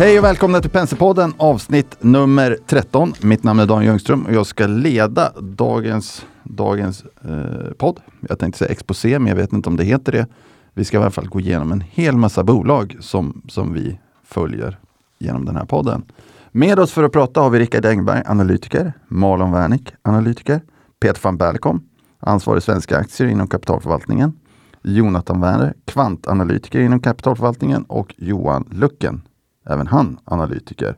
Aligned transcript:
Hej 0.00 0.18
och 0.18 0.24
välkomna 0.24 0.60
till 0.60 0.70
Penselpodden 0.70 1.34
avsnitt 1.36 1.96
nummer 2.00 2.56
13. 2.66 3.12
Mitt 3.20 3.44
namn 3.44 3.60
är 3.60 3.66
Dan 3.66 3.84
Ljungström 3.84 4.26
och 4.26 4.32
jag 4.32 4.46
ska 4.46 4.66
leda 4.66 5.32
dagens, 5.40 6.26
dagens 6.42 7.04
eh, 7.24 7.72
podd. 7.78 8.00
Jag 8.28 8.38
tänkte 8.38 8.58
säga 8.58 8.70
exposé, 8.70 9.18
men 9.18 9.28
jag 9.28 9.36
vet 9.36 9.52
inte 9.52 9.68
om 9.68 9.76
det 9.76 9.84
heter 9.84 10.12
det. 10.12 10.26
Vi 10.74 10.84
ska 10.84 10.96
i 10.96 11.00
alla 11.00 11.10
fall 11.10 11.28
gå 11.28 11.40
igenom 11.40 11.72
en 11.72 11.80
hel 11.80 12.16
massa 12.16 12.44
bolag 12.44 12.96
som, 13.00 13.42
som 13.48 13.72
vi 13.72 14.00
följer 14.24 14.78
genom 15.18 15.44
den 15.44 15.56
här 15.56 15.64
podden. 15.64 16.02
Med 16.52 16.78
oss 16.78 16.92
för 16.92 17.04
att 17.04 17.12
prata 17.12 17.40
har 17.40 17.50
vi 17.50 17.58
Rickard 17.58 17.86
Engberg, 17.86 18.22
analytiker, 18.26 18.92
Malon 19.08 19.52
Wernick, 19.52 19.92
analytiker, 20.02 20.60
Peter 21.00 21.20
van 21.22 21.36
Berlekom, 21.36 21.82
ansvarig 22.20 22.62
svenska 22.62 22.98
aktier 22.98 23.28
inom 23.28 23.48
kapitalförvaltningen, 23.48 24.32
Jonathan 24.82 25.40
Werner, 25.40 25.74
kvantanalytiker 25.84 26.80
inom 26.80 27.00
kapitalförvaltningen 27.00 27.82
och 27.82 28.14
Johan 28.18 28.68
Lucken, 28.70 29.22
även 29.64 29.86
han 29.86 30.18
analytiker. 30.24 30.96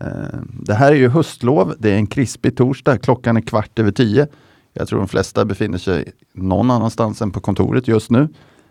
Eh, 0.00 0.38
det 0.42 0.74
här 0.74 0.92
är 0.92 0.96
ju 0.96 1.08
höstlov, 1.08 1.74
det 1.78 1.90
är 1.90 1.96
en 1.96 2.06
krispig 2.06 2.56
torsdag, 2.56 2.98
klockan 2.98 3.36
är 3.36 3.40
kvart 3.40 3.78
över 3.78 3.92
tio. 3.92 4.26
Jag 4.72 4.88
tror 4.88 4.98
de 4.98 5.08
flesta 5.08 5.44
befinner 5.44 5.78
sig 5.78 6.12
någon 6.32 6.70
annanstans 6.70 7.22
än 7.22 7.30
på 7.30 7.40
kontoret 7.40 7.88
just 7.88 8.10
nu. 8.10 8.28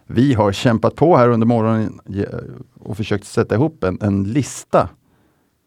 Vi 0.08 0.34
har 0.34 0.52
kämpat 0.52 0.95
på 0.95 1.17
här 1.17 1.30
under 1.30 1.48
morgonen 1.48 2.00
och 2.80 2.98
försökt 2.98 3.26
sätta 3.26 3.55
ihop 3.55 3.84
en, 3.84 3.98
en 4.02 4.23
lista 4.23 4.90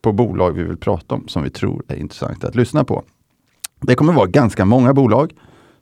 på 0.02 0.12
bolag 0.12 0.52
vi 0.52 0.62
vill 0.62 0.76
prata 0.76 1.14
om 1.14 1.28
som 1.28 1.42
vi 1.42 1.50
tror 1.50 1.82
är 1.88 1.96
intressanta 1.96 2.48
att 2.48 2.54
lyssna 2.54 2.84
på. 2.84 3.02
Det 3.80 3.94
kommer 3.94 4.12
vara 4.12 4.26
ganska 4.26 4.64
många 4.64 4.94
bolag, 4.94 5.32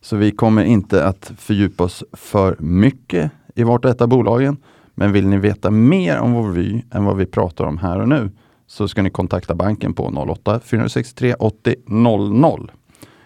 så 0.01 0.17
vi 0.17 0.31
kommer 0.31 0.65
inte 0.65 1.07
att 1.07 1.33
fördjupa 1.37 1.85
oss 1.85 2.05
för 2.13 2.57
mycket 2.59 3.31
i 3.55 3.63
vart 3.63 3.85
och 3.85 3.91
ett 3.91 4.01
av 4.01 4.09
bolagen. 4.09 4.57
Men 5.01 5.13
vill 5.13 5.27
ni 5.27 5.39
veta 5.39 5.71
mer 5.71 6.19
om 6.19 6.33
vår 6.33 6.51
vy 6.51 6.83
än 6.91 7.05
vad 7.05 7.17
vi 7.17 7.27
pratar 7.27 7.65
om 7.65 7.79
här 7.79 8.01
och 8.01 8.09
nu 8.09 8.31
så 8.67 8.89
ska 8.89 9.03
ni 9.03 9.11
kontakta 9.11 9.55
banken 9.55 9.95
på 9.95 10.11
08-463 10.11 11.35
80 11.39 11.75
00. 11.87 12.73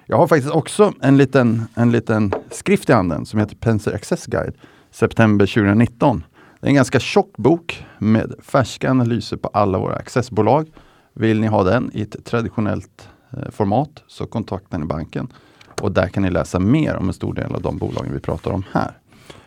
Jag 0.06 0.16
har 0.16 0.27
faktiskt 0.27 0.55
också 0.55 0.92
en 1.00 1.16
liten, 1.16 1.62
en 1.75 1.92
liten 1.92 2.33
skrift 2.50 2.91
i 2.91 2.92
handen 2.92 3.27
som 3.27 3.41
heter 3.41 3.56
Penser 3.56 3.94
Access 3.94 4.27
Guide 4.27 4.55
september 4.91 5.47
2019. 5.47 6.25
Det 6.61 6.66
är 6.66 6.69
en 6.69 6.75
ganska 6.75 7.00
tjock 7.00 7.36
bok 7.36 7.86
med 7.98 8.34
färska 8.42 8.91
analyser 8.91 9.36
på 9.36 9.48
alla 9.48 9.78
våra 9.78 9.97
accessbolag. 9.97 10.69
Vill 11.14 11.41
ni 11.41 11.47
ha 11.47 11.62
den 11.62 11.91
i 11.94 12.03
ett 12.03 12.25
traditionellt 12.25 13.09
eh, 13.33 13.50
format 13.50 14.03
så 14.06 14.27
kontaktar 14.27 14.78
ni 14.78 14.84
banken 14.84 15.28
och 15.81 15.92
där 15.92 16.09
kan 16.09 16.22
ni 16.22 16.31
läsa 16.31 16.59
mer 16.59 16.97
om 16.97 17.09
en 17.09 17.14
stor 17.14 17.34
del 17.34 17.55
av 17.55 17.62
de 17.62 17.78
bolagen 17.78 18.12
vi 18.12 18.20
pratar 18.20 18.50
om 18.50 18.64
här. 18.72 18.98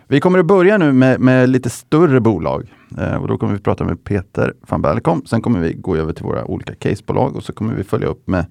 Vi 0.09 0.19
kommer 0.19 0.39
att 0.39 0.45
börja 0.45 0.77
nu 0.77 0.91
med, 0.91 1.19
med 1.19 1.49
lite 1.49 1.69
större 1.69 2.19
bolag 2.19 2.73
eh, 2.97 3.15
och 3.15 3.27
då 3.27 3.37
kommer 3.37 3.53
vi 3.53 3.59
prata 3.59 3.83
med 3.83 4.03
Peter 4.03 4.53
van 4.69 4.81
Berlekom. 4.81 5.25
Sen 5.25 5.41
kommer 5.41 5.59
vi 5.59 5.73
gå 5.73 5.95
över 5.95 6.13
till 6.13 6.23
våra 6.23 6.45
olika 6.45 6.75
casebolag 6.75 7.35
och 7.35 7.43
så 7.43 7.53
kommer 7.53 7.73
vi 7.73 7.83
följa 7.83 8.07
upp 8.07 8.27
med, 8.27 8.45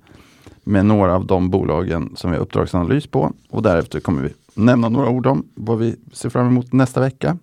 med 0.64 0.86
några 0.86 1.14
av 1.14 1.26
de 1.26 1.50
bolagen 1.50 2.12
som 2.16 2.30
vi 2.30 2.36
har 2.36 2.42
uppdragsanalys 2.42 3.06
på 3.06 3.32
och 3.50 3.62
därefter 3.62 4.00
kommer 4.00 4.22
vi 4.22 4.32
nämna 4.54 4.88
några 4.88 5.08
ord 5.08 5.26
om 5.26 5.48
vad 5.54 5.78
vi 5.78 5.96
ser 6.12 6.28
fram 6.28 6.46
emot 6.46 6.72
nästa 6.72 7.00
vecka. 7.00 7.38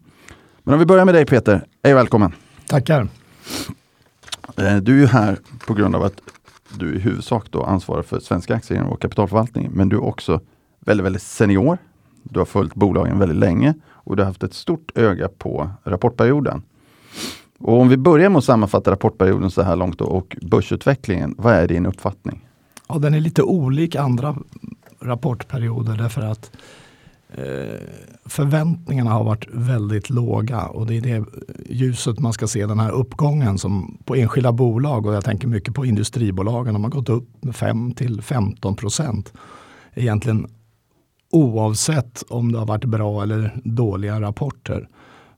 Men 0.64 0.74
om 0.74 0.80
vi 0.80 0.86
börjar 0.86 1.06
med 1.06 1.16
dig 1.16 1.26
Peter, 1.26 1.66
hej 1.84 1.94
välkommen! 1.94 2.32
Tackar! 2.68 3.08
Eh, 4.58 4.76
du 4.76 5.04
är 5.04 5.08
här 5.08 5.38
på 5.68 5.74
grund 5.74 5.96
av 5.96 6.04
att 6.04 6.22
du 6.78 6.96
i 6.96 7.00
huvudsak 7.00 7.52
då 7.52 7.64
ansvarar 7.64 8.02
för 8.02 8.20
svenska 8.20 8.56
aktier 8.56 8.84
och 8.84 9.02
kapitalförvaltning, 9.02 9.70
men 9.74 9.90
du 9.90 9.96
är 9.96 10.04
också 10.04 10.42
väldigt, 10.80 11.06
väldigt 11.06 11.22
senior. 11.22 11.78
Du 12.24 12.40
har 12.40 12.46
följt 12.46 12.76
bolagen 12.76 13.20
väldigt 13.20 13.38
länge 13.38 13.74
och 14.04 14.16
du 14.16 14.22
har 14.22 14.28
haft 14.28 14.44
ett 14.44 14.54
stort 14.54 14.98
öga 14.98 15.30
på 15.38 15.70
rapportperioden. 15.84 16.62
Och 17.60 17.82
om 17.82 17.90
vi 17.90 17.98
börjar 17.98 18.30
med 18.30 18.38
att 18.38 18.44
sammanfatta 18.44 18.92
rapportperioden 18.92 19.52
så 19.52 19.62
här 19.62 19.76
långt 19.76 20.00
då, 20.00 20.06
och 20.06 20.38
börsutvecklingen, 20.42 21.36
vad 21.38 21.54
är 21.54 21.68
din 21.68 21.86
uppfattning? 21.86 22.48
Ja, 22.88 22.98
den 22.98 23.14
är 23.14 23.20
lite 23.20 23.44
olik 23.44 23.96
andra 23.96 24.36
rapportperioder 25.00 25.98
därför 25.98 26.22
att 26.22 26.52
Eh, 27.38 27.80
förväntningarna 28.26 29.12
har 29.12 29.24
varit 29.24 29.48
väldigt 29.52 30.10
låga 30.10 30.66
och 30.66 30.88
det 30.88 30.98
är 30.98 31.02
det 31.02 31.26
ljuset 31.70 32.20
man 32.20 32.34
ska 32.34 32.48
se 32.48 32.66
den 32.66 32.80
här 32.80 32.92
uppgången 32.92 33.58
som 33.58 33.98
på 34.06 34.16
enskilda 34.16 34.52
bolag 34.52 35.06
och 35.06 35.14
jag 35.14 35.24
tänker 35.24 35.48
mycket 35.48 35.74
på 35.74 35.86
industribolagen. 35.86 36.74
De 36.74 36.84
har 36.84 36.92
gått 36.92 37.10
upp 37.10 37.44
med 37.44 37.56
5 37.56 37.94
till 37.94 38.22
15 38.22 38.76
procent. 38.76 39.34
Egentligen 39.94 40.48
oavsett 41.34 42.24
om 42.30 42.52
det 42.52 42.60
har 42.60 42.66
varit 42.66 42.86
bra 42.86 43.24
eller 43.24 43.56
dåliga 43.64 44.22
rapporter. 44.22 44.88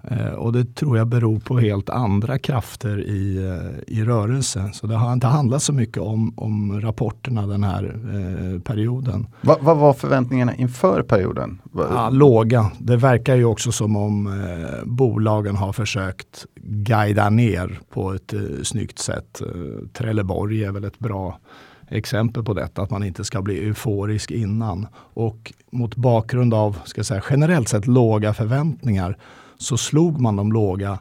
Eh, 0.04 0.34
och 0.34 0.54
det 0.54 0.76
tror 0.76 0.98
jag 0.98 1.08
beror 1.08 1.40
på 1.40 1.60
helt 1.60 1.90
andra 1.90 2.40
krafter 2.40 3.00
i, 3.00 3.38
eh, 3.38 3.96
i 3.96 4.04
rörelse. 4.04 4.70
Så 4.74 4.88
det 4.88 4.96
har 4.96 5.14
inte 5.14 5.28
handlat 5.28 5.64
så 5.64 5.74
mycket 5.74 6.04
om, 6.04 6.34
om 6.38 6.82
rapporterna 6.82 7.48
den 7.48 7.64
här 7.64 7.84
eh, 8.14 8.62
perioden. 8.62 9.28
Va, 9.42 9.58
vad 9.62 9.78
var 9.78 9.94
förväntningarna 9.94 10.56
inför 10.56 11.04
perioden? 11.04 11.62
Ja, 11.74 12.10
låga. 12.10 12.72
Det 12.80 12.98
verkar 12.98 13.36
ju 13.36 13.46
också 13.46 13.72
som 13.72 13.96
om 13.96 14.28
eh, 14.28 14.86
bolagen 14.86 15.56
har 15.56 15.74
försökt 15.74 16.46
guida 16.62 17.30
ner 17.30 17.80
på 17.90 18.14
ett 18.14 18.34
eh, 18.34 18.42
snyggt 18.64 19.00
sätt. 19.00 19.42
Eh, 19.42 19.88
Trelleborg 19.94 20.64
är 20.64 20.72
väl 20.72 20.84
ett 20.84 21.00
bra 21.00 21.40
exempel 21.88 22.44
på 22.44 22.54
detta, 22.54 22.82
att 22.82 22.90
man 22.90 23.04
inte 23.04 23.24
ska 23.24 23.42
bli 23.42 23.60
euforisk 23.60 24.32
innan. 24.32 24.88
Och 24.96 25.54
mot 25.72 25.96
bakgrund 25.96 26.54
av 26.54 26.78
ska 26.86 27.04
säga, 27.04 27.24
generellt 27.30 27.70
sett 27.70 27.88
låga 27.88 28.34
förväntningar 28.34 29.18
så 29.58 29.78
slog 29.78 30.22
man 30.22 30.36
de 30.36 30.52
låga 30.52 31.00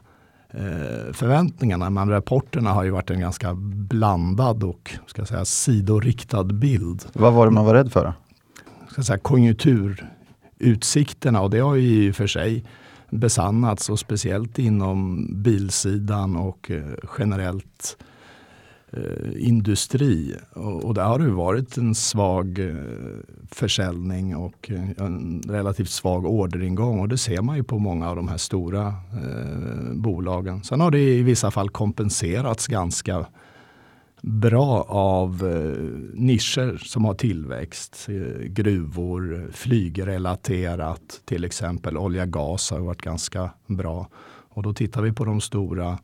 eh, 0.51 1.13
förväntningarna. 1.13 1.89
Men 1.89 2.09
rapporterna 2.09 2.73
har 2.73 2.83
ju 2.83 2.89
varit 2.89 3.09
en 3.09 3.19
ganska 3.19 3.53
blandad 3.89 4.63
och 4.63 4.95
ska 5.07 5.25
säga, 5.25 5.45
sidoriktad 5.45 6.43
bild. 6.43 7.05
Vad 7.13 7.33
var 7.33 7.45
det 7.45 7.51
man 7.51 7.65
var 7.65 7.73
rädd 7.73 7.91
för? 7.91 8.13
Ska 8.89 9.03
säga, 9.03 9.19
konjunkturutsikterna 9.19 11.41
och 11.41 11.49
det 11.49 11.59
har 11.59 11.75
ju 11.75 12.05
i 12.05 12.11
och 12.11 12.15
för 12.15 12.27
sig 12.27 12.65
besannats 13.09 13.89
och 13.89 13.99
speciellt 13.99 14.59
inom 14.59 15.27
bilsidan 15.43 16.35
och 16.35 16.71
eh, 16.71 16.83
generellt 17.19 17.97
Eh, 18.91 19.47
industri. 19.47 20.35
Och, 20.53 20.83
och 20.85 20.93
där 20.93 21.03
har 21.03 21.19
det 21.19 21.29
varit 21.29 21.77
en 21.77 21.95
svag 21.95 22.59
eh, 22.59 22.75
försäljning 23.51 24.35
och 24.35 24.71
en 24.97 25.41
relativt 25.47 25.89
svag 25.89 26.25
orderingång. 26.25 26.99
Och 26.99 27.09
det 27.09 27.17
ser 27.17 27.41
man 27.41 27.55
ju 27.55 27.63
på 27.63 27.79
många 27.79 28.09
av 28.09 28.15
de 28.15 28.27
här 28.27 28.37
stora 28.37 28.87
eh, 28.87 29.93
bolagen. 29.93 30.63
Sen 30.63 30.79
har 30.79 30.91
det 30.91 30.99
i 30.99 31.23
vissa 31.23 31.51
fall 31.51 31.69
kompenserats 31.69 32.67
ganska 32.67 33.25
bra 34.21 34.81
av 34.89 35.31
eh, 35.43 36.19
nischer 36.19 36.77
som 36.77 37.05
har 37.05 37.13
tillväxt. 37.13 38.07
Eh, 38.09 38.43
gruvor, 38.43 39.49
flygrelaterat 39.53 41.21
till 41.25 41.43
exempel. 41.43 41.97
Olja 41.97 42.25
gas 42.25 42.71
har 42.71 42.79
varit 42.79 43.01
ganska 43.01 43.49
bra. 43.67 44.07
Och 44.49 44.63
då 44.63 44.73
tittar 44.73 45.01
vi 45.01 45.11
på 45.11 45.25
de 45.25 45.41
stora 45.41 45.99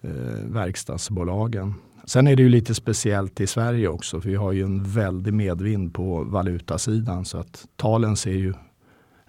eh, 0.00 0.10
verkstadsbolagen. 0.46 1.74
Sen 2.04 2.26
är 2.26 2.36
det 2.36 2.42
ju 2.42 2.48
lite 2.48 2.74
speciellt 2.74 3.40
i 3.40 3.46
Sverige 3.46 3.88
också. 3.88 4.20
För 4.20 4.28
vi 4.28 4.34
har 4.34 4.52
ju 4.52 4.62
en 4.62 4.84
väldig 4.84 5.34
medvind 5.34 5.94
på 5.94 6.24
valutasidan. 6.24 7.24
Så 7.24 7.38
att 7.38 7.66
talen 7.76 8.16
ser 8.16 8.30
ju 8.30 8.54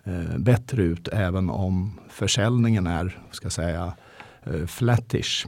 eh, 0.03 0.37
bättre 0.37 0.83
ut 0.83 1.07
även 1.07 1.49
om 1.49 1.99
försäljningen 2.09 2.87
är 2.87 3.19
ska 3.31 3.49
säga, 3.49 3.93
eh, 4.43 4.65
flattish. 4.65 5.47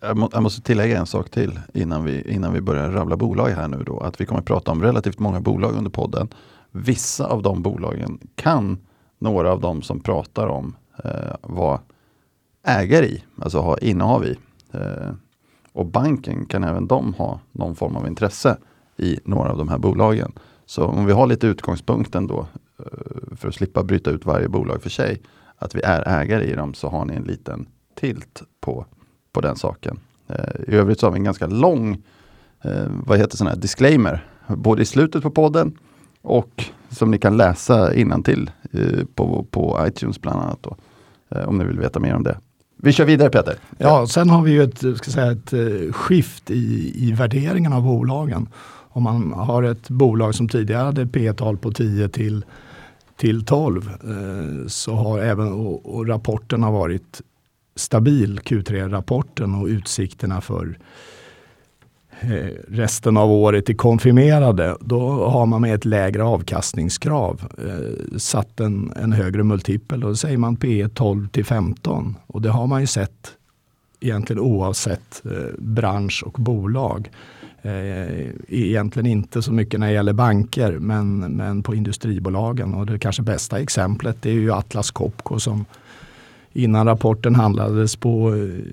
Jag, 0.00 0.16
må, 0.16 0.28
jag, 0.32 0.42
måste 0.42 0.62
tillägga 0.62 0.98
en 0.98 1.06
sak 1.06 1.30
till 1.30 1.60
innan 1.74 2.04
vi, 2.04 2.32
innan 2.34 2.52
vi 2.52 2.60
börjar 2.60 2.90
rabbla 2.90 3.16
bolag 3.16 3.48
här 3.48 3.68
nu. 3.68 3.82
Då, 3.86 4.00
att 4.00 4.20
vi 4.20 4.26
kommer 4.26 4.40
att 4.40 4.46
prata 4.46 4.70
om 4.70 4.82
relativt 4.82 5.18
många 5.18 5.40
bolag 5.40 5.74
under 5.74 5.90
podden. 5.90 6.28
Vissa 6.70 7.26
av 7.26 7.42
de 7.42 7.62
bolagen 7.62 8.18
kan 8.34 8.78
några 9.18 9.52
av 9.52 9.60
de 9.60 9.82
som 9.82 10.00
pratar 10.00 10.46
om 10.46 10.76
eh, 11.04 11.34
vara 11.42 11.80
ägare 12.66 13.06
i, 13.06 13.24
alltså 13.38 13.58
ha 13.58 13.78
innehav 13.78 14.24
i. 14.24 14.36
Eh, 14.72 15.12
och 15.72 15.86
banken 15.86 16.46
kan 16.46 16.64
även 16.64 16.86
de 16.86 17.14
ha 17.14 17.40
någon 17.52 17.76
form 17.76 17.96
av 17.96 18.06
intresse 18.06 18.56
i 18.96 19.18
några 19.24 19.50
av 19.50 19.58
de 19.58 19.68
här 19.68 19.78
bolagen. 19.78 20.32
Så 20.66 20.84
om 20.84 21.06
vi 21.06 21.12
har 21.12 21.26
lite 21.26 21.46
utgångspunkten 21.46 22.26
då 22.26 22.46
eh, 22.78 23.36
för 23.36 23.48
att 23.48 23.54
slippa 23.54 23.82
bryta 23.82 24.10
ut 24.10 24.26
varje 24.26 24.48
bolag 24.48 24.82
för 24.82 24.90
sig, 24.90 25.22
att 25.56 25.74
vi 25.74 25.80
är 25.82 26.08
ägare 26.08 26.44
i 26.44 26.54
dem 26.54 26.74
så 26.74 26.88
har 26.88 27.04
ni 27.04 27.14
en 27.14 27.22
liten 27.22 27.66
tilt 27.94 28.42
på, 28.60 28.86
på 29.32 29.40
den 29.40 29.56
saken. 29.56 30.00
Eh, 30.28 30.74
I 30.74 30.74
övrigt 30.74 31.00
så 31.00 31.06
har 31.06 31.12
vi 31.12 31.18
en 31.18 31.24
ganska 31.24 31.46
lång 31.46 32.02
eh, 32.62 32.86
vad 33.06 33.18
heter 33.18 33.36
sån 33.36 33.46
här, 33.46 33.56
disclaimer, 33.56 34.26
både 34.48 34.82
i 34.82 34.84
slutet 34.84 35.22
på 35.22 35.30
podden 35.30 35.78
och 36.22 36.64
som 36.88 37.10
ni 37.10 37.18
kan 37.18 37.36
läsa 37.36 37.94
innantill 37.94 38.50
på, 39.14 39.46
på 39.50 39.80
iTunes 39.86 40.20
bland 40.20 40.40
annat. 40.40 40.58
Då, 40.62 40.76
om 41.46 41.58
ni 41.58 41.64
vill 41.64 41.78
veta 41.78 42.00
mer 42.00 42.14
om 42.14 42.22
det. 42.22 42.38
Vi 42.82 42.92
kör 42.92 43.04
vidare 43.04 43.30
Peter. 43.30 43.56
Ja, 43.78 44.06
sen 44.06 44.30
har 44.30 44.42
vi 44.42 44.52
ju 44.52 44.62
ett, 44.62 44.78
ska 44.78 45.10
säga, 45.10 45.32
ett 45.32 45.52
eh, 45.52 45.92
skift 45.92 46.50
i, 46.50 46.92
i 46.96 47.12
värderingen 47.12 47.72
av 47.72 47.82
bolagen. 47.82 48.48
Om 48.92 49.02
man 49.02 49.32
har 49.32 49.62
ett 49.62 49.88
bolag 49.88 50.34
som 50.34 50.48
tidigare 50.48 50.84
hade 50.84 51.06
P-tal 51.06 51.56
på 51.56 51.72
10 51.72 52.08
till, 52.08 52.44
till 53.16 53.44
12 53.44 53.90
eh, 53.90 54.66
så 54.66 54.94
har 54.94 55.18
även 55.18 55.52
och, 55.52 55.94
och 55.94 56.08
rapporterna 56.08 56.70
varit 56.70 57.20
stabil 57.76 58.40
Q3-rapporten 58.40 59.54
och 59.54 59.66
utsikterna 59.66 60.40
för 60.40 60.78
Eh, 62.22 62.50
resten 62.68 63.16
av 63.16 63.32
året 63.32 63.68
är 63.68 63.74
konfirmerade, 63.74 64.76
då 64.80 65.28
har 65.28 65.46
man 65.46 65.60
med 65.60 65.74
ett 65.74 65.84
lägre 65.84 66.22
avkastningskrav 66.22 67.42
eh, 67.58 68.18
satt 68.18 68.60
en, 68.60 68.92
en 68.96 69.12
högre 69.12 69.42
multipel. 69.42 70.00
Då 70.00 70.16
säger 70.16 70.38
man 70.38 70.56
P 70.56 70.88
12 70.94 71.28
till 71.28 71.44
15 71.44 72.16
och 72.26 72.42
det 72.42 72.50
har 72.50 72.66
man 72.66 72.80
ju 72.80 72.86
sett 72.86 73.32
egentligen 74.00 74.40
oavsett 74.40 75.22
eh, 75.24 75.54
bransch 75.58 76.22
och 76.26 76.32
bolag. 76.32 77.10
Eh, 77.62 77.72
e, 77.72 78.32
egentligen 78.48 79.06
inte 79.06 79.42
så 79.42 79.52
mycket 79.52 79.80
när 79.80 79.86
det 79.86 79.92
gäller 79.92 80.12
banker 80.12 80.78
men, 80.78 81.18
men 81.18 81.62
på 81.62 81.74
industribolagen. 81.74 82.74
Och 82.74 82.86
det 82.86 82.98
kanske 82.98 83.22
bästa 83.22 83.58
exemplet 83.58 84.26
är 84.26 84.30
ju 84.30 84.52
Atlas 84.52 84.90
Copco 84.90 85.38
som 85.38 85.64
innan 86.52 86.86
rapporten 86.86 87.34
handlades 87.34 87.96
på 87.96 88.34
eh, 88.34 88.64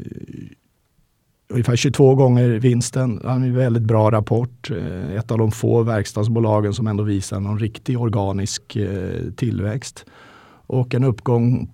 ungefär 1.50 1.76
22 1.76 2.16
gånger 2.16 2.50
vinsten. 2.50 3.22
Han 3.24 3.44
är 3.44 3.48
en 3.48 3.56
väldigt 3.56 3.84
bra 3.84 4.12
rapport. 4.12 4.72
Eh, 4.72 5.16
ett 5.16 5.32
av 5.32 5.38
de 5.38 5.52
få 5.52 5.84
verkstadsbolagen 5.84 6.74
som 6.74 6.88
ändå 6.88 7.04
visar 7.04 7.40
någon 7.40 7.60
riktig 7.60 8.00
organisk 8.00 8.76
eh, 8.76 9.32
tillväxt. 9.36 10.06
Och 10.68 10.96
en 10.96 11.04
uppgång 11.04 11.70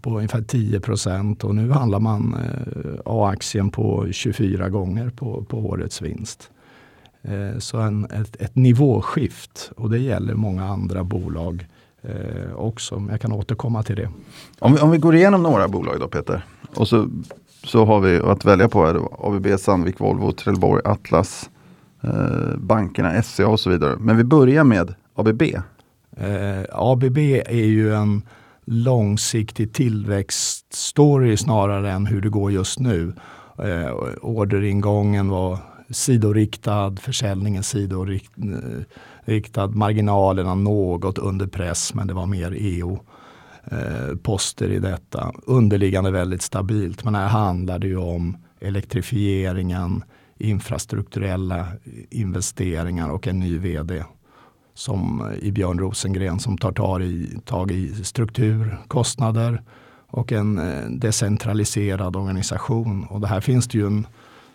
på 0.00 0.16
ungefär 0.16 0.42
10 0.42 0.80
procent 0.80 1.44
och 1.44 1.54
nu 1.54 1.70
handlar 1.70 2.00
man 2.00 2.34
eh, 2.34 3.00
A-aktien 3.04 3.70
på 3.70 4.06
24 4.10 4.68
gånger 4.68 5.10
på, 5.10 5.44
på 5.44 5.58
årets 5.58 6.02
vinst. 6.02 6.50
Så 7.58 7.78
en, 7.78 8.04
ett, 8.04 8.36
ett 8.42 8.56
nivåskift 8.56 9.72
och 9.76 9.90
det 9.90 9.98
gäller 9.98 10.34
många 10.34 10.64
andra 10.64 11.04
bolag 11.04 11.66
eh, 12.02 12.54
också. 12.56 13.06
Jag 13.10 13.20
kan 13.20 13.32
återkomma 13.32 13.82
till 13.82 13.96
det. 13.96 14.08
Om 14.58 14.72
vi, 14.72 14.80
om 14.80 14.90
vi 14.90 14.98
går 14.98 15.14
igenom 15.14 15.42
några 15.42 15.68
bolag 15.68 16.00
då 16.00 16.08
Peter. 16.08 16.44
Och 16.74 16.88
så, 16.88 17.08
så 17.64 17.84
har 17.84 18.00
vi 18.00 18.18
att 18.18 18.44
välja 18.44 18.68
på 18.68 18.86
här, 18.86 19.00
ABB, 19.18 19.46
Sandvik, 19.58 20.00
Volvo, 20.00 20.32
Trelleborg, 20.32 20.82
Atlas, 20.84 21.50
eh, 22.02 22.58
bankerna, 22.58 23.22
SCA 23.22 23.48
och 23.48 23.60
så 23.60 23.70
vidare. 23.70 23.96
Men 24.00 24.16
vi 24.16 24.24
börjar 24.24 24.64
med 24.64 24.94
ABB. 25.14 25.42
Eh, 26.16 26.64
ABB 26.72 27.18
är 27.46 27.66
ju 27.66 27.94
en 27.94 28.22
långsiktig 28.64 29.72
tillväxtstory 29.72 31.36
snarare 31.36 31.92
än 31.92 32.06
hur 32.06 32.20
det 32.20 32.28
går 32.28 32.52
just 32.52 32.78
nu. 32.78 33.14
Eh, 33.58 33.94
orderingången 34.22 35.28
var 35.28 35.58
sidoriktad, 35.90 36.96
försäljningen 37.00 37.62
sidoriktad, 37.62 39.62
eh, 39.62 39.70
marginalerna 39.70 40.54
något 40.54 41.18
under 41.18 41.46
press 41.46 41.94
men 41.94 42.06
det 42.06 42.14
var 42.14 42.26
mer 42.26 42.56
EO 42.60 43.00
eh, 43.70 44.16
poster 44.22 44.68
i 44.68 44.78
detta. 44.78 45.32
Underliggande 45.46 46.10
väldigt 46.10 46.42
stabilt 46.42 47.04
men 47.04 47.14
här 47.14 47.28
handlar 47.28 47.78
det 47.78 47.86
ju 47.86 47.96
om 47.96 48.36
elektrifieringen, 48.60 50.04
infrastrukturella 50.38 51.66
investeringar 52.10 53.10
och 53.10 53.26
en 53.26 53.40
ny 53.40 53.58
vd 53.58 54.04
som 54.74 55.28
eh, 55.30 55.48
i 55.48 55.52
Björn 55.52 55.78
Rosengren 55.78 56.38
som 56.38 56.58
tar 56.58 56.72
tag 56.72 57.02
i, 57.02 57.38
tag 57.44 57.70
i 57.70 58.04
struktur, 58.04 58.78
kostnader 58.88 59.62
och 60.08 60.32
en 60.32 60.58
eh, 60.58 60.90
decentraliserad 60.90 62.16
organisation. 62.16 63.04
Och 63.04 63.20
det 63.20 63.26
här 63.26 63.40
finns 63.40 63.68
det 63.68 63.78
ju 63.78 63.86
en 63.86 64.06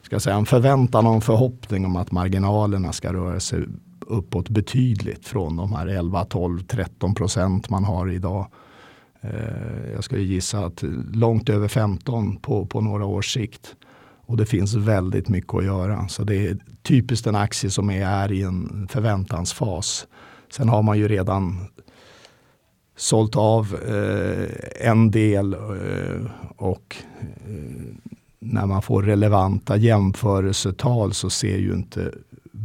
ska 0.02 0.20
säga, 0.20 0.36
en 0.36 0.46
förväntan 0.46 1.08
och 1.08 1.14
en 1.14 1.22
förhoppning 1.22 1.86
om 1.86 1.96
att 1.96 2.12
marginalerna 2.12 2.94
ska 2.94 3.14
röra 3.14 3.40
sig 3.40 3.64
uppåt 4.00 4.50
betydligt 4.50 5.28
från 5.28 5.56
de 5.56 5.74
här 5.74 5.88
11, 5.88 6.26
12, 6.26 6.64
13 6.64 7.16
procent 7.16 7.70
man 7.70 7.84
har 7.84 8.12
idag. 8.12 8.48
Eh, 9.22 9.92
jag 9.94 10.04
skulle 10.04 10.22
gissa 10.22 10.66
att 10.66 10.84
långt 11.14 11.50
över 11.50 11.68
15 11.68 12.38
på, 12.38 12.66
på 12.66 12.82
några 12.82 13.06
års 13.06 13.34
sikt. 13.34 13.76
Och 14.26 14.38
det 14.38 14.46
finns 14.46 14.74
väldigt 14.74 15.30
mycket 15.30 15.54
att 15.54 15.66
göra. 15.66 16.08
Så 16.08 16.24
det 16.24 16.48
är 16.48 16.58
typiskt 16.82 17.28
en 17.28 17.36
aktie 17.36 17.70
som 17.70 17.90
är, 17.90 18.06
är 18.06 18.32
i 18.32 18.42
en 18.42 18.88
förväntansfas. 18.92 20.08
Sen 20.52 20.70
har 20.70 20.84
man 20.84 20.98
ju 20.98 21.08
redan 21.08 21.68
sålt 22.98 23.36
av 23.36 23.76
eh, 23.88 24.90
en 24.90 25.12
del 25.12 25.54
eh, 25.54 26.32
och 26.58 26.96
eh, 27.20 27.96
när 28.40 28.66
man 28.66 28.82
får 28.82 29.04
relevanta 29.04 29.78
jämförelsetal 29.78 31.14
så 31.14 31.30
ser 31.30 31.58
ju 31.58 31.74
inte 31.74 32.12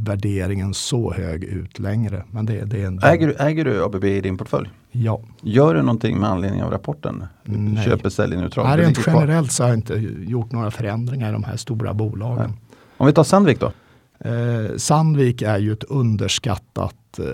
värderingen 0.04 0.74
så 0.74 1.12
hög 1.12 1.44
ut 1.44 1.78
längre. 1.78 2.24
Men 2.30 2.46
det, 2.46 2.64
det 2.64 2.82
är 2.82 2.86
en... 2.86 3.00
äger, 3.02 3.42
äger 3.42 3.64
du 3.64 3.84
ABB 3.84 4.04
i 4.04 4.20
din 4.20 4.38
portfölj? 4.38 4.70
Ja. 4.90 5.20
Gör 5.42 5.74
du 5.74 5.82
någonting 5.82 6.18
med 6.18 6.30
anledning 6.30 6.62
av 6.62 6.70
rapporten? 6.70 7.24
Nej. 7.44 7.84
Köper, 7.84 8.08
säljer 8.08 8.40
neutralt? 8.40 8.68
Nej, 8.68 8.86
rent 8.86 9.06
generellt 9.06 9.52
så 9.52 9.62
har 9.62 9.68
jag 9.68 9.78
inte 9.78 9.94
gjort 10.18 10.52
några 10.52 10.70
förändringar 10.70 11.28
i 11.28 11.32
de 11.32 11.44
här 11.44 11.56
stora 11.56 11.94
bolagen. 11.94 12.50
Nej. 12.50 12.58
Om 12.96 13.06
vi 13.06 13.12
tar 13.12 13.24
Sandvik 13.24 13.60
då? 13.60 13.72
Eh, 14.18 14.76
Sandvik 14.76 15.42
är 15.42 15.58
ju 15.58 15.72
ett 15.72 15.84
underskattat 15.84 17.18
eh, 17.18 17.24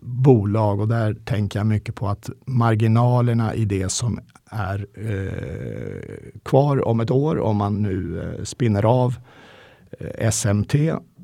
bolag 0.00 0.80
och 0.80 0.88
där 0.88 1.14
tänker 1.14 1.58
jag 1.58 1.66
mycket 1.66 1.94
på 1.94 2.08
att 2.08 2.30
marginalerna 2.46 3.54
i 3.54 3.64
det 3.64 3.88
som 3.88 4.20
är 4.50 4.86
eh, 4.94 6.38
kvar 6.42 6.88
om 6.88 7.00
ett 7.00 7.10
år 7.10 7.38
om 7.38 7.56
man 7.56 7.82
nu 7.82 8.22
eh, 8.22 8.44
spinner 8.44 8.84
av 8.84 9.14
eh, 10.00 10.30
SMT, 10.30 10.74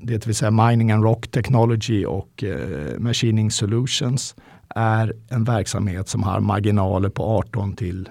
det 0.03 0.27
vill 0.27 0.35
säga 0.35 0.51
Mining 0.51 0.91
and 0.91 1.05
Rock 1.05 1.29
Technology 1.29 2.05
och 2.05 2.45
eh, 2.45 2.99
Machining 2.99 3.51
Solutions 3.51 4.35
är 4.69 5.13
en 5.29 5.45
verksamhet 5.45 6.09
som 6.09 6.23
har 6.23 6.41
marginaler 6.41 7.09
på 7.09 7.25
18 7.25 7.77
till 7.77 8.09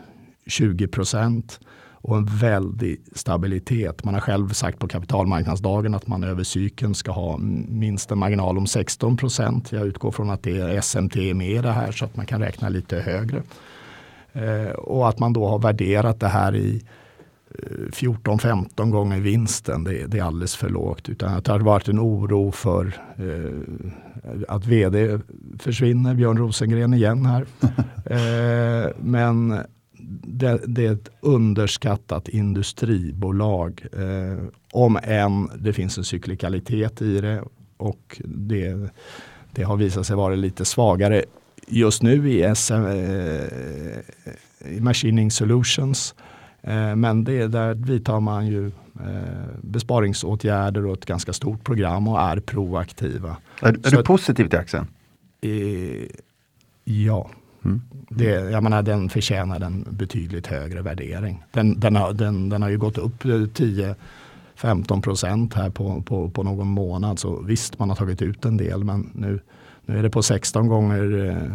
20 0.47 0.87
procent 0.87 1.59
och 2.03 2.17
en 2.17 2.25
väldig 2.25 3.01
stabilitet. 3.15 4.03
Man 4.03 4.13
har 4.13 4.21
själv 4.21 4.49
sagt 4.49 4.79
på 4.79 4.87
kapitalmarknadsdagen 4.87 5.95
att 5.95 6.07
man 6.07 6.23
över 6.23 6.43
cykeln 6.43 6.95
ska 6.95 7.11
ha 7.11 7.37
minst 7.67 8.11
en 8.11 8.17
marginal 8.17 8.57
om 8.57 8.67
16 8.67 9.17
procent. 9.17 9.71
Jag 9.71 9.87
utgår 9.87 10.11
från 10.11 10.29
att 10.29 10.43
det 10.43 10.57
är 10.57 10.81
SMT 10.81 11.15
med 11.15 11.49
i 11.49 11.57
det 11.57 11.71
här 11.71 11.91
så 11.91 12.05
att 12.05 12.15
man 12.15 12.25
kan 12.25 12.41
räkna 12.41 12.69
lite 12.69 12.99
högre. 12.99 13.43
Eh, 14.33 14.71
och 14.71 15.09
att 15.09 15.19
man 15.19 15.33
då 15.33 15.47
har 15.47 15.59
värderat 15.59 16.19
det 16.19 16.27
här 16.27 16.55
i 16.55 16.81
14-15 17.91 18.69
eh, 18.79 18.85
gånger 18.85 19.19
vinsten, 19.19 19.83
det, 19.83 20.05
det, 20.07 20.19
är 20.19 20.23
alldeles 20.23 20.55
för 20.55 20.69
lågt. 20.69 21.09
Utan 21.09 21.33
att 21.33 21.45
det 21.45 21.51
har 21.51 21.59
varit 21.59 21.87
en 21.87 21.99
oro 21.99 22.51
för 22.51 22.85
eh, 23.15 24.43
att 24.47 24.65
vd 24.65 25.19
försvinner, 25.59 26.13
Björn 26.15 26.37
Rosengren 26.37 26.93
igen 26.93 27.25
här. 27.25 27.45
eh, 28.05 28.91
men 28.99 29.59
det, 30.23 30.61
det, 30.67 30.85
är 30.85 30.93
ett 30.93 31.09
underskattat 31.21 32.29
industribolag. 32.29 33.85
Eh, 33.93 34.43
om 34.71 34.99
än 35.03 35.49
det 35.59 35.73
finns 35.73 35.97
en 35.97 36.03
cyklikalitet 36.03 37.01
i 37.01 37.21
det 37.21 37.43
och 37.77 38.21
det, 38.25 38.89
det 39.51 39.63
har 39.63 39.77
visat 39.77 40.07
sig 40.07 40.15
vara 40.15 40.35
lite 40.35 40.65
svagare 40.65 41.23
just 41.67 42.03
nu 42.03 42.31
i 42.31 42.55
SM, 42.55 42.73
eh, 42.73 43.47
Machining 44.79 45.31
Solutions. 45.31 46.15
Eh, 46.63 46.95
men 46.95 47.23
det, 47.23 47.47
där 47.47 47.73
vidtar 47.73 48.19
man 48.19 48.47
ju 48.47 48.67
eh, 48.67 49.47
besparingsåtgärder 49.61 50.85
och 50.85 50.93
ett 50.93 51.05
ganska 51.05 51.33
stort 51.33 51.63
program 51.63 52.07
och 52.07 52.19
är 52.21 52.39
proaktiva. 52.39 53.37
Är, 53.61 53.67
är 53.67 53.91
du 53.91 54.03
positiv 54.03 54.47
till 54.47 54.59
aktien? 54.59 54.87
Eh, 55.41 56.07
ja. 56.83 57.29
Mm. 57.65 57.81
Det, 58.09 58.25
jag 58.25 58.63
menar, 58.63 58.81
den 58.81 59.09
förtjänar 59.09 59.61
en 59.61 59.87
betydligt 59.89 60.47
högre 60.47 60.81
värdering. 60.81 61.43
Den, 61.51 61.79
den, 61.79 61.95
har, 61.95 62.13
den, 62.13 62.49
den 62.49 62.61
har 62.61 62.69
ju 62.69 62.77
gått 62.77 62.97
upp 62.97 63.23
10 63.53 63.95
15 64.61 65.01
procent 65.01 65.53
här 65.53 65.69
på, 65.69 66.01
på, 66.01 66.29
på 66.29 66.43
någon 66.43 66.67
månad. 66.67 67.19
Så 67.19 67.41
visst, 67.41 67.79
man 67.79 67.89
har 67.89 67.95
tagit 67.95 68.21
ut 68.21 68.45
en 68.45 68.57
del 68.57 68.83
men 68.83 69.09
nu, 69.13 69.39
nu 69.85 69.99
är 69.99 70.03
det 70.03 70.09
på 70.09 70.23
16 70.23 70.67
gånger 70.67 71.29
eh, 71.29 71.53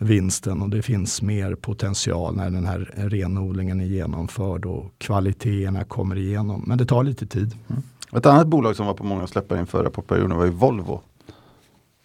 vinsten 0.00 0.62
och 0.62 0.70
det 0.70 0.82
finns 0.82 1.22
mer 1.22 1.54
potential 1.54 2.36
när 2.36 2.50
den 2.50 2.66
här 2.66 2.92
renodlingen 2.96 3.80
är 3.80 3.84
genomförd 3.84 4.66
och 4.66 4.92
kvaliteterna 4.98 5.84
kommer 5.84 6.16
igenom. 6.18 6.64
Men 6.66 6.78
det 6.78 6.86
tar 6.86 7.04
lite 7.04 7.26
tid. 7.26 7.54
Mm. 7.68 7.82
Ett 8.12 8.26
annat 8.26 8.46
bolag 8.46 8.76
som 8.76 8.86
var 8.86 8.94
på 8.94 9.04
många 9.04 9.26
släppar 9.26 9.58
inför 9.58 9.84
rapportperioden 9.84 10.36
var 10.36 10.44
ju 10.44 10.50
Volvo. 10.50 11.00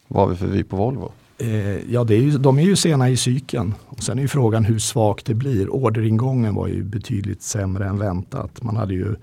Vad 0.07 0.23
har 0.23 0.29
vi 0.29 0.35
för 0.35 0.47
vy 0.47 0.63
på 0.63 0.75
Volvo? 0.75 1.11
Eh, 1.37 1.93
ja, 1.93 2.03
det 2.03 2.15
är 2.15 2.21
ju, 2.21 2.37
de 2.37 2.59
är 2.59 2.63
ju 2.63 2.75
sena 2.75 3.09
i 3.09 3.17
cykeln. 3.17 3.73
Och 3.85 4.03
sen 4.03 4.17
är 4.17 4.21
ju 4.21 4.27
frågan 4.27 4.65
hur 4.65 4.79
svagt 4.79 5.25
det 5.25 5.33
blir. 5.33 5.75
Orderingången 5.75 6.55
var 6.55 6.67
ju 6.67 6.83
betydligt 6.83 7.41
sämre 7.41 7.85
än 7.87 7.97
väntat. 7.97 8.63
Man 8.63 8.75
hade 8.75 8.93
ju 8.93 9.15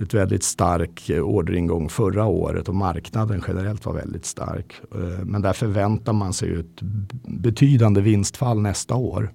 ett 0.00 0.14
väldigt 0.14 0.44
stark 0.44 1.10
eh, 1.10 1.22
orderingång 1.22 1.88
förra 1.88 2.26
året 2.26 2.68
och 2.68 2.74
marknaden 2.74 3.42
generellt 3.48 3.86
var 3.86 3.92
väldigt 3.92 4.26
stark. 4.26 4.74
Eh, 4.94 5.24
men 5.24 5.42
där 5.42 5.52
förväntar 5.52 6.12
man 6.12 6.32
sig 6.32 6.54
ett 6.60 6.82
betydande 7.26 8.00
vinstfall 8.00 8.60
nästa 8.60 8.94
år. 8.94 9.32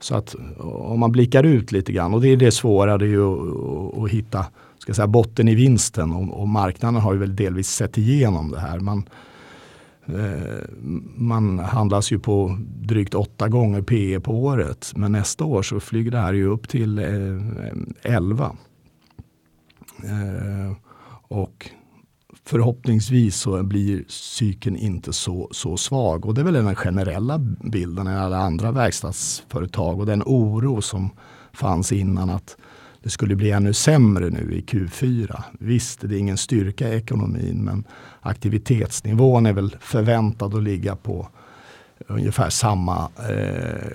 Så 0.00 0.14
att 0.14 0.34
eh, 0.34 0.66
om 0.66 1.00
man 1.00 1.12
blickar 1.12 1.44
ut 1.44 1.72
lite 1.72 1.92
grann 1.92 2.14
och 2.14 2.20
det 2.20 2.28
är 2.28 2.36
det 2.36 2.50
svåra, 2.50 2.98
det 2.98 3.04
är 3.04 3.08
ju 3.08 4.04
att, 4.04 4.10
hitta 4.10 4.46
ska 4.78 4.94
säga, 4.94 5.06
botten 5.06 5.48
i 5.48 5.54
vinsten 5.54 6.12
och, 6.12 6.40
och, 6.40 6.48
marknaden 6.48 7.00
har 7.00 7.12
ju 7.12 7.18
väl 7.18 7.36
delvis 7.36 7.68
sett 7.68 7.98
igenom 7.98 8.50
det 8.50 8.60
här. 8.60 8.80
Man, 8.80 9.08
man 11.14 11.58
handlas 11.58 12.12
ju 12.12 12.18
på 12.18 12.58
drygt 12.80 13.14
åtta 13.14 13.48
gånger 13.48 13.82
PE 13.82 14.20
på 14.20 14.32
året. 14.32 14.92
Men 14.96 15.12
nästa 15.12 15.44
år 15.44 15.62
så 15.62 15.80
flyger 15.80 16.10
det 16.10 16.18
här 16.18 16.32
ju 16.32 16.46
upp 16.46 16.68
till 16.68 16.98
11. 18.02 18.56
Eh, 20.04 20.76
och 21.28 21.70
förhoppningsvis 22.44 23.36
så 23.36 23.62
blir 23.62 24.04
cykeln 24.08 24.76
inte 24.76 25.12
så, 25.12 25.48
så 25.50 25.76
svag. 25.76 26.26
Och 26.26 26.34
det 26.34 26.40
är 26.40 26.44
väl 26.44 26.54
den 26.54 26.74
generella 26.74 27.38
bilden 27.72 28.06
i 28.06 28.10
alla 28.10 28.38
andra 28.38 28.72
verkstadsföretag 28.72 30.00
och 30.00 30.06
den 30.06 30.22
oro 30.26 30.82
som 30.82 31.10
fanns 31.52 31.92
innan 31.92 32.30
att 32.30 32.56
det 33.02 33.10
skulle 33.10 33.36
bli 33.36 33.50
ännu 33.50 33.72
sämre 33.72 34.30
nu 34.30 34.54
i 34.54 34.60
Q4. 34.60 35.42
Visst, 35.60 36.00
det 36.00 36.16
är 36.16 36.18
ingen 36.18 36.36
styrka 36.36 36.88
i 36.88 36.96
ekonomin 36.96 37.64
men 37.64 37.84
aktivitetsnivån 38.20 39.46
är 39.46 39.52
väl 39.52 39.76
förväntad 39.80 40.54
att 40.54 40.62
ligga 40.62 40.96
på 40.96 41.28
ungefär 42.06 42.50
samma 42.50 43.08
eh, 43.28 43.90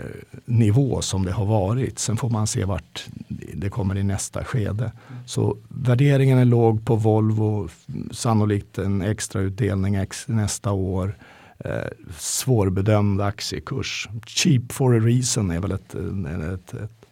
nivå 0.45 1.01
som 1.01 1.25
det 1.25 1.31
har 1.31 1.45
varit. 1.45 1.99
Sen 1.99 2.17
får 2.17 2.29
man 2.29 2.47
se 2.47 2.65
vart 2.65 3.05
det 3.53 3.69
kommer 3.69 3.97
i 3.97 4.03
nästa 4.03 4.43
skede. 4.43 4.91
Så 5.25 5.57
värderingen 5.67 6.37
är 6.37 6.45
låg 6.45 6.85
på 6.85 6.95
Volvo, 6.95 7.69
sannolikt 8.11 8.77
en 8.77 9.01
extrautdelning 9.01 9.95
ex 9.95 10.27
nästa 10.27 10.71
år. 10.71 11.17
Eh, 11.57 11.87
svårbedömd 12.17 13.21
aktiekurs. 13.21 14.09
Cheap 14.25 14.71
for 14.71 14.95
a 14.95 14.99
reason 14.99 15.51
är 15.51 15.59
väl 15.59 15.71
ett, 15.71 15.95
ett, 15.95 16.73
ett, 16.73 17.05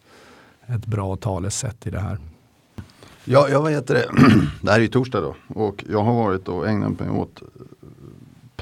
ett 0.66 0.86
bra 0.86 1.16
talesätt 1.16 1.86
i 1.86 1.90
det 1.90 2.00
här. 2.00 2.18
Ja, 3.24 3.48
jag 3.48 3.64
vet 3.64 3.86
det. 3.86 4.06
det 4.62 4.70
här 4.70 4.78
är 4.78 4.82
ju 4.82 4.88
torsdag 4.88 5.20
då 5.20 5.36
och 5.48 5.84
jag 5.88 6.02
har 6.02 6.14
varit 6.14 6.48
och 6.48 6.68
ägnat 6.68 7.00
mig 7.00 7.10
åt 7.10 7.42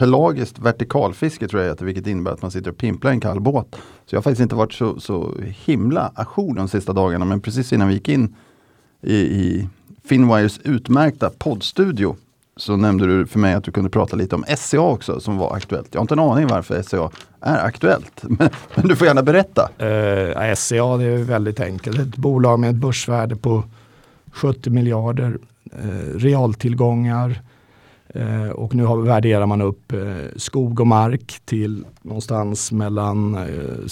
pelagiskt 0.01 0.59
vertikalfiske 0.59 1.49
tror 1.49 1.63
jag 1.63 1.71
heter, 1.71 1.85
vilket 1.85 2.07
innebär 2.07 2.33
att 2.33 2.43
man 2.43 2.51
sitter 2.51 2.71
och 2.71 2.77
pimplar 2.77 3.11
en 3.11 3.21
kall 3.21 3.41
båt. 3.41 3.67
Så 4.07 4.15
jag 4.15 4.19
har 4.19 4.23
faktiskt 4.23 4.41
inte 4.41 4.55
varit 4.55 4.73
så, 4.73 5.01
så 5.01 5.35
himla 5.65 6.13
ajour 6.15 6.55
de 6.55 6.69
sista 6.69 6.93
dagarna, 6.93 7.25
men 7.25 7.41
precis 7.41 7.73
innan 7.73 7.89
vi 7.89 7.95
gick 7.95 8.09
in 8.09 8.35
i, 9.03 9.15
i 9.17 9.69
Finwires 10.05 10.59
utmärkta 10.65 11.31
poddstudio 11.39 12.17
så 12.57 12.77
nämnde 12.77 13.07
du 13.07 13.27
för 13.27 13.39
mig 13.39 13.55
att 13.55 13.65
du 13.65 13.73
kunde 13.73 13.91
prata 13.91 14.17
lite 14.17 14.35
om 14.35 14.45
SCA 14.57 14.81
också 14.81 15.21
som 15.21 15.37
var 15.37 15.57
aktuellt. 15.57 15.89
Jag 15.91 15.99
har 15.99 16.05
inte 16.05 16.15
en 16.15 16.19
aning 16.19 16.47
varför 16.47 16.83
SCA 16.83 17.11
är 17.41 17.67
aktuellt, 17.67 18.23
men, 18.23 18.51
men 18.75 18.89
du 18.89 18.97
får 18.97 19.07
gärna 19.07 19.23
berätta. 19.23 19.71
Eh, 19.79 19.89
eh, 19.89 20.51
uh, 20.51 20.55
SCA 20.55 20.97
det 20.97 21.05
är 21.05 21.25
väldigt 21.25 21.61
enkelt, 21.61 21.99
ett 21.99 22.17
bolag 22.17 22.61
med 22.61 22.71
ett 22.71 22.77
börsvärde 22.77 23.37
på 23.37 23.65
70 24.33 24.71
miljarder, 24.71 25.39
uh, 25.85 26.19
realtillgångar, 26.19 27.41
Eh, 28.15 28.49
och 28.49 28.75
nu 28.75 28.85
har, 28.85 28.97
värderar 28.97 29.47
man 29.47 29.61
upp 29.63 29.93
eh, 29.93 30.17
skog 30.37 30.81
och 30.81 30.87
mark 30.87 31.41
till 31.45 31.85
någonstans 32.03 32.73
mellan 32.73 33.35
eh, 33.35 33.87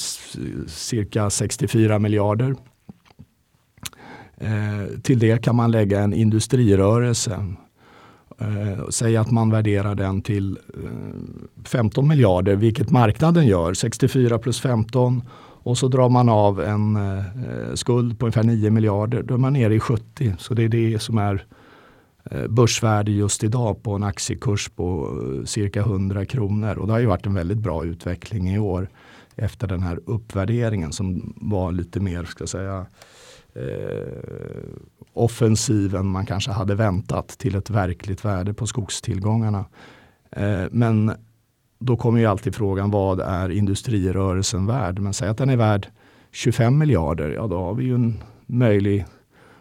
cirka 0.67 1.31
64 1.31 1.99
miljarder. 1.99 2.55
Till 5.03 5.19
det 5.19 5.43
kan 5.43 5.57
man 5.57 5.71
lägga 5.71 6.01
en 6.01 6.13
industrirörelse. 6.15 7.45
Säg 8.91 9.17
att 9.17 9.31
man 9.31 9.51
värderar 9.51 9.95
den 9.95 10.23
till 10.23 10.59
15 11.65 12.09
miljarder, 12.09 12.57
vilket 12.57 12.91
marknaden 12.91 13.47
gör. 13.47 13.75
64 13.75 14.39
plus 14.39 14.61
15 14.61 15.23
och 15.41 15.79
så 15.79 15.89
drar 15.89 16.09
man 16.09 16.29
av 16.29 16.61
en 16.61 16.99
skuld 17.75 18.19
på 18.19 18.27
ungefär 18.27 18.43
9 18.43 18.71
miljarder. 18.71 19.23
Då 19.23 19.35
är 19.35 19.39
man 19.39 19.53
nere 19.53 19.75
i 19.75 19.81
70. 19.81 20.35
Så 20.39 20.55
det 20.55 20.63
är 20.63 20.69
det 20.69 21.03
som 21.03 21.19
är 21.19 21.47
Eh, 22.31 22.47
börsvärde 22.47 23.13
just 23.13 23.45
idag 23.45 23.83
på 23.83 23.93
en 23.93 24.03
aktiekurs 24.03 24.69
på 24.69 25.19
eh, 25.23 25.45
cirka 25.45 25.81
100 25.81 26.25
kronor. 26.25 26.79
Och 26.79 26.87
det 26.87 26.93
har 26.93 27.01
ju 27.01 27.07
varit 27.07 27.27
en 27.27 27.35
väldigt 27.35 27.59
bra 27.59 27.85
utveckling 27.85 28.55
i 28.55 28.59
år 28.59 28.89
efter 29.37 29.67
den 29.67 29.83
här 29.83 30.01
uppvärderingen 30.07 30.93
som 30.93 31.35
var 31.37 31.73
lite 31.73 32.01
mer, 32.01 32.25
ska 32.25 32.47
säga, 32.47 32.87
eh, 33.55 34.63
offensiv 35.13 35.95
än 35.95 36.07
man 36.07 36.27
kanske 36.27 36.51
hade 36.51 36.75
väntat 36.75 37.29
till 37.29 37.55
ett 37.55 37.71
verkligt 37.71 38.25
värde 38.25 38.55
på 38.55 38.67
skogstillgångarna. 38.67 39.65
Eh, 40.31 40.65
men 40.71 41.13
då 41.79 41.97
kommer 41.97 42.21
ju 42.21 42.27
alltid 42.27 42.55
frågan 42.55 42.91
vad 42.91 43.21
är 43.21 43.49
industrirörelsen 43.49 44.67
värd? 44.67 44.99
Men 44.99 45.15
säg 45.15 45.29
att 45.29 45.39
den 45.39 45.51
är 45.51 45.57
värd 45.57 45.89
25 46.33 46.79
miljarder, 46.79 47.31
ja 47.31 47.47
då 47.47 47.59
har 47.59 47.75
vi 47.75 47.85
ju 47.85 47.95
en 47.95 48.23
möjlig 48.47 49.07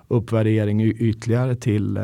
uppvärdering 0.07 0.81
ytterligare 0.81 1.55
till 1.55 1.97
eh, 1.97 2.03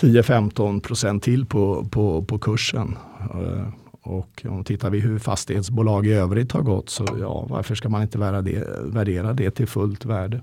10-15 0.00 0.80
procent 0.80 1.22
till 1.22 1.46
på, 1.46 1.84
på, 1.90 2.22
på 2.22 2.38
kursen. 2.38 2.96
Eh, 3.34 3.68
och 4.02 4.46
om 4.48 4.64
tittar 4.64 4.90
vi 4.90 5.00
hur 5.00 5.18
fastighetsbolag 5.18 6.06
i 6.06 6.12
övrigt 6.12 6.52
har 6.52 6.62
gått 6.62 6.90
så 6.90 7.06
ja, 7.20 7.46
varför 7.48 7.74
ska 7.74 7.88
man 7.88 8.02
inte 8.02 8.18
värdera 8.18 8.42
det, 8.42 8.68
värdera 8.82 9.32
det 9.32 9.50
till 9.50 9.66
fullt 9.66 10.04
värde? 10.04 10.40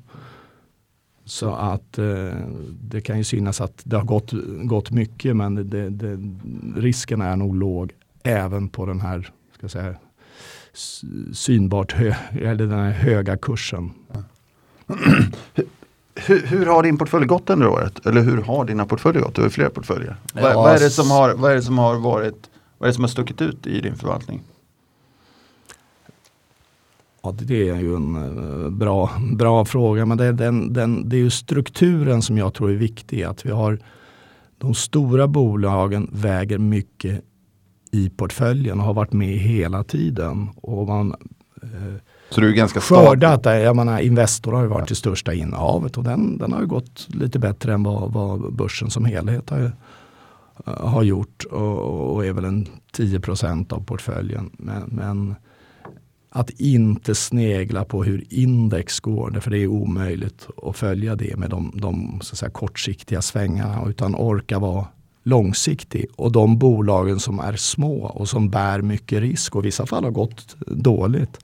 Så 1.26 1.54
att 1.54 1.98
eh, 1.98 2.34
det 2.82 3.02
kan 3.02 3.18
ju 3.18 3.24
synas 3.24 3.62
att 3.62 3.82
det 3.84 3.98
har 3.98 4.04
gått, 4.04 4.32
gått 4.64 4.92
mycket 4.92 5.36
men 5.36 5.70
det, 5.70 5.90
det, 5.90 6.20
risken 6.76 7.22
är 7.22 7.36
nog 7.36 7.56
låg 7.56 7.92
även 8.24 8.70
på 8.70 8.86
den 8.86 9.02
här 9.02 9.32
ska 9.58 9.70
säga, 9.70 9.96
synbart 11.34 11.92
hö, 11.92 12.14
eller 12.32 12.66
den 12.66 12.80
här 12.80 12.92
höga 12.92 13.38
kursen. 13.38 13.92
hur, 16.16 16.48
hur, 16.48 16.66
har 16.66 16.84
din 16.84 16.98
portfölj 16.98 17.26
gått 17.26 17.50
under 17.50 17.68
året? 17.68 18.06
Eller 18.06 18.22
hur 18.22 18.42
har 18.42 18.66
dina 18.66 18.86
portföljer 18.86 19.22
gått? 19.22 19.36
Du 19.36 19.42
har 19.42 19.50
flera 19.50 19.70
portföljer. 19.70 20.16
Ja, 20.34 20.42
vad, 20.42 20.56
vad, 20.56 20.76
är 20.76 20.80
det 20.80 20.90
som 20.90 21.12
har, 21.12 21.34
vad 21.34 21.52
är 21.52 21.56
det 21.56 21.62
som 21.62 21.78
har 21.78 21.96
varit 21.96 22.50
vad 22.80 22.88
är 22.88 22.92
det 22.92 22.96
som 22.96 23.04
har 23.04 23.10
stuckit 23.10 23.42
ut 23.42 23.68
i 23.68 23.82
din 23.82 23.96
förvaltning? 23.96 24.42
Ja, 27.22 27.36
det 27.42 27.70
är 27.70 27.76
ju 27.76 27.96
en 27.96 28.16
uh, 28.16 28.70
bra, 28.70 29.12
bra 29.32 29.66
fråga. 29.66 30.06
Men 30.06 30.18
det 30.18 30.26
är, 30.26 30.34
den, 30.34 30.74
den, 30.74 31.10
det 31.10 31.16
är 31.16 31.20
ju 31.20 31.30
strukturen 31.30 32.22
som 32.22 32.38
jag 32.38 32.54
tror 32.54 32.72
är 32.72 32.76
viktig. 32.76 33.24
Att 33.24 33.46
vi 33.46 33.52
har 33.52 33.80
de 34.58 34.74
stora 34.74 35.28
bolagen 35.28 36.10
väger 36.12 36.58
mycket 36.58 37.22
i 37.92 38.10
portföljen 38.10 38.80
och 38.80 38.86
har 38.86 38.94
varit 38.94 39.14
med 39.14 39.38
hela 39.38 39.84
tiden. 39.84 40.50
Och 40.56 40.88
man, 40.88 41.16
uh, 41.64 41.96
så 42.30 42.42
du 42.42 42.50
är 42.50 42.54
ganska 42.54 42.82
skördat. 42.82 43.46
Jag 43.46 43.76
menar, 43.76 44.00
Investor 44.00 44.52
har 44.52 44.62
ju 44.62 44.68
varit 44.68 44.88
det 44.88 44.96
största 44.96 45.34
innehavet 45.34 45.98
och 45.98 46.04
den, 46.04 46.38
den 46.38 46.54
har 46.54 46.62
ju 46.62 46.68
gått 46.68 47.08
lite 47.10 47.40
bättre 47.40 47.74
än 47.74 47.84
vad, 47.84 48.12
vad 48.12 48.54
börsen 48.54 48.90
som 48.90 49.06
helhet 49.06 49.50
har, 49.50 49.72
har 50.66 51.04
gjort 51.04 51.44
och, 51.52 52.16
och 52.16 52.26
är 52.26 52.34
väl 52.34 52.46
en 52.46 52.68
10% 52.98 53.74
av 53.74 53.84
portföljen. 53.84 54.50
Men, 54.54 54.84
men, 54.88 55.36
att 56.32 56.50
inte 56.50 57.16
snegla 57.16 57.86
på 57.86 58.04
hur 58.04 58.24
index 58.30 59.00
går, 59.00 59.40
för 59.42 59.52
det 59.52 59.58
är 59.58 59.68
omöjligt 59.68 60.48
att 60.64 60.78
följa 60.78 61.16
det 61.16 61.38
med 61.38 61.50
de, 61.50 61.72
de 61.76 62.22
säga, 62.22 62.50
kortsiktiga 62.50 63.22
svängarna 63.22 63.90
utan 63.90 64.16
orka 64.16 64.60
vara 64.60 64.88
långsiktig. 65.24 66.06
Och 66.16 66.32
de 66.32 66.58
bolagen 66.58 67.20
som 67.20 67.40
är 67.40 67.56
små 67.56 68.06
och 68.06 68.30
som 68.30 68.50
bär 68.50 68.82
mycket 68.82 69.20
risk 69.20 69.56
och 69.56 69.64
i 69.64 69.66
vissa 69.66 69.86
fall 69.86 70.04
har 70.04 70.12
gått 70.12 70.56
dåligt 70.68 71.40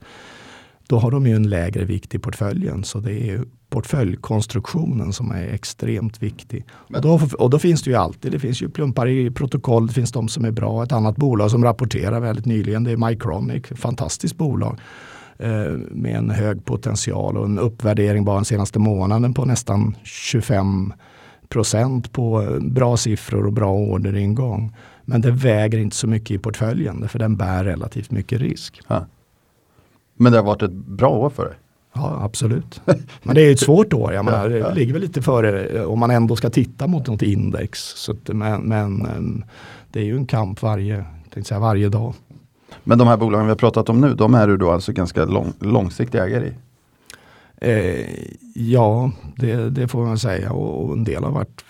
då 0.86 0.98
har 0.98 1.10
de 1.10 1.26
ju 1.26 1.36
en 1.36 1.48
lägre 1.48 1.84
vikt 1.84 2.14
i 2.14 2.18
portföljen. 2.18 2.84
Så 2.84 2.98
det 2.98 3.30
är 3.30 3.44
portföljkonstruktionen 3.70 5.12
som 5.12 5.30
är 5.30 5.48
extremt 5.48 6.22
viktig. 6.22 6.64
Och 6.94 7.00
då, 7.00 7.20
och 7.38 7.50
då, 7.50 7.58
finns 7.58 7.82
det 7.82 7.90
ju 7.90 7.96
alltid, 7.96 8.32
det 8.32 8.38
finns 8.38 8.62
ju 8.62 8.68
plumpar 8.68 9.08
i 9.08 9.30
protokoll, 9.30 9.86
det 9.86 9.92
finns 9.92 10.12
de 10.12 10.28
som 10.28 10.44
är 10.44 10.50
bra. 10.50 10.82
Ett 10.82 10.92
annat 10.92 11.16
bolag 11.16 11.50
som 11.50 11.64
rapporterar 11.64 12.20
väldigt 12.20 12.46
nyligen, 12.46 12.84
det 12.84 12.90
är 12.90 13.08
Mycronic, 13.08 13.66
fantastiskt 13.74 14.36
bolag 14.36 14.78
eh, 15.38 15.72
med 15.90 16.16
en 16.16 16.30
hög 16.30 16.64
potential 16.64 17.36
och 17.36 17.44
en 17.44 17.58
uppvärdering 17.58 18.24
bara 18.24 18.36
den 18.36 18.44
senaste 18.44 18.78
månaden 18.78 19.34
på 19.34 19.44
nästan 19.44 19.96
25 20.04 20.92
procent 21.48 22.12
på 22.12 22.58
bra 22.60 22.96
siffror 22.96 23.46
och 23.46 23.52
bra 23.52 23.72
orderingång. 23.72 24.76
Men 25.04 25.20
det 25.20 25.30
väger 25.30 25.78
inte 25.78 25.96
så 25.96 26.06
mycket 26.06 26.30
i 26.30 26.38
portföljen 26.38 27.08
för 27.08 27.18
den 27.18 27.36
bär 27.36 27.64
relativt 27.64 28.10
mycket 28.10 28.40
risk. 28.40 28.80
Ja. 28.88 29.06
Men 30.16 30.32
det 30.32 30.38
har 30.38 30.44
varit 30.44 30.62
ett 30.62 30.72
bra 30.72 31.10
år 31.10 31.30
för 31.30 31.44
dig? 31.44 31.54
Ja, 31.92 32.20
absolut. 32.22 32.80
Men 33.22 33.34
det 33.34 33.40
är 33.42 33.52
ett 33.52 33.60
svårt 33.60 33.92
år. 33.92 34.12
Jag 34.12 34.24
menar, 34.24 34.48
det 34.48 34.74
ligger 34.74 34.92
väl 34.92 35.02
lite 35.02 35.22
före 35.22 35.66
eh, 35.66 35.82
om 35.82 35.98
man 35.98 36.10
ändå 36.10 36.36
ska 36.36 36.50
titta 36.50 36.86
mot 36.86 37.06
något 37.06 37.22
index. 37.22 37.80
Så 37.80 38.12
att, 38.12 38.28
men, 38.28 38.60
men 38.60 39.00
eh, 39.00 39.46
det 39.92 40.00
är 40.00 40.04
ju 40.04 40.16
en 40.16 40.26
kamp 40.26 40.62
varje, 40.62 41.04
säga, 41.42 41.60
varje 41.60 41.88
dag. 41.88 42.14
Men 42.84 42.98
de 42.98 43.08
här 43.08 43.16
bolagen 43.16 43.46
vi 43.46 43.50
har 43.50 43.56
pratat 43.56 43.88
om 43.88 44.00
nu, 44.00 44.14
de 44.14 44.34
är 44.34 44.46
du 44.46 44.56
då 44.56 44.70
alltså 44.70 44.92
ganska 44.92 45.24
lång, 45.24 45.52
långsiktig 45.60 46.18
ägare 46.18 46.46
i? 46.46 46.52
Eh, 47.60 48.06
ja, 48.54 49.10
det, 49.36 49.70
det, 49.70 49.88
får 49.88 50.04
man 50.04 50.18
säga 50.18 50.52
och 50.52 50.92
en 50.92 51.04
del 51.04 51.24
har 51.24 51.30
varit 51.30 51.64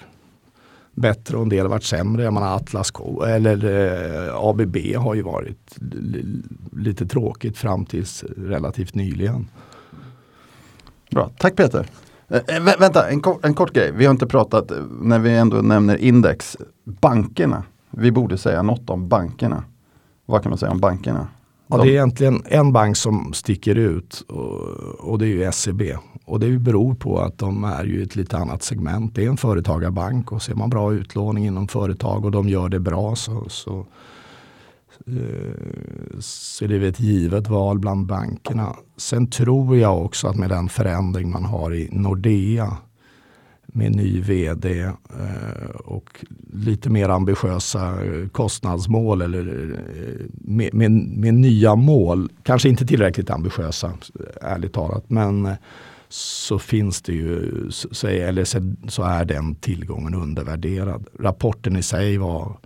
bättre 0.96 1.36
och 1.36 1.42
en 1.42 1.48
del 1.48 1.62
har 1.62 1.68
varit 1.68 1.84
sämre. 1.84 2.22
Jag 2.24 2.34
menar 2.34 2.56
Atlas 2.56 2.92
eller 3.26 3.64
eh, 4.28 4.36
ABB 4.36 4.76
har 4.96 5.14
ju 5.14 5.22
varit 5.22 5.76
lite 6.72 7.06
tråkigt 7.06 7.58
fram 7.58 7.84
tills 7.86 8.24
relativt 8.36 8.94
nyligen. 8.94 9.48
Bra, 11.10 11.30
tack 11.38 11.56
Peter. 11.56 11.86
Eh, 12.28 12.40
eh 12.48 12.62
vä 12.62 12.76
vänta, 12.78 13.08
en, 13.08 13.20
ko 13.20 13.40
en 13.42 13.54
kort 13.54 13.72
grej. 13.72 13.92
Vi 13.92 14.04
har 14.04 14.10
inte 14.10 14.26
pratat, 14.26 14.70
eh, 14.70 14.76
när 15.00 15.18
vi 15.18 15.36
ändå 15.36 15.56
nämner 15.56 15.96
index, 15.96 16.56
bankerna. 16.84 17.62
vi 17.90 18.12
borde 18.12 18.38
säga 18.38 18.62
något 18.62 18.90
om 18.90 19.08
bankerna. 19.08 19.64
Vad 20.26 20.42
kan 20.42 20.50
man 20.50 20.58
säga 20.58 20.72
om 20.72 20.80
bankerna? 20.80 21.28
Ja, 21.68 21.76
det 21.76 21.88
är 21.88 21.92
egentligen 21.92 22.42
en 22.44 22.72
bank 22.72 22.96
som 22.96 23.32
sticker 23.32 23.74
ut 23.74 24.24
och, 24.28 24.60
och 25.10 25.18
det 25.18 25.26
är 25.26 25.28
ju 25.28 25.52
SEB. 25.52 25.82
Och 26.24 26.40
det 26.40 26.58
beror 26.58 26.94
på 26.94 27.20
att 27.20 27.38
de 27.38 27.64
är 27.64 27.84
ju 27.84 28.02
ett 28.02 28.16
lite 28.16 28.36
annat 28.36 28.62
segment. 28.62 29.14
Det 29.14 29.24
är 29.24 29.28
en 29.28 29.36
företagarbank 29.36 30.32
och 30.32 30.42
ser 30.42 30.54
man 30.54 30.70
bra 30.70 30.92
utlåning 30.92 31.46
inom 31.46 31.68
företag 31.68 32.24
och 32.24 32.30
de 32.30 32.48
gör 32.48 32.68
det 32.68 32.80
bra 32.80 33.16
så, 33.16 33.44
så, 33.48 33.86
eh, 35.06 36.18
så 36.20 36.64
är 36.64 36.68
det 36.68 36.88
ett 36.88 37.00
givet 37.00 37.48
val 37.48 37.78
bland 37.78 38.06
bankerna. 38.06 38.76
Sen 38.96 39.30
tror 39.30 39.76
jag 39.76 40.04
också 40.04 40.28
att 40.28 40.36
med 40.36 40.50
den 40.50 40.68
förändring 40.68 41.30
man 41.30 41.44
har 41.44 41.74
i 41.74 41.88
Nordea 41.92 42.76
med 43.66 43.96
ny 43.96 44.20
vd 44.20 44.80
eh, 44.80 45.70
och 45.84 46.24
lite 46.52 46.90
mer 46.90 47.08
ambitiösa 47.08 48.04
eh, 48.04 48.28
kostnadsmål 48.28 49.22
eller 49.22 49.48
eh, 49.48 50.26
med, 50.30 50.74
med, 50.74 50.90
med, 50.92 51.34
nya 51.34 51.74
mål. 51.74 52.30
Kanske 52.42 52.68
inte 52.68 52.86
tillräckligt 52.86 53.30
ambitiösa, 53.30 53.92
ärligt 54.40 54.72
talat. 54.72 55.10
Men 55.10 55.48
så 56.08 56.58
finns 56.58 57.02
det 57.02 57.12
ju, 57.12 57.52
så, 57.70 58.06
eller 58.06 58.44
så 58.90 59.02
är 59.02 59.24
den 59.24 59.54
tillgången 59.54 60.14
undervärderad. 60.14 61.06
Rapporten 61.20 61.76
i 61.76 61.82
sig 61.82 62.18
var 62.18 62.56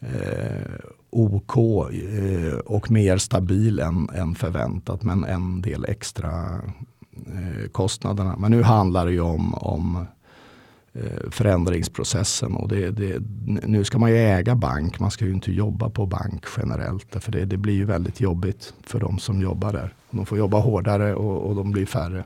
eh, 0.00 0.74
OK 1.10 1.56
eh, 1.92 2.58
och 2.58 2.90
mer 2.90 3.18
stabil 3.18 3.78
än, 3.78 4.08
än, 4.14 4.34
förväntat 4.34 5.02
men 5.02 5.24
en 5.24 5.62
del 5.62 5.84
extra 5.84 6.60
eh, 7.26 7.68
kostnaderna. 7.72 8.36
Men 8.38 8.50
nu 8.50 8.62
handlar 8.62 9.06
det 9.06 9.12
ju 9.12 9.20
om, 9.20 9.54
om 9.54 10.06
förändringsprocessen 11.30 12.54
och 12.54 12.68
det, 12.68 12.90
det, 12.90 13.22
nu 13.44 13.84
ska 13.84 13.98
man 13.98 14.10
ju 14.10 14.16
äga 14.16 14.54
bank, 14.54 15.00
man 15.00 15.10
ska 15.10 15.24
ju 15.24 15.32
inte 15.32 15.52
jobba 15.52 15.90
på 15.90 16.06
bank 16.06 16.44
generellt. 16.56 17.16
För 17.20 17.32
det, 17.32 17.44
det 17.44 17.56
blir 17.56 17.74
ju 17.74 17.84
väldigt 17.84 18.20
jobbigt 18.20 18.74
för 18.82 19.00
de 19.00 19.18
som 19.18 19.42
jobbar 19.42 19.72
där. 19.72 19.94
De 20.10 20.26
får 20.26 20.38
jobba 20.38 20.58
hårdare 20.58 21.14
och, 21.14 21.48
och 21.48 21.56
de 21.56 21.70
blir 21.70 21.86
färre. 21.86 22.24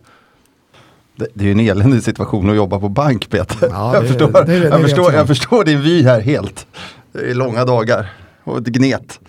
Det, 1.17 1.27
det 1.35 1.45
är 1.45 1.47
ju 1.47 1.53
en 1.53 1.61
eländig 1.61 2.03
situation 2.03 2.51
att 2.51 2.57
jobba 2.57 2.81
på 2.81 2.89
bank 2.89 3.31
Peter. 3.31 3.69
Ja, 3.71 3.95
jag, 3.95 4.07
förstår, 4.09 4.45
det, 4.45 4.57
jag, 4.57 4.81
förstår, 4.81 5.13
jag 5.13 5.27
förstår 5.27 5.65
din 5.65 5.83
vy 5.83 6.03
här 6.03 6.21
helt. 6.21 6.67
Det 7.13 7.31
är 7.31 7.35
långa 7.35 7.65
dagar 7.65 8.13
och 8.45 8.59
ett 8.59 8.67
gnet. 8.67 9.21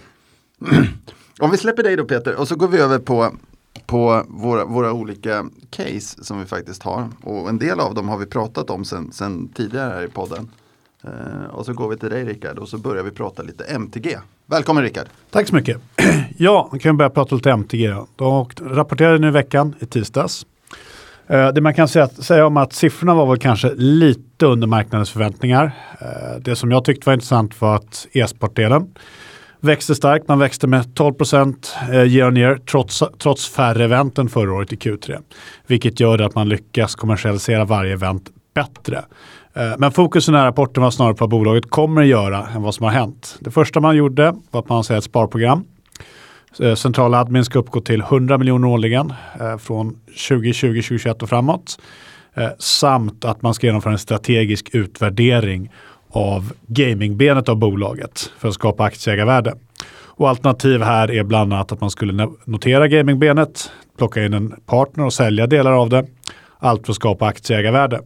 Om 1.39 1.51
vi 1.51 1.57
släpper 1.57 1.83
dig 1.83 1.95
då 1.95 2.05
Peter 2.05 2.35
och 2.35 2.47
så 2.47 2.55
går 2.55 2.67
vi 2.67 2.77
över 2.77 2.99
på, 2.99 3.31
på 3.85 4.23
våra, 4.27 4.65
våra 4.65 4.93
olika 4.93 5.45
case 5.69 6.23
som 6.23 6.39
vi 6.39 6.45
faktiskt 6.45 6.83
har. 6.83 7.09
Och 7.23 7.49
en 7.49 7.57
del 7.57 7.79
av 7.79 7.93
dem 7.93 8.09
har 8.09 8.17
vi 8.17 8.25
pratat 8.25 8.69
om 8.69 8.85
sen, 8.85 9.11
sen 9.11 9.47
tidigare 9.47 9.93
här 9.93 10.03
i 10.03 10.07
podden. 10.07 10.49
Eh, 11.03 11.49
och 11.51 11.65
så 11.65 11.73
går 11.73 11.89
vi 11.89 11.97
till 11.97 12.09
dig 12.09 12.25
Rickard 12.25 12.59
och 12.59 12.69
så 12.69 12.77
börjar 12.77 13.03
vi 13.03 13.11
prata 13.11 13.43
lite 13.43 13.63
MTG. 13.63 14.17
Välkommen 14.45 14.83
Rickard! 14.83 15.07
Tack 15.29 15.47
så 15.47 15.55
mycket! 15.55 15.81
Ja, 16.37 16.69
vi 16.73 16.79
kan 16.79 16.95
vi 16.95 16.97
börja 16.97 17.09
prata 17.09 17.35
lite 17.35 17.51
MTG. 17.51 17.95
De 18.15 18.49
rapporterade 18.61 19.17
nu 19.19 19.27
i 19.27 19.31
veckan 19.31 19.75
i 19.79 19.85
tisdags 19.85 20.45
Eh, 21.27 21.47
det 21.47 21.61
man 21.61 21.73
kan 21.73 21.87
säga, 21.87 22.07
säga 22.07 22.45
om 22.45 22.57
att 22.57 22.73
siffrorna 22.73 23.13
var 23.13 23.25
väl 23.25 23.37
kanske 23.37 23.73
lite 23.75 24.45
under 24.45 24.67
marknadens 24.67 25.11
förväntningar. 25.11 25.71
Eh, 26.01 26.39
det 26.41 26.55
som 26.55 26.71
jag 26.71 26.85
tyckte 26.85 27.09
var 27.09 27.13
intressant 27.13 27.61
var 27.61 27.75
att 27.75 28.07
e-sportdelen 28.11 28.87
växte 29.65 29.95
starkt. 29.95 30.27
Man 30.27 30.39
växte 30.39 30.67
med 30.67 30.95
12 30.95 31.13
procent 31.13 31.75
eh, 31.91 32.03
year 32.03 32.27
on 32.27 32.37
year 32.37 32.57
trots, 32.57 33.03
trots 33.19 33.49
färre 33.49 33.83
event 33.83 34.17
än 34.17 34.29
förra 34.29 34.53
året 34.53 34.73
i 34.73 34.75
Q3. 34.75 35.21
Vilket 35.67 35.99
gör 35.99 36.21
att 36.21 36.35
man 36.35 36.49
lyckas 36.49 36.95
kommersialisera 36.95 37.65
varje 37.65 37.93
event 37.93 38.29
bättre. 38.55 38.97
Eh, 39.53 39.73
men 39.77 39.91
fokus 39.91 40.27
i 40.27 40.31
den 40.31 40.39
här 40.39 40.45
rapporten 40.45 40.83
var 40.83 40.91
snarare 40.91 41.13
på 41.13 41.23
vad 41.23 41.29
bolaget 41.29 41.69
kommer 41.69 42.01
att 42.01 42.07
göra 42.07 42.47
än 42.47 42.61
vad 42.61 42.75
som 42.75 42.83
har 42.83 42.91
hänt. 42.91 43.37
Det 43.39 43.51
första 43.51 43.79
man 43.79 43.95
gjorde 43.95 44.35
var 44.51 44.59
att 44.59 44.69
man 44.69 44.75
lanserade 44.75 44.97
ett 44.97 45.03
sparprogram 45.03 45.63
eh, 46.59 46.75
centrala 46.75 47.19
admin 47.19 47.45
ska 47.45 47.59
uppgå 47.59 47.81
till 47.81 48.01
100 48.01 48.37
miljoner 48.37 48.67
årligen 48.67 49.13
från 49.59 49.93
2020, 50.29 50.67
2021 50.67 51.23
och 51.23 51.29
framåt. 51.29 51.79
Samt 52.59 53.25
att 53.25 53.41
man 53.41 53.53
ska 53.53 53.67
genomföra 53.67 53.93
en 53.93 53.99
strategisk 53.99 54.69
utvärdering 54.75 55.71
av 56.15 56.53
gamingbenet 56.67 57.49
av 57.49 57.57
bolaget 57.57 58.31
för 58.37 58.47
att 58.47 58.53
skapa 58.53 58.83
aktieägarvärde. 58.83 59.53
Och 60.17 60.29
alternativ 60.29 60.81
här 60.81 61.11
är 61.11 61.23
bland 61.23 61.53
annat 61.53 61.71
att 61.71 61.81
man 61.81 61.89
skulle 61.89 62.29
notera 62.45 62.87
gamingbenet, 62.87 63.71
plocka 63.97 64.25
in 64.25 64.33
en 64.33 64.55
partner 64.65 65.05
och 65.05 65.13
sälja 65.13 65.47
delar 65.47 65.71
av 65.71 65.89
det. 65.89 66.05
Allt 66.59 66.85
för 66.85 66.91
att 66.91 66.95
skapa 66.95 67.25
aktieägarvärde. 67.25 68.01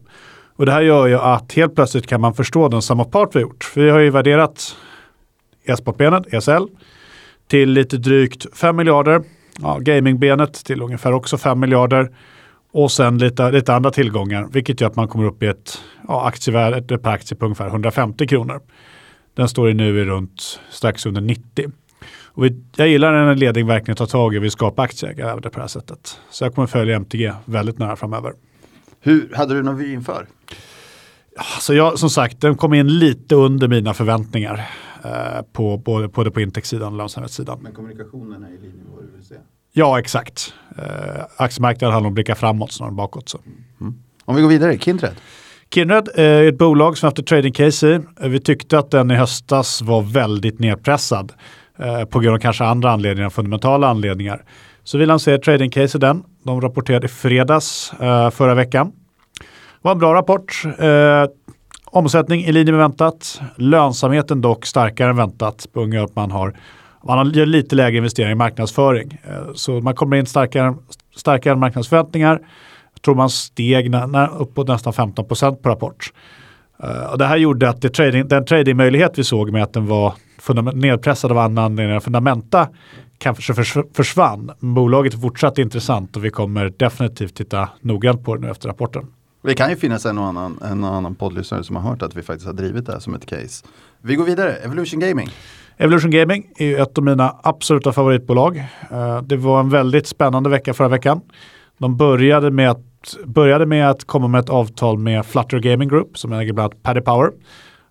Och 0.55 0.65
det 0.65 0.71
här 0.71 0.81
gör 0.81 1.07
ju 1.07 1.19
att 1.19 1.53
helt 1.53 1.75
plötsligt 1.75 2.07
kan 2.07 2.21
man 2.21 2.33
förstå 2.33 2.67
den 2.67 2.81
samma 2.81 3.03
part 3.03 3.35
vi 3.35 3.39
gjort. 3.39 3.71
Vi 3.75 3.89
har 3.89 3.99
ju 3.99 4.09
värderat 4.09 4.75
e-sportbenet, 5.65 6.33
ESL, 6.33 6.63
till 7.47 7.69
lite 7.69 7.97
drygt 7.97 8.57
5 8.57 8.75
miljarder. 8.75 9.21
Ja, 9.61 9.77
gamingbenet 9.81 10.53
till 10.65 10.81
ungefär 10.81 11.13
också 11.13 11.37
5 11.37 11.59
miljarder. 11.59 12.09
Och 12.71 12.91
sen 12.91 13.17
lite, 13.17 13.51
lite 13.51 13.73
andra 13.73 13.91
tillgångar, 13.91 14.47
vilket 14.51 14.81
gör 14.81 14.87
att 14.87 14.95
man 14.95 15.07
kommer 15.07 15.25
upp 15.25 15.43
i 15.43 15.47
ett 15.47 15.81
ja, 16.07 16.27
aktievärde 16.27 16.97
per 16.97 17.09
aktie 17.09 17.37
på 17.37 17.45
ungefär 17.45 17.67
150 17.67 18.27
kronor. 18.27 18.61
Den 19.33 19.49
står 19.49 19.73
nu 19.73 19.99
i 19.99 20.05
runt 20.05 20.59
strax 20.69 21.05
under 21.05 21.21
90. 21.21 21.71
Och 22.25 22.45
vi, 22.45 22.63
jag 22.75 22.87
gillar 22.87 23.11
när 23.11 23.31
en 23.31 23.39
ledning 23.39 23.67
verkligen 23.67 23.95
tar 23.95 24.05
tag 24.05 24.35
i 24.35 24.39
och 24.39 24.43
vill 24.43 24.51
skapa 24.51 24.81
aktieägare 24.81 25.41
på 25.41 25.49
det 25.49 25.59
här 25.59 25.67
sättet. 25.67 26.19
Så 26.29 26.45
jag 26.45 26.55
kommer 26.55 26.67
följa 26.67 26.95
MTG 26.95 27.33
väldigt 27.45 27.77
nära 27.77 27.95
framöver. 27.95 28.33
Hur 28.99 29.33
Hade 29.35 29.53
du 29.53 29.63
någon 29.63 29.77
vy 29.77 29.93
inför? 29.93 30.27
Alltså 31.37 31.73
jag, 31.73 31.99
som 31.99 32.09
sagt, 32.09 32.41
den 32.41 32.57
kom 32.57 32.73
in 32.73 32.87
lite 32.87 33.35
under 33.35 33.67
mina 33.67 33.93
förväntningar. 33.93 34.69
Eh, 35.03 35.41
på, 35.53 35.77
både, 35.77 36.07
både 36.07 36.31
på 36.31 36.41
intäktssidan 36.41 36.91
och 36.91 36.97
lönsamhetssidan. 36.97 37.59
Men 37.61 37.73
kommunikationen 37.73 38.43
är 38.43 38.47
i 38.47 38.57
linje 38.57 38.83
med 38.83 38.93
vad 38.95 39.03
du 39.03 39.11
vill 39.11 39.25
se? 39.25 39.35
Ja, 39.79 39.99
exakt. 39.99 40.53
Eh, 40.77 41.23
aktiemarknaden 41.37 41.93
handlar 41.93 42.07
om 42.07 42.11
att 42.11 42.15
blicka 42.15 42.35
framåt 42.35 42.71
snarare 42.71 42.91
än 42.91 42.95
bakåt. 42.95 43.29
Så. 43.29 43.39
Mm. 43.81 43.93
Om 44.25 44.35
vi 44.35 44.41
går 44.41 44.49
vidare, 44.49 44.77
Kindred. 44.77 45.15
Kindred 45.73 46.09
är 46.15 46.47
ett 46.47 46.57
bolag 46.57 46.97
som 46.97 47.07
haft 47.07 47.19
ett 47.19 47.27
trading 47.27 47.53
case 47.53 47.87
i. 47.87 47.99
Vi 48.27 48.39
tyckte 48.39 48.79
att 48.79 48.91
den 48.91 49.11
i 49.11 49.15
höstas 49.15 49.81
var 49.81 50.01
väldigt 50.01 50.59
nedpressad 50.59 51.33
eh, 51.79 52.05
på 52.05 52.19
grund 52.19 52.35
av 52.35 52.39
kanske 52.39 52.63
andra 52.63 52.91
anledningar, 52.91 53.29
fundamentala 53.29 53.87
anledningar. 53.87 54.43
Så 54.83 54.97
vi 54.97 55.05
lanserade 55.05 55.43
trading 55.43 55.69
case 55.69 55.97
i 55.97 56.01
den. 56.01 56.23
De 56.43 56.61
rapporterade 56.61 57.05
i 57.05 57.09
fredags 57.09 57.93
eh, 57.99 58.29
förra 58.29 58.55
veckan. 58.55 58.91
Det 59.39 59.45
var 59.81 59.91
en 59.91 59.99
bra 59.99 60.13
rapport. 60.13 60.63
Eh, 60.79 61.25
Omsättning 61.91 62.45
i 62.45 62.51
linje 62.51 62.71
med 62.71 62.79
väntat. 62.79 63.41
Lönsamheten 63.55 64.41
dock 64.41 64.65
starkare 64.65 65.09
än 65.09 65.17
väntat 65.17 65.67
på 65.73 65.79
grund 65.79 65.95
av 65.95 66.03
att 66.03 66.15
man 66.15 66.31
har 66.31 66.55
man 67.03 67.31
gör 67.31 67.45
lite 67.45 67.75
lägre 67.75 67.97
investering 67.97 68.31
i 68.31 68.35
marknadsföring. 68.35 69.17
Eh, 69.23 69.53
så 69.53 69.71
man 69.71 69.95
kommer 69.95 70.17
in 70.17 70.25
starkare, 70.25 70.75
starkare 71.15 71.53
än 71.53 71.59
marknadsförväntningar. 71.59 72.39
Jag 72.93 73.01
tror 73.01 73.15
man 73.15 73.29
steg 73.29 73.95
uppåt 74.39 74.67
nästan 74.67 74.93
15 74.93 75.27
procent 75.27 75.61
på 75.61 75.69
rapport. 75.69 76.13
Eh, 76.83 77.11
och 77.11 77.17
det 77.17 77.25
här 77.25 77.37
gjorde 77.37 77.69
att 77.69 77.81
det 77.81 77.89
trading, 77.89 78.27
den 78.27 78.45
tradingmöjlighet 78.45 79.19
vi 79.19 79.23
såg 79.23 79.51
med 79.51 79.63
att 79.63 79.73
den 79.73 79.87
var 79.87 80.13
nedpressad 80.73 81.31
av 81.31 81.37
andra 81.37 81.63
anledningar, 81.63 81.99
fundamenta, 81.99 82.67
kanske 83.17 83.53
försvann. 83.93 84.51
Bolaget 84.59 85.13
är 85.13 85.17
fortsatt 85.17 85.57
intressant 85.57 86.15
och 86.15 86.25
vi 86.25 86.29
kommer 86.29 86.73
definitivt 86.77 87.35
titta 87.35 87.69
noggrant 87.81 88.23
på 88.23 88.35
det 88.35 88.41
nu 88.41 88.51
efter 88.51 88.67
rapporten. 88.67 89.07
Det 89.41 89.53
kan 89.53 89.69
ju 89.69 89.75
finnas 89.75 90.05
en 90.05 90.17
och 90.17 90.25
annan, 90.25 90.59
en 90.63 90.83
och 90.83 90.95
annan 90.95 91.15
poddlyssnare 91.15 91.63
som 91.63 91.75
har 91.75 91.83
hört 91.83 92.01
att 92.01 92.15
vi 92.15 92.21
faktiskt 92.21 92.45
har 92.45 92.53
drivit 92.53 92.85
det 92.85 92.91
här 92.91 92.99
som 92.99 93.13
ett 93.13 93.25
case. 93.25 93.65
Vi 94.01 94.15
går 94.15 94.25
vidare, 94.25 94.55
Evolution 94.55 94.99
Gaming. 94.99 95.29
Evolution 95.81 96.11
Gaming 96.11 96.51
är 96.57 96.65
ju 96.65 96.77
ett 96.77 96.97
av 96.97 97.03
mina 97.03 97.35
absoluta 97.43 97.93
favoritbolag. 97.93 98.57
Eh, 98.91 99.21
det 99.21 99.37
var 99.37 99.59
en 99.59 99.69
väldigt 99.69 100.07
spännande 100.07 100.49
vecka 100.49 100.73
förra 100.73 100.87
veckan. 100.87 101.21
De 101.77 101.97
började 101.97 102.51
med 102.51 102.71
att, 102.71 103.15
började 103.25 103.65
med 103.65 103.89
att 103.89 104.05
komma 104.05 104.27
med 104.27 104.39
ett 104.39 104.49
avtal 104.49 104.97
med 104.97 105.25
Flutter 105.25 105.59
Gaming 105.59 105.89
Group 105.89 106.17
som 106.17 106.33
äger 106.33 106.53
bland 106.53 106.73
annat 106.73 106.83
Paddy 106.83 107.01
Power. 107.01 107.31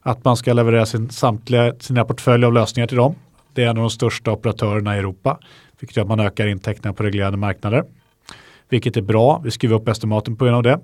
Att 0.03 0.25
man 0.25 0.37
ska 0.37 0.53
leverera 0.53 0.87
sin, 0.87 1.11
samtliga, 1.11 1.75
sina 1.81 2.05
portfölj 2.05 2.45
av 2.45 2.53
lösningar 2.53 2.87
till 2.87 2.97
dem. 2.97 3.15
Det 3.53 3.65
är 3.65 3.71
en 3.71 3.77
av 3.77 3.83
de 3.83 3.91
största 3.91 4.33
operatörerna 4.33 4.97
i 4.97 4.99
Europa, 4.99 5.39
vilket 5.81 5.97
gör 5.97 6.05
att 6.05 6.09
man 6.09 6.21
ökar 6.21 6.47
intäkterna 6.47 6.93
på 6.93 7.03
reglerade 7.03 7.37
marknader. 7.37 7.85
Vilket 8.69 8.97
är 8.97 9.03
bra, 9.03 9.41
vi 9.45 9.51
skriver 9.51 9.77
upp 9.77 9.89
estimaten 9.89 10.37
på 10.37 10.45
grund 10.45 10.57
av 10.57 10.63
det. 10.63 10.81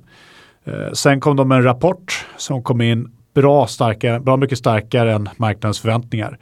Eh, 0.64 0.92
sen 0.92 1.20
kom 1.20 1.36
de 1.36 1.48
med 1.48 1.58
en 1.58 1.64
rapport 1.64 2.26
som 2.36 2.62
kom 2.62 2.80
in 2.80 3.12
bra, 3.34 3.66
starkare, 3.66 4.20
bra 4.20 4.36
mycket 4.36 4.58
starkare 4.58 5.12
än 5.12 5.28
marknadens 5.36 5.80
förväntningar. 5.80 6.38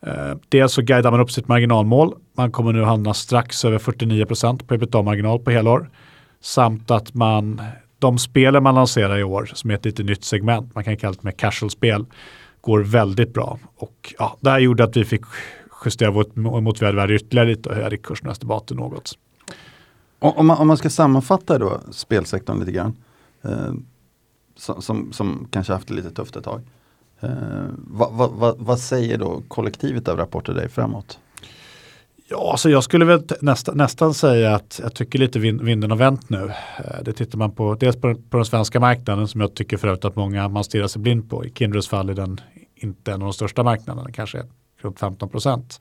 Eh, 0.00 0.34
dels 0.48 0.72
så 0.72 0.82
guidar 0.82 1.10
man 1.10 1.20
upp 1.20 1.30
sitt 1.30 1.48
marginalmål. 1.48 2.14
Man 2.36 2.52
kommer 2.52 2.72
nu 2.72 2.82
hamna 2.82 3.14
strax 3.14 3.64
över 3.64 3.78
49% 3.78 4.66
på 4.66 4.74
ebitda-marginal 4.74 5.38
på 5.38 5.50
helår. 5.50 5.90
Samt 6.40 6.90
att 6.90 7.14
man, 7.14 7.62
de 7.98 8.18
spelen 8.18 8.62
man 8.62 8.74
lanserar 8.74 9.18
i 9.18 9.24
år, 9.24 9.50
som 9.54 9.70
är 9.70 9.74
ett 9.74 9.84
lite 9.84 10.02
nytt 10.02 10.24
segment, 10.24 10.74
man 10.74 10.84
kan 10.84 10.96
kalla 10.96 11.12
det 11.12 11.22
med 11.22 11.36
casual-spel, 11.36 12.06
går 12.60 12.80
väldigt 12.80 13.34
bra. 13.34 13.58
Och 13.76 14.14
ja, 14.18 14.36
det 14.40 14.50
här 14.50 14.58
gjorde 14.58 14.84
att 14.84 14.96
vi 14.96 15.04
fick 15.04 15.22
justera 15.84 16.10
vårt 16.10 16.36
motiverade 16.36 16.96
värde 16.96 17.14
ytterligare 17.14 17.48
lite 17.48 17.68
och 17.68 17.74
höja 17.74 17.88
riktkurserna 17.88 18.32
estimatet 18.32 18.76
något. 18.76 19.12
Om 20.18 20.46
man, 20.46 20.58
om 20.58 20.66
man 20.66 20.76
ska 20.76 20.90
sammanfatta 20.90 21.58
då 21.58 21.80
spelsektorn 21.90 22.58
lite 22.60 22.72
grann. 22.72 22.96
Eh, 23.42 23.72
som, 24.56 24.82
som, 24.82 25.12
som, 25.12 25.48
kanske 25.50 25.72
haft 25.72 25.88
det 25.88 25.94
lite 25.94 26.10
tufft 26.10 26.36
ett 26.36 26.44
tag. 26.44 26.60
Eh, 27.20 27.30
vad, 27.76 28.12
vad, 28.12 28.30
vad, 28.30 28.58
vad 28.58 28.78
säger 28.78 29.18
då 29.18 29.42
kollektivet 29.48 30.08
av 30.08 30.16
rapporter 30.16 30.54
dig 30.54 30.68
framåt? 30.68 31.18
Ja, 32.30 32.54
så 32.56 32.70
jag 32.70 32.84
skulle 32.84 33.04
väl 33.04 33.22
nästa, 33.40 33.72
nästan 33.72 34.14
säga 34.14 34.54
att 34.54 34.80
jag 34.82 34.94
tycker 34.94 35.18
lite 35.18 35.38
vind, 35.38 35.62
vinden 35.62 35.90
har 35.90 35.98
vänt 35.98 36.30
nu. 36.30 36.52
Eh, 36.78 37.02
det 37.02 37.12
tittar 37.12 37.38
man 37.38 37.50
på, 37.50 37.74
dels 37.74 37.96
på, 37.96 38.14
på 38.14 38.36
den 38.36 38.44
svenska 38.44 38.80
marknaden 38.80 39.28
som 39.28 39.40
jag 39.40 39.54
tycker 39.54 39.76
förut 39.76 40.04
att 40.04 40.16
många 40.16 40.48
man 40.48 40.64
stirrar 40.64 40.86
sig 40.86 41.02
blind 41.02 41.30
på. 41.30 41.44
I 41.44 41.52
Kindreds 41.54 41.88
fall 41.88 42.08
är 42.08 42.14
den 42.14 42.40
inte 42.74 43.12
en 43.12 43.22
av 43.22 43.26
de 43.26 43.32
största 43.32 43.62
marknaderna, 43.62 44.12
kanske 44.12 44.42
runt 44.80 45.00
15 45.00 45.28
procent. 45.28 45.80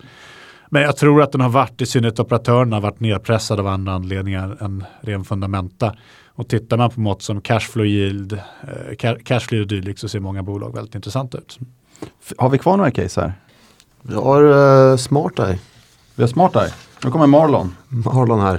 Men 0.70 0.82
jag 0.82 0.98
tror 0.98 1.22
att 1.22 1.32
den 1.32 1.42
har 1.42 1.50
varit, 1.50 1.82
i 1.82 1.86
synnerhet 1.86 2.20
operatörerna, 2.20 2.80
varit 2.80 3.00
nedpressad 3.00 3.60
av 3.60 3.68
andra 3.68 3.94
anledningar 3.94 4.58
än 4.60 4.84
ren 5.02 5.24
fundamenta. 5.24 5.96
Och 6.38 6.48
tittar 6.48 6.78
man 6.78 6.90
på 6.90 7.00
mått 7.00 7.22
som 7.22 7.42
cashflow 7.42 7.86
yield, 7.86 8.34
eh, 8.34 9.16
cashflow 9.24 9.62
och 9.62 9.68
dylikt 9.68 10.00
så 10.00 10.10
ser 10.10 10.20
många 10.20 10.44
bolag 10.44 10.76
väldigt 10.76 10.96
intressanta 10.96 11.38
ut. 11.38 11.60
Har 12.38 12.50
vi 12.50 12.58
kvar 12.58 12.78
några 12.78 12.92
case 12.92 13.22
här? 13.22 13.34
Vi 14.02 14.16
har 14.16 14.44
uh, 14.44 14.98
SmartEye. 14.98 15.60
Vi 16.16 16.24
har 16.24 16.28
SmartEye. 16.28 16.74
Nu 17.04 17.12
kommer 17.12 17.28
Marlon. 17.28 17.76
Marlon 17.88 18.40
här. 18.40 18.56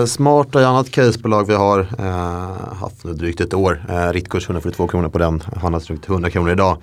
Uh, 0.00 0.06
Smart 0.06 0.54
är 0.54 0.60
ett 0.60 0.66
annat 0.66 0.90
casebolag 0.90 1.46
vi 1.46 1.54
har 1.54 1.80
uh, 1.80 2.74
haft 2.74 3.04
nu 3.04 3.12
drygt 3.12 3.40
ett 3.40 3.54
år. 3.54 3.84
Uh, 3.90 4.12
Rittkurs 4.12 4.48
142 4.48 4.86
kronor 4.86 5.08
på 5.08 5.18
den, 5.18 5.42
handlas 5.56 5.86
drygt 5.86 6.08
100 6.08 6.30
kronor 6.30 6.52
idag. 6.52 6.82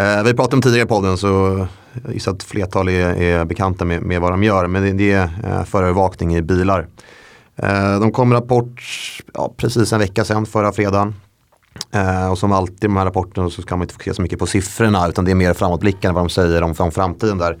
Uh, 0.00 0.22
vi 0.24 0.34
pratade 0.34 0.56
om 0.56 0.62
tidigare 0.62 0.84
i 0.84 0.88
podden 0.88 1.18
så 1.18 1.26
jag 2.04 2.14
gissar 2.14 2.32
att 2.32 2.42
flertal 2.42 2.88
är, 2.88 3.22
är 3.22 3.44
bekanta 3.44 3.84
med, 3.84 4.02
med, 4.02 4.20
vad 4.20 4.32
de 4.32 4.42
gör. 4.42 4.66
Men 4.66 4.82
det, 4.82 4.92
det 4.92 5.12
är 5.12 5.24
uh, 5.24 5.64
förarövervakning 5.64 6.36
i 6.36 6.42
bilar. 6.42 6.86
Eh, 7.56 8.00
de 8.00 8.12
kom 8.12 8.32
rapport 8.32 8.82
ja, 9.34 9.54
precis 9.56 9.92
en 9.92 9.98
vecka 9.98 10.24
sedan, 10.24 10.46
förra 10.46 10.72
fredagen. 10.72 11.14
Eh, 11.90 12.30
och 12.30 12.38
som 12.38 12.52
alltid 12.52 12.84
i 12.84 12.86
de 12.86 12.96
här 12.96 13.04
rapporterna 13.04 13.50
så 13.50 13.62
kan 13.62 13.78
man 13.78 13.84
inte 13.84 13.94
fokusera 13.94 14.14
så 14.14 14.22
mycket 14.22 14.38
på 14.38 14.46
siffrorna 14.46 15.08
utan 15.08 15.24
det 15.24 15.30
är 15.30 15.34
mer 15.34 15.54
framåtblickande 15.54 16.14
vad 16.14 16.24
de 16.24 16.28
säger 16.28 16.62
om, 16.62 16.74
om 16.78 16.90
framtiden 16.90 17.38
där. 17.38 17.58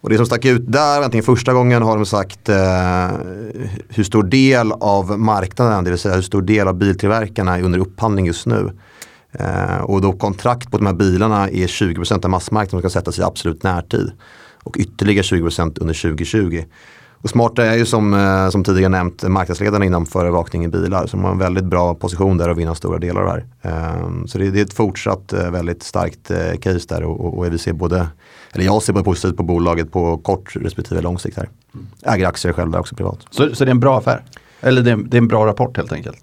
Och 0.00 0.10
det 0.10 0.16
som 0.16 0.26
stack 0.26 0.44
ut 0.44 0.72
där, 0.72 1.02
antingen 1.02 1.24
första 1.24 1.52
gången 1.52 1.82
har 1.82 1.96
de 1.96 2.06
sagt 2.06 2.48
eh, 2.48 3.10
hur 3.88 4.04
stor 4.04 4.22
del 4.22 4.72
av 4.72 5.18
marknaden, 5.18 5.84
det 5.84 5.90
vill 5.90 5.98
säga 5.98 6.14
hur 6.14 6.22
stor 6.22 6.42
del 6.42 6.68
av 6.68 6.74
biltillverkarna 6.74 7.58
är 7.58 7.62
under 7.62 7.78
upphandling 7.78 8.26
just 8.26 8.46
nu. 8.46 8.72
Eh, 9.32 9.80
och 9.80 10.00
då 10.00 10.12
kontrakt 10.12 10.70
på 10.70 10.78
de 10.78 10.86
här 10.86 10.94
bilarna 10.94 11.48
är 11.48 11.66
20% 11.66 12.24
av 12.24 12.30
massmarknaden 12.30 12.70
som 12.70 12.90
ska 12.90 13.00
sättas 13.00 13.18
i 13.18 13.22
absolut 13.22 13.62
närtid. 13.62 14.12
Och 14.62 14.76
ytterligare 14.76 15.22
20% 15.22 15.78
under 15.80 15.94
2020. 15.94 16.64
Och 17.22 17.30
Smarta 17.30 17.64
är 17.64 17.76
ju 17.76 17.86
som, 17.86 18.14
eh, 18.14 18.48
som 18.50 18.64
tidigare 18.64 18.88
nämnt 18.88 19.22
marknadsledaren 19.22 19.82
inom 19.82 20.06
förevakning 20.06 20.64
i 20.64 20.68
bilar. 20.68 21.06
Så 21.06 21.16
de 21.16 21.24
har 21.24 21.30
en 21.30 21.38
väldigt 21.38 21.64
bra 21.64 21.94
position 21.94 22.38
där 22.38 22.48
och 22.48 22.58
vinner 22.58 22.74
stora 22.74 22.98
delar 22.98 23.20
av 23.20 23.26
det 23.26 23.32
här. 23.32 23.46
Ehm, 23.62 24.28
så 24.28 24.38
det, 24.38 24.50
det, 24.50 24.60
är 24.60 24.64
ett 24.64 24.72
fortsatt 24.72 25.32
eh, 25.32 25.50
väldigt 25.50 25.82
starkt 25.82 26.30
eh, 26.30 26.56
case 26.60 26.86
där 26.88 27.02
och, 27.02 27.20
och, 27.20 27.38
och 27.38 27.52
vi 27.52 27.58
ser 27.58 27.72
både 27.72 28.06
eller 28.52 28.64
jag 28.64 28.82
ser 28.82 28.92
både 28.92 29.04
positivt 29.04 29.36
på 29.36 29.42
bolaget 29.42 29.92
på 29.92 30.18
kort 30.18 30.56
respektive 30.56 31.00
lång 31.00 31.18
sikt 31.18 31.36
här. 31.36 31.48
Äger 32.02 32.26
aktier 32.26 32.52
själv 32.52 32.70
där 32.70 32.78
också 32.78 32.94
privat. 32.94 33.18
Så, 33.30 33.54
så 33.54 33.64
det 33.64 33.68
är 33.68 33.72
en 33.72 33.80
bra 33.80 33.98
affär? 33.98 34.22
Eller 34.60 34.82
det 34.82 34.90
är, 34.90 34.96
det 34.96 35.16
är 35.16 35.18
en 35.18 35.28
bra 35.28 35.46
rapport 35.46 35.76
helt 35.76 35.92
enkelt? 35.92 36.18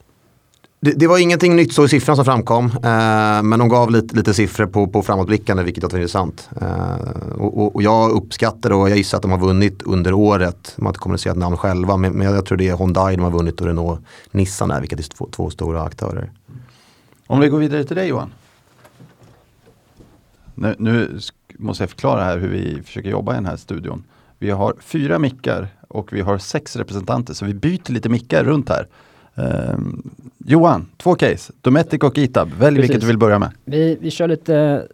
Det, 0.79 0.91
det, 0.91 1.07
var 1.07 1.17
ingenting 1.17 1.55
nytt 1.55 1.73
så 1.73 1.85
i 1.85 1.89
siffrorna 1.89 2.15
som 2.15 2.25
framkom. 2.25 2.65
Eh, 2.65 3.43
men 3.43 3.59
de 3.59 3.69
gav 3.69 3.91
lite, 3.91 4.15
lite 4.15 4.33
siffror 4.33 4.65
på, 4.65 4.87
på 4.87 5.03
framåtblickande 5.03 5.63
vilket 5.63 5.83
jag 5.83 5.91
tycker 5.91 5.97
är 5.97 6.01
intressant. 6.01 6.49
Eh, 6.61 7.31
och, 7.37 7.61
och, 7.61 7.75
och, 7.75 7.83
jag 7.83 8.11
uppskattar 8.11 8.71
och 8.71 8.89
jag 8.89 8.97
gissar 8.97 9.17
att 9.17 9.21
de 9.21 9.31
har 9.31 9.39
vunnit 9.39 9.81
under 9.81 10.13
året. 10.13 10.73
De 10.75 10.85
har 10.85 10.89
inte 10.89 10.99
kommunicerat 10.99 11.37
namn 11.37 11.57
själva 11.57 11.97
men, 11.97 12.13
men 12.13 12.33
jag 12.33 12.45
tror 12.45 12.57
det 12.57 12.67
är 12.67 12.77
Hyundai 12.77 13.15
de 13.15 13.21
har 13.21 13.31
vunnit 13.31 13.61
och 13.61 13.67
Renault 13.67 13.99
Nissan 14.31 14.71
är 14.71 14.79
vilket 14.79 14.99
är 14.99 15.03
två, 15.03 15.29
två 15.31 15.49
stora 15.49 15.83
aktörer. 15.83 16.31
Om 17.27 17.39
vi 17.39 17.47
går 17.47 17.59
vidare 17.59 17.83
till 17.83 17.95
dig 17.95 18.07
Johan. 18.07 18.31
Nu, 20.55 20.75
nu 20.79 21.19
måste 21.57 21.83
jag 21.83 21.89
förklara 21.89 22.23
här 22.23 22.37
hur 22.37 22.49
vi 22.49 22.81
försöker 22.83 23.09
jobba 23.09 23.31
i 23.31 23.35
den 23.35 23.45
här 23.45 23.57
studion. 23.57 24.03
Vi 24.39 24.49
har 24.49 24.75
fyra 24.79 25.19
mickar 25.19 25.67
och 25.87 26.13
vi 26.13 26.21
har 26.21 26.37
sex 26.37 26.75
representanter 26.75 27.33
så 27.33 27.45
vi 27.45 27.53
byter 27.53 27.91
lite 27.91 28.09
mickar 28.09 28.43
runt 28.43 28.69
här. 28.69 28.87
Um, 29.37 30.09
Johan, 30.37 30.89
två 30.97 31.15
case, 31.15 31.53
Dometic 31.61 32.03
och 32.03 32.17
Itab. 32.17 32.49
Välj 32.49 32.75
Precis. 32.75 32.89
vilket 32.89 33.01
du 33.01 33.07
vill 33.07 33.17
börja 33.17 33.39
med. 33.39 33.51
Vi, 33.65 33.97
vi 34.01 34.11
kör 34.11 34.27
lite, 34.27 34.87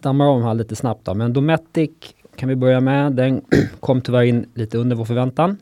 dammar 0.00 0.26
om 0.26 0.42
här 0.42 0.54
lite 0.54 0.76
snabbt 0.76 1.04
då. 1.04 1.14
Men 1.14 1.32
Dometic 1.32 1.90
kan 2.36 2.48
vi 2.48 2.56
börja 2.56 2.80
med. 2.80 3.12
Den 3.12 3.42
kom 3.80 4.00
tyvärr 4.00 4.22
in 4.22 4.46
lite 4.54 4.78
under 4.78 4.96
vår 4.96 5.04
förväntan. 5.04 5.56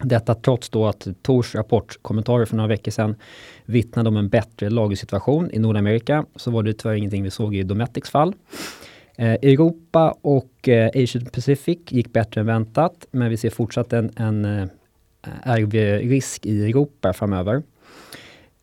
Detta 0.00 0.34
trots 0.34 0.68
då 0.68 0.86
att 0.86 1.06
Tors 1.22 1.54
rapportkommentarer 1.54 2.44
för 2.44 2.56
några 2.56 2.68
veckor 2.68 2.90
sedan 2.90 3.14
vittnade 3.64 4.08
om 4.08 4.16
en 4.16 4.28
bättre 4.28 4.70
lagersituation 4.70 5.50
i 5.52 5.58
Nordamerika. 5.58 6.24
Så 6.36 6.50
var 6.50 6.62
det 6.62 6.72
tyvärr 6.72 6.94
ingenting 6.94 7.22
vi 7.22 7.30
såg 7.30 7.54
i 7.54 7.62
Dometics 7.62 8.10
fall. 8.10 8.34
Eh, 9.16 9.32
Europa 9.32 10.14
och 10.22 10.68
eh, 10.68 10.88
Asia 10.88 11.22
Pacific 11.32 11.78
gick 11.88 12.12
bättre 12.12 12.40
än 12.40 12.46
väntat, 12.46 13.06
men 13.10 13.30
vi 13.30 13.36
ser 13.36 13.50
fortsatt 13.50 13.92
en, 13.92 14.10
en 14.16 14.70
Eh, 15.28 15.50
är 15.50 15.58
RV-risk 15.58 16.46
i 16.46 16.64
Europa 16.64 17.12
framöver. 17.12 17.62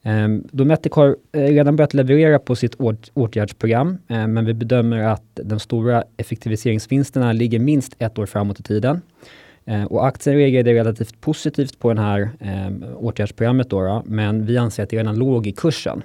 Ehm, 0.03 0.43
då 0.51 0.57
Dometic 0.57 0.93
har 0.93 1.15
eh, 1.31 1.41
redan 1.41 1.75
börjat 1.75 1.93
leverera 1.93 2.39
på 2.39 2.55
sitt 2.55 2.75
åtgärdsprogram, 3.13 3.97
eh, 4.07 4.27
men 4.27 4.45
vi 4.45 4.53
bedömer 4.53 5.03
att 5.03 5.23
de 5.43 5.59
stora 5.59 6.03
effektiviseringsvinsterna 6.17 7.33
ligger 7.33 7.59
minst 7.59 7.95
ett 7.99 8.19
år 8.19 8.25
framåt 8.25 8.59
i 8.59 8.63
tiden. 8.63 9.01
Och 9.89 10.07
aktien 10.07 10.35
reagerade 10.35 10.73
relativt 10.73 11.21
positivt 11.21 11.79
på 11.79 11.93
det 11.93 12.01
här 12.01 12.29
ehm, 12.39 12.83
åtgärdsprogrammet, 12.95 13.69
då, 13.69 13.81
då, 13.81 14.03
men 14.05 14.45
vi 14.45 14.57
anser 14.57 14.83
att 14.83 14.89
det 14.89 14.97
redan 14.97 15.15
låg 15.15 15.47
i 15.47 15.51
kursen. 15.51 16.01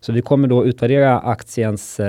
Så 0.00 0.12
vi 0.12 0.22
kommer 0.22 0.48
då 0.48 0.66
utvärdera 0.66 1.18
aktiens 1.18 2.00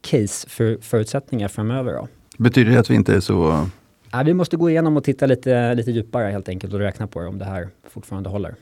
case 0.00 0.48
för 0.48 0.78
förutsättningar 0.80 1.48
framöver. 1.48 1.92
Då. 1.92 2.08
Betyder 2.38 2.72
det 2.72 2.78
att 2.78 2.90
vi 2.90 2.94
inte 2.94 3.14
är 3.14 3.20
så... 3.20 3.66
Ja, 4.12 4.22
vi 4.22 4.34
måste 4.34 4.56
gå 4.56 4.70
igenom 4.70 4.96
och 4.96 5.04
titta 5.04 5.26
lite, 5.26 5.74
lite 5.74 5.90
djupare 5.90 6.30
helt 6.30 6.48
enkelt 6.48 6.72
och 6.72 6.80
räkna 6.80 7.06
på 7.06 7.20
det 7.20 7.26
om 7.26 7.38
det 7.38 7.44
här 7.44 7.68
fortfarande 7.88 8.28
håller. 8.28 8.54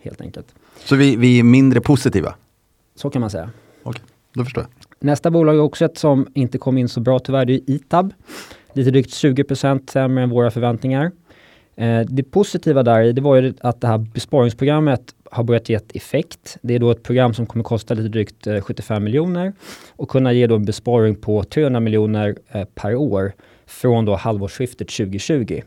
Helt 0.00 0.20
enkelt. 0.20 0.54
Så 0.84 0.96
vi, 0.96 1.16
vi 1.16 1.38
är 1.38 1.42
mindre 1.42 1.80
positiva? 1.80 2.34
Så 2.94 3.10
kan 3.10 3.20
man 3.20 3.30
säga. 3.30 3.50
Okej, 3.82 4.02
då 4.34 4.44
förstår 4.44 4.62
jag. 4.62 4.70
Nästa 5.06 5.30
bolag 5.30 5.56
är 5.56 5.60
också 5.60 5.84
ett 5.84 5.98
som 5.98 6.26
inte 6.34 6.58
kom 6.58 6.78
in 6.78 6.88
så 6.88 7.00
bra 7.00 7.18
tyvärr, 7.18 7.44
det 7.44 7.52
är 7.52 7.70
Itab. 7.70 8.14
Lite 8.72 8.90
drygt 8.90 9.14
20 9.14 9.56
sämre 9.90 10.22
än 10.22 10.30
våra 10.30 10.50
förväntningar. 10.50 11.10
Eh, 11.76 12.00
det 12.00 12.22
positiva 12.22 12.82
där 12.82 13.12
det 13.12 13.20
var 13.20 13.36
ju 13.36 13.54
att 13.60 13.80
det 13.80 13.86
här 13.86 13.98
besparingsprogrammet 13.98 15.14
har 15.30 15.44
börjat 15.44 15.68
ge 15.68 15.78
effekt. 15.94 16.58
Det 16.62 16.74
är 16.74 16.78
då 16.78 16.90
ett 16.90 17.02
program 17.02 17.34
som 17.34 17.46
kommer 17.46 17.64
kosta 17.64 17.94
lite 17.94 18.08
drygt 18.08 18.46
75 18.62 18.96
eh, 18.96 19.00
miljoner 19.00 19.52
och 19.90 20.08
kunna 20.08 20.32
ge 20.32 20.46
då 20.46 20.54
en 20.54 20.64
besparing 20.64 21.14
på 21.14 21.44
300 21.44 21.80
miljoner 21.80 22.36
eh, 22.48 22.64
per 22.74 22.94
år 22.94 23.32
från 23.72 24.04
då 24.04 24.14
halvårsskiftet 24.14 24.88
2020. 24.88 25.62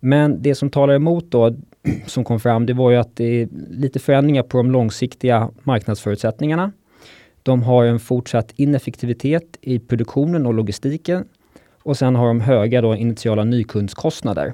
Men 0.00 0.42
det 0.42 0.54
som 0.54 0.70
talar 0.70 0.94
emot 0.94 1.30
då, 1.30 1.56
som 2.06 2.24
kom 2.24 2.40
fram, 2.40 2.66
det 2.66 2.72
var 2.72 2.90
ju 2.90 2.96
att 2.96 3.16
det 3.16 3.24
är 3.24 3.48
lite 3.70 3.98
förändringar 3.98 4.42
på 4.42 4.56
de 4.56 4.70
långsiktiga 4.70 5.50
marknadsförutsättningarna. 5.62 6.72
De 7.42 7.62
har 7.62 7.84
en 7.84 8.00
fortsatt 8.00 8.52
ineffektivitet 8.56 9.58
i 9.60 9.78
produktionen 9.78 10.46
och 10.46 10.54
logistiken 10.54 11.24
och 11.82 11.98
sen 11.98 12.16
har 12.16 12.26
de 12.26 12.40
höga 12.40 12.80
då 12.80 12.94
initiala 12.94 13.44
nykundskostnader 13.44 14.52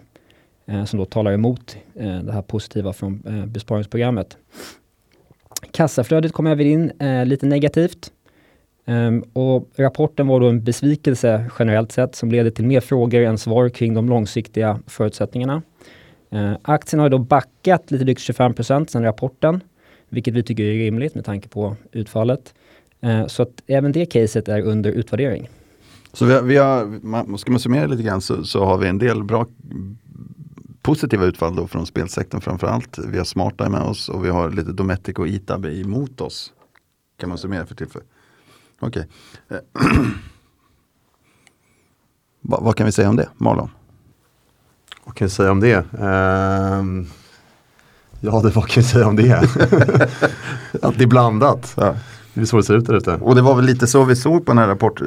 eh, 0.67 0.85
som 0.85 0.99
då 0.99 1.05
talar 1.05 1.33
emot 1.33 1.77
eh, 1.95 2.19
det 2.19 2.33
här 2.33 2.43
positiva 2.43 2.93
från 2.93 3.23
eh, 3.27 3.47
besparingsprogrammet. 3.47 4.37
Kassaflödet 5.71 6.33
kom 6.33 6.47
även 6.47 6.67
in 6.67 6.91
eh, 7.01 7.27
lite 7.27 7.47
negativt. 7.47 8.13
Um, 8.87 9.25
och 9.33 9.69
rapporten 9.77 10.27
var 10.27 10.41
då 10.41 10.49
en 10.49 10.65
besvikelse 10.65 11.51
generellt 11.59 11.93
sett 11.93 12.15
som 12.15 12.31
leder 12.31 12.51
till 12.51 12.65
mer 12.65 12.81
frågor 12.81 13.23
än 13.23 13.39
svar 13.39 13.69
kring 13.69 13.95
de 13.95 14.09
långsiktiga 14.09 14.81
förutsättningarna. 14.87 15.63
Uh, 16.35 16.57
aktien 16.63 17.01
har 17.01 17.09
då 17.09 17.19
backat 17.19 17.91
lite 17.91 18.05
drygt 18.05 18.21
25 18.21 18.55
procent 18.55 18.91
sedan 18.91 19.03
rapporten, 19.03 19.61
vilket 20.09 20.35
vi 20.35 20.43
tycker 20.43 20.65
är 20.65 20.73
rimligt 20.73 21.15
med 21.15 21.25
tanke 21.25 21.49
på 21.49 21.77
utfallet. 21.93 22.55
Uh, 23.05 23.27
så 23.27 23.43
att 23.43 23.63
även 23.67 23.93
det 23.93 24.07
caset 24.07 24.49
är 24.49 24.61
under 24.61 24.91
utvärdering. 24.91 25.49
Så 26.13 26.25
vi 26.25 26.35
har, 26.35 26.43
vi 26.43 26.57
har, 26.57 27.37
ska 27.37 27.51
man 27.51 27.61
summera 27.61 27.87
lite 27.87 28.03
grann 28.03 28.21
så, 28.21 28.45
så 28.45 28.65
har 28.65 28.79
vi 28.79 28.89
en 28.89 28.99
del 28.99 29.25
bra 29.25 29.47
positiva 30.83 31.25
utfall 31.25 31.57
då 31.57 31.67
från 31.67 31.87
spelsektorn 31.87 32.41
framförallt. 32.41 32.99
Vi 32.99 33.19
har 33.19 33.25
Smarteye 33.25 33.69
med 33.69 33.83
oss 33.83 34.09
och 34.09 34.25
vi 34.25 34.29
har 34.29 34.51
lite 34.51 34.73
Dometic 34.73 35.19
och 35.19 35.29
Itab 35.29 35.67
emot 35.67 36.21
oss. 36.21 36.53
Kan 37.17 37.29
man 37.29 37.39
summera 37.39 37.67
för 37.67 37.75
tillfället. 37.75 38.09
Okej. 38.81 39.09
Okay. 39.49 39.61
Va, 42.47 42.59
vad 42.63 42.77
kan 42.77 42.87
vi 42.87 42.93
säga 42.93 43.09
om 43.09 43.17
det, 43.17 43.29
Marlon? 43.37 43.71
Vad 45.05 45.15
kan 45.15 45.27
vi 45.27 45.31
säga 45.31 45.51
om 45.51 45.61
det? 45.61 45.77
Uh, 45.77 47.07
ja, 48.21 48.41
det, 48.41 48.51
vad 48.51 48.69
kan 48.69 48.83
vi 48.83 48.89
säga 48.89 49.07
om 49.07 49.17
det? 49.17 49.33
att 50.83 50.99
det 50.99 51.05
är 51.05 51.07
blandat. 51.07 51.75
Ja. 51.77 51.95
Det 52.35 52.41
är 52.41 52.45
så 52.45 52.57
det 52.57 52.63
ser 52.63 52.75
ut 52.75 52.87
där 52.87 52.95
ute. 52.95 53.15
Och 53.15 53.35
det 53.35 53.43
var 53.43 53.55
väl 53.55 53.65
lite 53.65 53.87
så 53.87 54.05
vi 54.05 54.17
såg 54.17 54.47
på 54.47 54.53
den 54.53 54.59
här 54.59 54.69
rapport, 54.69 55.03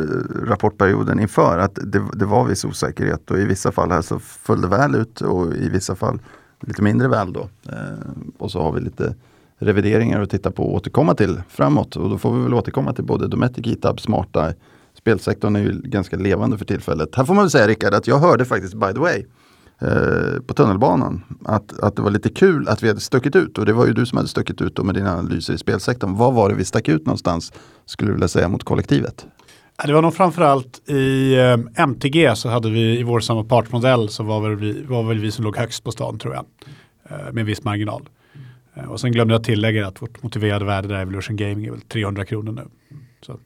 rapportperioden 0.48 1.20
inför. 1.20 1.58
Att 1.58 1.76
det, 1.76 2.04
det 2.14 2.26
var 2.26 2.46
viss 2.46 2.66
osäkerhet 2.66 3.32
och 3.32 3.38
i 3.38 3.46
vissa 3.46 3.72
fall 3.72 3.92
här 3.92 4.02
så 4.02 4.20
föll 4.20 4.62
det 4.62 4.68
väl 4.68 4.96
ut 4.96 5.22
och 5.22 5.54
i 5.54 5.70
vissa 5.70 5.96
fall 5.96 6.20
lite 6.60 6.82
mindre 6.82 7.08
väl 7.08 7.34
då. 7.34 7.50
Eh, 7.70 7.76
och 8.38 8.52
så 8.52 8.62
har 8.62 8.72
vi 8.72 8.82
lite 8.82 9.16
revideringar 9.60 10.22
att 10.22 10.30
titta 10.30 10.52
på 10.52 10.64
och 10.64 10.74
återkomma 10.74 11.16
till 11.16 11.42
framåt. 11.50 11.96
Och 11.96 12.10
då 12.10 12.18
får 12.18 12.34
vi 12.34 12.44
väl 12.44 12.54
återkomma 12.54 12.94
till 12.94 13.04
både 13.04 13.28
Dometic, 13.28 13.68
Itab, 13.68 14.00
Smarta, 14.00 14.54
spelsektorn 14.98 15.56
är 15.56 15.60
ju 15.60 15.82
ganska 15.84 16.18
levande 16.18 16.58
för 16.58 16.66
tillfället. 16.66 17.16
Här 17.16 17.26
får 17.26 17.34
man 17.34 17.44
väl 17.44 17.52
säga 17.52 17.68
Rickard 17.68 17.94
att 17.94 18.08
jag 18.08 18.20
hörde 18.20 18.46
faktiskt 18.46 18.74
by 18.74 18.94
the 18.94 19.00
way 19.00 19.26
eh, 19.82 20.42
på 20.48 20.54
tunnelbanan 20.54 21.24
att, 21.46 21.80
att 21.80 21.96
det 21.96 22.02
var 22.02 22.12
lite 22.12 22.30
kul 22.30 22.68
att 22.68 22.84
vi 22.84 22.88
hade 22.88 23.00
stuckit 23.00 23.36
ut 23.36 23.58
och 23.58 23.66
det 23.66 23.74
var 23.74 23.88
ju 23.88 23.94
du 23.94 24.06
som 24.06 24.18
hade 24.18 24.30
stuckit 24.30 24.62
ut 24.62 24.76
då 24.76 24.84
med 24.84 24.96
dina 24.96 25.14
analyser 25.14 25.54
i 25.54 25.58
spelsektorn. 25.58 26.16
Vad 26.16 26.34
var 26.34 26.50
det 26.50 26.56
vi 26.56 26.66
stack 26.66 26.88
ut 26.88 27.06
någonstans 27.06 27.54
skulle 27.86 28.10
du 28.10 28.14
vilja 28.14 28.28
säga 28.28 28.48
mot 28.48 28.64
kollektivet? 28.64 29.26
Det 29.86 29.94
var 29.94 30.02
nog 30.02 30.14
framförallt 30.14 30.90
i 30.90 31.36
eh, 31.36 31.84
MTG 31.84 32.36
så 32.36 32.50
hade 32.50 32.70
vi 32.70 33.00
i 33.00 33.04
vår 33.04 33.20
samma 33.20 33.44
partsmodell 33.44 34.10
så 34.10 34.24
var 34.24 34.42
väl, 34.42 34.56
vi, 34.56 34.84
var 34.84 35.04
väl 35.04 35.20
vi 35.20 35.32
som 35.32 35.46
låg 35.46 35.58
högst 35.58 35.84
på 35.84 35.92
stan 35.92 36.20
tror 36.20 36.34
jag. 36.34 36.46
Eh, 37.10 37.34
med 37.34 37.46
viss 37.46 37.64
marginal. 37.64 38.10
Eh, 38.78 38.92
och 38.92 39.00
sen 39.00 39.12
glömde 39.12 39.34
jag 39.34 39.44
tillägga 39.44 39.88
att 39.88 40.02
vårt 40.02 40.24
motiverade 40.24 40.66
värde 40.66 40.88
där 40.88 41.02
Evolution 41.02 41.36
Gaming 41.36 41.66
är 41.66 41.72
väl 41.72 41.82
300 41.82 42.26
kronor 42.26 42.52
nu. 42.52 42.64
Så. 43.22 43.40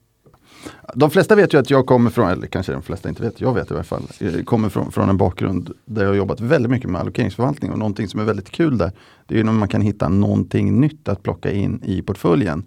De 0.95 1.09
flesta 1.09 1.35
vet 1.35 1.53
ju 1.53 1.57
att 1.57 1.69
jag 1.69 1.85
kommer 1.85 2.09
från, 2.09 2.29
eller 2.29 2.47
kanske 2.47 2.71
de 2.71 2.81
flesta 2.81 3.09
inte 3.09 3.23
vet, 3.23 3.41
jag 3.41 3.53
vet 3.53 3.71
i 3.71 3.73
alla 3.73 3.83
fall, 3.83 4.03
eh, 4.19 4.43
kommer 4.43 4.69
från, 4.69 4.91
från 4.91 5.09
en 5.09 5.17
bakgrund 5.17 5.71
där 5.85 6.01
jag 6.01 6.09
har 6.09 6.15
jobbat 6.15 6.39
väldigt 6.39 6.71
mycket 6.71 6.89
med 6.89 7.01
allokeringsförvaltning 7.01 7.71
och 7.71 7.79
någonting 7.79 8.07
som 8.07 8.19
är 8.19 8.23
väldigt 8.23 8.51
kul 8.51 8.77
där, 8.77 8.91
det 9.25 9.33
är 9.35 9.37
ju 9.37 9.43
när 9.43 9.51
man 9.51 9.67
kan 9.67 9.81
hitta 9.81 10.09
någonting 10.09 10.79
nytt 10.79 11.09
att 11.09 11.23
plocka 11.23 11.51
in 11.51 11.81
i 11.83 12.01
portföljen. 12.01 12.63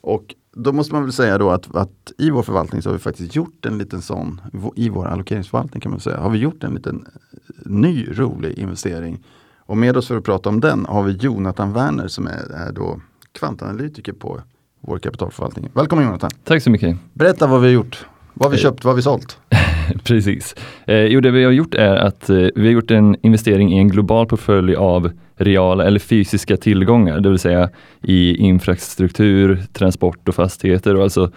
Och 0.00 0.34
då 0.52 0.72
måste 0.72 0.94
man 0.94 1.02
väl 1.02 1.12
säga 1.12 1.38
då 1.38 1.50
att, 1.50 1.76
att, 1.76 2.12
i 2.18 2.30
vår 2.30 2.42
förvaltning 2.42 2.82
så 2.82 2.88
har 2.88 2.94
vi 2.94 3.00
faktiskt 3.00 3.36
gjort 3.36 3.66
en 3.66 3.78
liten 3.78 4.02
sån, 4.02 4.40
i 4.76 4.88
vår 4.88 5.06
allokeringsförvaltning 5.06 5.80
kan 5.80 5.90
man 5.90 6.00
säga, 6.00 6.16
har 6.16 6.30
vi 6.30 6.38
gjort 6.38 6.64
en 6.64 6.74
liten 6.74 7.06
eh, 7.06 7.70
ny 7.70 8.06
rolig 8.10 8.58
investering 8.58 9.24
och 9.66 9.76
med 9.76 9.96
oss 9.96 10.08
för 10.08 10.16
att 10.16 10.24
prata 10.24 10.48
om 10.48 10.60
den 10.60 10.86
har 10.86 11.02
vi 11.02 11.12
Jonathan 11.12 11.72
Werner 11.72 12.08
som 12.08 12.26
är, 12.26 12.68
är 12.68 12.72
då 12.72 13.00
kvantanalytiker 13.38 14.12
på 14.12 14.40
vår 14.80 14.98
kapitalförvaltning. 14.98 15.68
Välkommen 15.72 16.04
Jonathan! 16.04 16.30
Tack 16.44 16.62
så 16.62 16.70
mycket! 16.70 16.96
Berätta 17.12 17.46
vad 17.46 17.60
vi 17.60 17.66
har 17.66 17.74
gjort. 17.74 18.06
Vad 18.34 18.46
har 18.46 18.50
vi 18.50 18.56
eh, 18.56 18.62
köpt, 18.62 18.84
vad 18.84 18.92
har 18.92 18.96
vi 18.96 19.02
sålt? 19.02 19.38
Precis. 20.04 20.54
Eh, 20.86 20.96
jo, 20.96 21.20
det 21.20 21.30
vi 21.30 21.44
har 21.44 21.52
gjort 21.52 21.74
är 21.74 21.96
att 21.96 22.30
eh, 22.30 22.36
vi 22.36 22.66
har 22.66 22.72
gjort 22.72 22.90
en 22.90 23.16
investering 23.22 23.72
i 23.72 23.78
en 23.78 23.88
global 23.88 24.26
portfölj 24.26 24.74
av 24.74 25.10
reala 25.36 25.84
eller 25.84 25.98
fysiska 25.98 26.56
tillgångar, 26.56 27.20
det 27.20 27.28
vill 27.28 27.38
säga 27.38 27.70
i 28.02 28.36
infrastruktur, 28.36 29.62
transport 29.72 30.28
och 30.28 30.34
fastigheter. 30.34 30.96
Och 30.96 31.02
alltså, 31.02 31.30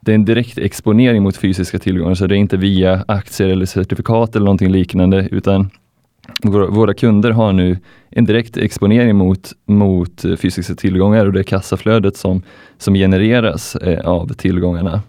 det 0.00 0.12
är 0.12 0.14
en 0.14 0.24
direkt 0.24 0.58
exponering 0.58 1.22
mot 1.22 1.36
fysiska 1.36 1.78
tillgångar, 1.78 2.14
så 2.14 2.26
det 2.26 2.34
är 2.34 2.38
inte 2.38 2.56
via 2.56 3.04
aktier 3.08 3.48
eller 3.48 3.66
certifikat 3.66 4.36
eller 4.36 4.44
någonting 4.44 4.70
liknande, 4.70 5.28
utan 5.30 5.70
våra, 6.44 6.94
kunder 6.94 7.30
har 7.30 7.52
nu 7.52 7.78
en 8.10 8.24
direkt 8.24 8.56
exponering 8.56 9.16
mot, 9.16 9.52
mot 9.66 10.24
eh, 10.24 10.36
fysiska 10.36 10.74
tillgångar 10.74 11.26
och 11.26 11.32
det 11.32 11.44
kassaflödet 11.44 12.16
som, 12.16 12.42
som 12.78 12.94
genereras 12.94 13.76
eh, 13.76 14.08
av 14.08 14.32
tillgångarna. 14.32 15.02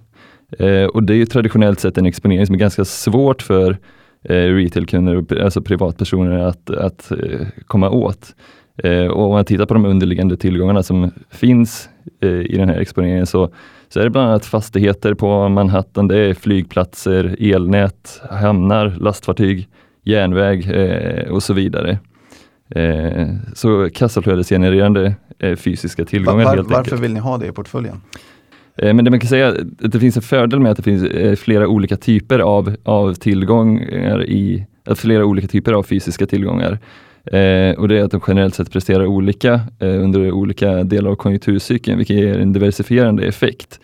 Eh, 0.60 0.84
och 0.84 1.03
det 1.03 1.13
är 1.13 1.17
ju 1.17 1.25
traditionellt 1.25 1.79
sett 1.79 1.97
en 1.97 2.05
exponering 2.05 2.45
som 2.45 2.55
är 2.55 2.60
ganska 2.60 2.86
svårt 2.86 3.41
för 3.41 3.77
retailkunder, 4.21 5.43
alltså 5.43 5.62
privatpersoner 5.62 6.39
att, 6.39 6.69
att 6.69 7.12
komma 7.67 7.89
åt. 7.89 8.36
Och 9.12 9.25
om 9.25 9.32
man 9.32 9.45
tittar 9.45 9.65
på 9.65 9.73
de 9.73 9.86
underliggande 9.86 10.38
tillgångarna 10.38 10.84
som 10.84 11.12
finns 11.29 11.89
i 12.21 12.58
den 12.58 12.69
här 12.69 12.77
exponeringen 12.79 13.25
så, 13.25 13.49
så 13.89 13.99
är 13.99 14.03
det 14.03 14.10
bland 14.10 14.29
annat 14.29 14.45
fastigheter 14.45 15.13
på 15.13 15.49
Manhattan, 15.49 16.08
det 16.08 16.17
är 16.17 16.34
flygplatser, 16.34 17.36
elnät, 17.39 18.21
hamnar, 18.29 18.95
lastfartyg, 18.99 19.67
järnväg 20.04 20.72
eh, 20.72 21.32
och 21.32 21.44
så 21.44 21.54
vidare. 21.54 22.00
Eh, 22.76 23.28
så 23.56 23.90
kassaflödesgenererande 23.94 25.16
eh, 25.40 25.56
fysiska 25.56 26.06
tillgångar 26.06 26.46
var, 26.46 26.56
helt 26.56 26.68
Varför 26.68 26.80
enkelt. 26.80 27.02
vill 27.02 27.14
ni 27.14 27.20
ha 27.20 27.38
det 27.38 27.48
i 27.48 27.52
portföljen? 27.52 28.02
Eh, 28.78 28.94
men 28.94 29.06
det 29.06 29.12
man 29.12 29.20
kan 29.20 29.30
säga 29.30 29.48
att 29.48 29.92
det 29.92 30.00
finns 30.00 30.16
en 30.16 30.22
fördel 30.22 30.60
med 30.60 30.72
att 30.72 30.78
det 30.78 30.84
finns 30.84 31.04
eh, 31.04 31.36
flera 31.36 31.68
olika 31.68 31.98
typer 31.98 32.40
av, 32.40 32.76
av 32.84 33.14
tillgångar 33.14 34.26
i, 34.26 34.66
flera 34.96 35.26
olika 35.26 35.48
typer 35.48 35.74
av 35.74 35.84
fysiska 35.84 36.26
tillgångar. 36.26 36.80
Eh, 37.26 37.80
och 37.80 37.88
det 37.88 38.00
är 38.00 38.04
att 38.04 38.12
de 38.12 38.22
generellt 38.28 38.56
sett 38.56 38.72
presterar 38.72 39.06
olika 39.06 39.54
eh, 39.80 40.04
under 40.04 40.32
olika 40.32 40.84
delar 40.84 41.12
av 41.12 41.16
konjunkturcykeln, 41.16 41.98
vilket 41.98 42.16
ger 42.16 42.40
en 42.40 42.54
diversifierande 42.54 43.24
effekt. 43.24 43.80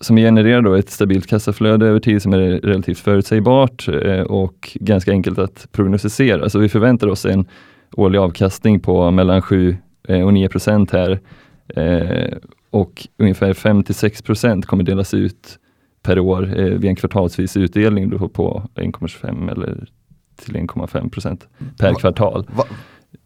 Som 0.00 0.16
genererar 0.16 0.62
då 0.62 0.74
ett 0.74 0.90
stabilt 0.90 1.26
kassaflöde 1.26 1.86
över 1.86 2.00
tid 2.00 2.22
som 2.22 2.32
är 2.32 2.38
relativt 2.38 2.98
förutsägbart 2.98 3.88
eh, 3.88 4.20
och 4.20 4.76
ganska 4.80 5.10
enkelt 5.10 5.38
att 5.38 5.68
prognostisera. 5.72 6.48
Så 6.48 6.58
vi 6.58 6.68
förväntar 6.68 7.06
oss 7.06 7.26
en 7.26 7.46
årlig 7.92 8.18
avkastning 8.18 8.80
på 8.80 9.10
mellan 9.10 9.42
7 9.42 9.76
eh, 10.08 10.26
och 10.26 10.34
9 10.34 10.48
procent 10.48 10.90
här 10.90 11.20
eh, 11.68 12.38
och 12.70 13.08
ungefär 13.18 13.52
5 13.52 13.82
till 13.82 13.94
6 13.94 14.22
procent 14.22 14.66
kommer 14.66 14.84
delas 14.84 15.14
ut 15.14 15.58
per 16.02 16.18
år 16.18 16.42
vid 16.78 16.84
en 16.84 16.96
kvartalsvis 16.96 17.56
utdelning 17.56 18.10
då 18.10 18.28
på 18.28 18.68
1,25 18.74 19.52
eller 19.52 19.88
till 20.36 20.56
1,5 20.56 21.10
procent 21.10 21.48
per 21.78 21.92
va, 21.92 21.98
kvartal. 21.98 22.46
Va, 22.56 22.64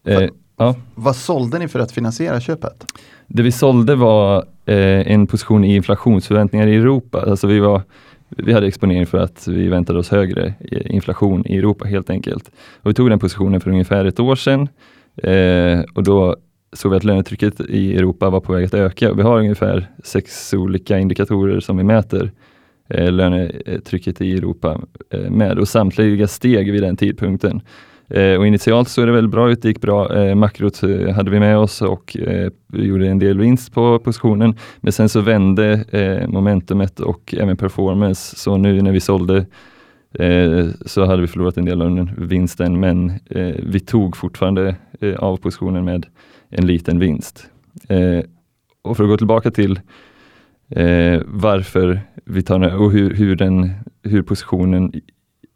va, 0.03 0.29
ja. 0.59 0.75
Vad 0.95 1.17
sålde 1.17 1.59
ni 1.59 1.69
för 1.69 1.81
att 1.81 1.93
finansiera 1.93 2.41
köpet? 2.41 2.85
Det 3.27 3.43
vi 3.43 3.53
sålde 3.53 3.95
var 3.95 4.37
eh, 4.67 5.13
en 5.13 5.27
position 5.27 5.65
i 5.65 5.77
inflationsförväntningar 5.77 6.67
i 6.67 6.77
Europa. 6.77 7.21
Alltså 7.21 7.47
vi, 7.47 7.59
var, 7.59 7.83
vi 8.29 8.53
hade 8.53 8.67
exponering 8.67 9.07
för 9.07 9.19
att 9.19 9.49
vi 9.49 9.69
väntade 9.69 9.99
oss 9.99 10.09
högre 10.09 10.55
inflation 10.71 11.47
i 11.47 11.57
Europa 11.57 11.85
helt 11.85 12.11
enkelt. 12.11 12.51
Och 12.83 12.91
vi 12.91 12.95
tog 12.95 13.11
den 13.11 13.19
positionen 13.19 13.61
för 13.61 13.71
ungefär 13.71 14.05
ett 14.05 14.21
år 14.21 14.37
sedan 14.37 14.69
eh, 15.17 15.81
och 15.95 16.03
då 16.03 16.37
såg 16.73 16.91
vi 16.91 16.97
att 16.97 17.05
lönetrycket 17.05 17.61
i 17.61 17.97
Europa 17.97 18.31
var 18.31 18.41
på 18.41 18.53
väg 18.53 18.65
att 18.65 18.75
öka. 18.75 19.13
Vi 19.13 19.23
har 19.23 19.39
ungefär 19.39 19.87
sex 20.05 20.55
olika 20.55 20.99
indikatorer 20.99 21.61
som 21.61 21.77
vi 21.77 21.85
mäter 21.85 22.33
eh, 22.89 23.13
lönetrycket 23.13 24.21
i 24.21 24.33
Europa 24.33 24.81
eh, 25.11 25.31
med 25.31 25.59
och 25.59 25.69
samtliga 25.69 26.27
steg 26.27 26.73
vid 26.73 26.83
den 26.83 26.97
tidpunkten. 26.97 27.61
Eh, 28.11 28.35
och 28.39 28.47
initialt 28.47 28.89
så 28.89 29.03
är 29.03 29.07
det 29.07 29.13
väl 29.13 29.29
bra 29.29 29.51
ut, 29.51 29.63
det 29.63 29.69
gick 29.69 29.81
bra. 29.81 30.17
Eh, 30.17 30.35
makrot 30.35 30.83
eh, 30.83 31.09
hade 31.15 31.31
vi 31.31 31.41
med 31.41 31.59
oss 31.59 31.83
och 31.83 32.17
eh, 32.17 32.51
vi 32.67 32.85
gjorde 32.87 33.09
en 33.09 33.19
del 33.19 33.39
vinst 33.39 33.73
på 33.75 33.99
positionen. 33.99 34.55
Men 34.81 34.93
sen 34.93 35.09
så 35.09 35.21
vände 35.21 35.85
eh, 35.91 36.29
momentumet 36.29 37.01
och 37.01 37.35
även 37.39 37.57
performance. 37.57 38.37
Så 38.37 38.57
nu 38.57 38.83
när 38.83 38.93
vi 38.93 39.01
sålde 39.01 39.47
eh, 40.15 40.67
så 40.87 41.05
hade 41.05 41.23
vi 41.23 41.29
förlorat 41.29 41.57
en 41.57 41.65
del 41.65 41.83
av 41.83 42.11
vinsten 42.19 42.81
men 42.81 43.11
eh, 43.11 43.55
vi 43.63 43.81
tog 43.81 44.17
fortfarande 44.17 44.77
eh, 45.01 45.15
av 45.15 45.37
positionen 45.37 45.85
med 45.85 46.07
en 46.51 46.67
liten 46.67 46.99
vinst. 46.99 47.51
Eh, 47.89 48.25
och 48.83 48.97
för 48.97 49.05
att 49.05 49.11
gå 49.11 49.17
tillbaka 49.17 49.51
till 49.51 49.81
eh, 50.69 51.21
varför 51.27 52.01
vi 52.25 52.43
tar 52.43 52.59
den 52.59 52.73
och 52.79 52.93
hur, 52.93 53.15
hur, 53.15 53.37
den, 53.37 53.71
hur 54.03 54.23
positionen 54.23 54.93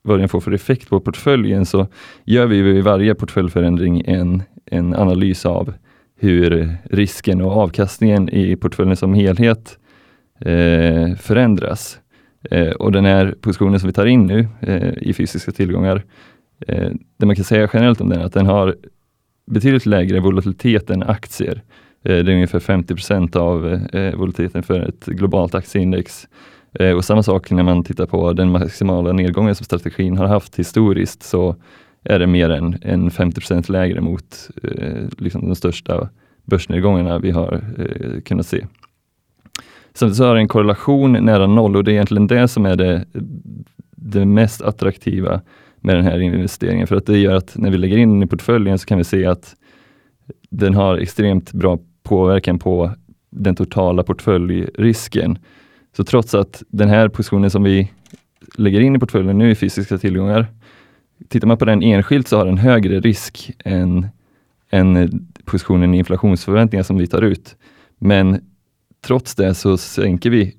vad 0.03 0.19
den 0.19 0.29
får 0.29 0.41
för 0.41 0.53
effekt 0.53 0.89
på 0.89 1.01
portföljen 1.01 1.67
så 1.67 1.87
gör 2.25 2.47
vi 2.47 2.63
vid 2.63 2.85
varje 2.85 3.15
portföljförändring 3.15 4.03
en, 4.07 4.43
en 4.67 4.95
analys 4.95 5.47
av 5.47 5.73
hur 6.21 6.77
risken 6.91 7.41
och 7.41 7.53
avkastningen 7.53 8.29
i 8.29 8.57
portföljen 8.57 8.97
som 8.97 9.15
helhet 9.15 9.79
eh, 10.41 11.15
förändras. 11.17 11.99
Eh, 12.51 12.71
och 12.71 12.93
den 12.93 13.05
här 13.05 13.35
positionen 13.41 13.81
som 13.81 13.87
vi 13.87 13.93
tar 13.93 14.07
in 14.07 14.27
nu 14.27 14.49
eh, 14.61 14.93
i 14.97 15.13
fysiska 15.13 15.53
tillgångar, 15.53 16.03
eh, 16.67 16.91
det 17.17 17.27
man 17.27 17.37
kan 17.37 17.45
säga 17.45 17.69
generellt 17.73 18.01
om 18.01 18.09
den 18.09 18.21
är 18.21 18.25
att 18.25 18.33
den 18.33 18.47
har 18.47 18.77
betydligt 19.47 19.87
lägre 19.87 20.21
volatilitet 20.21 20.91
än 20.91 21.03
aktier. 21.03 21.63
Eh, 22.05 22.17
det 22.25 22.33
är 22.33 22.35
ungefär 22.35 22.61
50 22.61 22.95
procent 22.95 23.37
av 23.37 23.75
eh, 23.93 24.15
volatiliteten 24.15 24.63
för 24.63 24.81
ett 24.81 25.07
globalt 25.07 25.55
aktieindex. 25.55 26.29
Eh, 26.81 26.93
och 26.93 27.05
samma 27.05 27.23
sak 27.23 27.51
när 27.51 27.63
man 27.63 27.85
tittar 27.85 28.07
på 28.07 28.33
den 28.33 28.51
maximala 28.51 29.13
nedgången 29.13 29.55
som 29.55 29.65
strategin 29.65 30.17
har 30.17 30.27
haft 30.27 30.59
historiskt 30.59 31.23
så 31.23 31.57
är 32.05 32.19
det 32.19 32.27
mer 32.27 32.51
än, 32.51 32.79
än 32.83 33.11
50% 33.11 33.71
lägre 33.71 34.01
mot 34.01 34.51
eh, 34.63 35.09
liksom 35.19 35.47
de 35.47 35.55
största 35.55 36.09
börsnedgångarna 36.45 37.19
vi 37.19 37.31
har 37.31 37.65
eh, 37.79 38.21
kunnat 38.21 38.47
se. 38.47 38.67
Samtidigt 39.95 40.17
så 40.17 40.25
har 40.25 40.35
det 40.35 40.41
en 40.41 40.49
korrelation 40.49 41.13
nära 41.13 41.47
noll 41.47 41.77
och 41.77 41.85
det 41.85 41.91
är 41.91 41.93
egentligen 41.93 42.27
det 42.27 42.49
som 42.49 42.67
är 42.67 42.77
det, 42.77 43.05
det 43.91 44.25
mest 44.25 44.63
attraktiva 44.63 45.41
med 45.81 45.97
den 45.97 46.05
här 46.05 46.19
investeringen. 46.19 46.87
För 46.87 46.97
att 46.97 47.07
det 47.07 47.19
gör 47.19 47.35
att 47.35 47.57
när 47.57 47.71
vi 47.71 47.79
lägger 47.79 47.97
in 47.97 48.11
den 48.11 48.23
i 48.23 48.27
portföljen 48.27 48.79
så 48.79 48.87
kan 48.87 48.99
vi 48.99 49.05
se 49.05 49.27
att 49.27 49.55
den 50.51 50.75
har 50.75 50.99
extremt 50.99 51.53
bra 51.53 51.79
påverkan 52.03 52.59
på 52.59 52.91
den 53.31 53.55
totala 53.55 54.03
portföljrisken. 54.03 55.39
Så 55.97 56.05
trots 56.05 56.35
att 56.35 56.63
den 56.69 56.89
här 56.89 57.09
positionen 57.09 57.51
som 57.51 57.63
vi 57.63 57.91
lägger 58.55 58.81
in 58.81 58.97
i 58.97 58.99
portföljen 58.99 59.39
nu 59.39 59.51
är 59.51 59.55
fysiska 59.55 59.99
tillgångar, 59.99 60.47
tittar 61.29 61.49
man 61.49 61.59
på 61.59 61.65
den 61.65 61.83
enskilt 61.83 62.29
så 62.29 62.37
har 62.37 62.47
den 62.47 62.59
högre 62.59 63.01
risk 63.01 63.51
än, 63.65 64.07
än 64.71 65.27
positionen 65.45 65.95
i 65.95 65.99
inflationsförväntningar 65.99 66.83
som 66.83 66.99
vi 66.99 67.07
tar 67.07 67.23
ut. 67.23 67.57
Men 67.99 68.41
trots 69.07 69.35
det 69.35 69.55
så 69.55 69.77
sänker 69.77 70.31
vi 70.31 70.57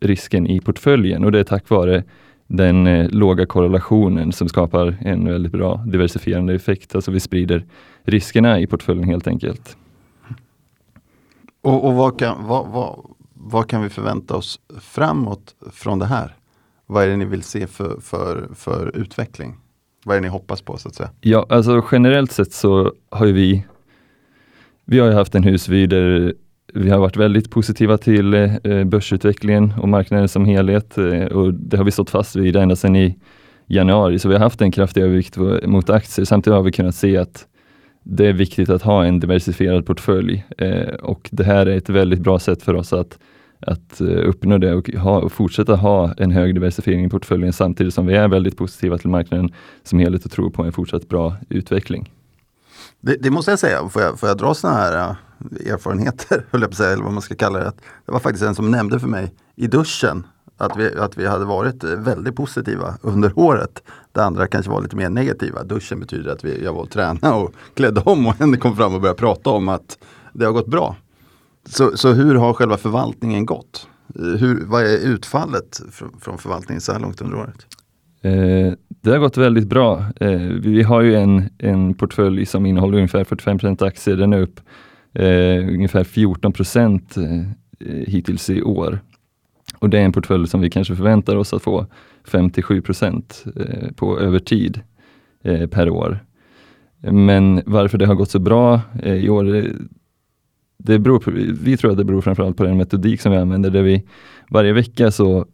risken 0.00 0.46
i 0.46 0.60
portföljen 0.60 1.24
och 1.24 1.32
det 1.32 1.40
är 1.40 1.44
tack 1.44 1.68
vare 1.68 2.04
den 2.46 2.86
eh, 2.86 3.10
låga 3.10 3.46
korrelationen 3.46 4.32
som 4.32 4.48
skapar 4.48 4.96
en 5.00 5.24
väldigt 5.24 5.52
bra 5.52 5.84
diversifierande 5.86 6.54
effekt. 6.54 6.94
Alltså 6.94 7.10
vi 7.10 7.20
sprider 7.20 7.64
riskerna 8.02 8.60
i 8.60 8.66
portföljen 8.66 9.08
helt 9.08 9.26
enkelt. 9.26 9.76
Och, 11.60 11.84
och 11.84 11.94
vad, 11.94 12.18
kan, 12.18 12.46
vad, 12.46 12.68
vad, 12.68 12.98
vad 13.44 13.68
kan 13.68 13.82
vi 13.82 13.88
förvänta 13.88 14.36
oss 14.36 14.60
framåt 14.80 15.54
från 15.72 15.98
det 15.98 16.06
här? 16.06 16.36
Vad 16.86 17.04
är 17.04 17.08
det 17.08 17.16
ni 17.16 17.24
vill 17.24 17.42
se 17.42 17.66
för, 17.66 18.00
för, 18.00 18.48
för 18.54 18.96
utveckling? 18.96 19.56
Vad 20.04 20.16
är 20.16 20.20
det 20.20 20.26
ni 20.26 20.28
hoppas 20.28 20.62
på 20.62 20.76
så 20.76 20.88
att 20.88 20.94
säga? 20.94 21.10
Ja, 21.20 21.46
alltså 21.48 21.84
generellt 21.92 22.32
sett 22.32 22.52
så 22.52 22.92
har 23.10 23.26
ju 23.26 23.32
vi 23.32 23.64
vi 24.84 24.98
har 24.98 25.08
ju 25.08 25.14
haft 25.14 25.34
en 25.34 25.44
husvy 25.44 25.86
där 25.86 26.34
vi 26.74 26.90
har 26.90 26.98
varit 26.98 27.16
väldigt 27.16 27.50
positiva 27.50 27.98
till 27.98 28.34
eh, 28.34 28.84
börsutvecklingen 28.84 29.74
och 29.80 29.88
marknaden 29.88 30.28
som 30.28 30.44
helhet 30.44 30.98
eh, 30.98 31.24
och 31.24 31.54
det 31.54 31.76
har 31.76 31.84
vi 31.84 31.90
stått 31.90 32.10
fast 32.10 32.36
vid 32.36 32.56
ända 32.56 32.76
sedan 32.76 32.96
i 32.96 33.18
januari. 33.66 34.18
Så 34.18 34.28
vi 34.28 34.34
har 34.34 34.40
haft 34.40 34.60
en 34.60 34.72
kraftig 34.72 35.02
övervikt 35.02 35.36
mot 35.66 35.90
aktier. 35.90 36.24
Samtidigt 36.24 36.54
har 36.54 36.62
vi 36.62 36.72
kunnat 36.72 36.94
se 36.94 37.16
att 37.16 37.46
det 38.02 38.26
är 38.26 38.32
viktigt 38.32 38.68
att 38.68 38.82
ha 38.82 39.04
en 39.04 39.20
diversifierad 39.20 39.86
portfölj 39.86 40.44
eh, 40.58 40.94
och 40.94 41.28
det 41.32 41.44
här 41.44 41.66
är 41.66 41.76
ett 41.76 41.88
väldigt 41.88 42.20
bra 42.20 42.38
sätt 42.38 42.62
för 42.62 42.74
oss 42.74 42.92
att, 42.92 43.18
att 43.66 44.00
eh, 44.00 44.06
uppnå 44.06 44.58
det 44.58 44.74
och, 44.74 44.88
ha, 44.88 45.20
och 45.20 45.32
fortsätta 45.32 45.74
ha 45.74 46.14
en 46.16 46.30
hög 46.30 46.54
diversifiering 46.54 47.04
i 47.04 47.08
portföljen 47.08 47.52
samtidigt 47.52 47.94
som 47.94 48.06
vi 48.06 48.14
är 48.14 48.28
väldigt 48.28 48.56
positiva 48.56 48.98
till 48.98 49.10
marknaden 49.10 49.52
som 49.82 49.98
helhet 49.98 50.24
och 50.24 50.30
tror 50.30 50.50
på 50.50 50.62
en 50.62 50.72
fortsatt 50.72 51.08
bra 51.08 51.36
utveckling. 51.48 52.12
Det, 53.00 53.16
det, 53.16 53.30
måste 53.30 53.50
jag 53.50 53.58
säga, 53.58 53.88
får 53.88 54.02
jag, 54.02 54.20
får 54.20 54.28
jag 54.28 54.38
dra 54.38 54.54
sådana 54.54 54.78
här 54.78 55.16
eh, 55.60 55.72
erfarenheter, 55.72 56.44
höll 56.50 56.60
jag 56.60 56.70
på 56.70 56.76
säga, 56.76 56.92
eller 56.92 57.04
vad 57.04 57.12
man 57.12 57.22
ska 57.22 57.34
kalla 57.34 57.58
det. 57.58 57.72
Det 58.06 58.12
var 58.12 58.20
faktiskt 58.20 58.44
en 58.44 58.54
som 58.54 58.70
nämnde 58.70 59.00
för 59.00 59.08
mig 59.08 59.32
i 59.56 59.66
duschen 59.66 60.26
att 60.56 60.76
vi, 60.76 60.96
att 60.96 61.18
vi 61.18 61.26
hade 61.26 61.44
varit 61.44 61.84
eh, 61.84 61.90
väldigt 61.90 62.36
positiva 62.36 62.94
under 63.00 63.38
året. 63.38 63.82
Det 64.12 64.24
andra 64.24 64.46
kanske 64.46 64.70
var 64.70 64.82
lite 64.82 64.96
mer 64.96 65.08
negativa. 65.08 65.62
Duschen 65.62 66.00
betyder 66.00 66.32
att 66.32 66.44
vi, 66.44 66.64
jag 66.64 66.72
var 66.72 66.82
och 66.82 66.90
tränade 66.90 67.34
och 67.34 67.54
klädde 67.74 68.00
om 68.00 68.26
och 68.26 68.34
henne 68.34 68.56
kom 68.62 68.76
fram 68.76 68.94
och 68.94 69.00
började 69.00 69.18
prata 69.18 69.50
om 69.50 69.68
att 69.68 69.98
det 70.32 70.44
har 70.44 70.52
gått 70.52 70.66
bra. 70.66 70.96
Så, 71.64 71.96
så 71.96 72.12
hur 72.12 72.34
har 72.34 72.52
själva 72.52 72.76
förvaltningen 72.76 73.46
gått? 73.46 73.88
Hur, 74.14 74.64
vad 74.66 74.82
är 74.82 74.98
utfallet 75.06 75.80
från, 75.90 76.20
från 76.20 76.38
förvaltningen 76.38 76.80
så 76.80 76.92
här 76.92 77.00
långt 77.00 77.20
under 77.20 77.36
året? 77.36 77.66
Eh, 78.22 78.72
det 78.88 79.10
har 79.10 79.18
gått 79.18 79.36
väldigt 79.36 79.68
bra. 79.68 80.04
Eh, 80.20 80.40
vi 80.40 80.82
har 80.82 81.00
ju 81.02 81.16
en, 81.16 81.48
en 81.58 81.94
portfölj 81.94 82.46
som 82.46 82.66
innehåller 82.66 82.96
ungefär 82.96 83.24
45% 83.24 83.86
aktier. 83.86 84.16
Den 84.16 84.32
är 84.32 84.40
upp 84.40 84.60
eh, 85.14 85.68
ungefär 85.74 86.04
14 86.04 86.52
procent 86.52 87.16
eh, 87.16 87.44
hittills 87.86 88.50
i 88.50 88.62
år. 88.62 89.00
Och 89.78 89.90
det 89.90 89.98
är 89.98 90.04
en 90.04 90.12
portfölj 90.12 90.48
som 90.48 90.60
vi 90.60 90.70
kanske 90.70 90.96
förväntar 90.96 91.36
oss 91.36 91.52
att 91.52 91.62
få 91.62 91.86
5-7 92.26 92.80
procent 92.80 93.44
eh, 93.56 93.92
på 93.92 94.18
över 94.20 94.38
tid 94.38 94.80
eh, 95.44 95.66
per 95.66 95.90
år. 95.90 96.24
Men 97.00 97.62
varför 97.66 97.98
det 97.98 98.06
har 98.06 98.14
gått 98.14 98.30
så 98.30 98.38
bra 98.38 98.80
eh, 99.02 99.14
i 99.14 99.28
år, 99.28 99.54
eh, 99.54 99.64
det, 100.84 100.98
beror 100.98 101.18
på, 101.18 101.30
vi 101.60 101.76
tror 101.76 101.90
att 101.90 101.96
det 101.96 102.04
beror 102.04 102.20
framförallt 102.20 102.56
på 102.56 102.64
den 102.64 102.76
metodik 102.76 103.20
som 103.20 103.32
vi 103.32 103.38
använder, 103.38 103.70
där 103.70 103.82
vi 103.82 104.02
varje 104.50 104.72
vecka 104.72 105.10
så 105.10 105.46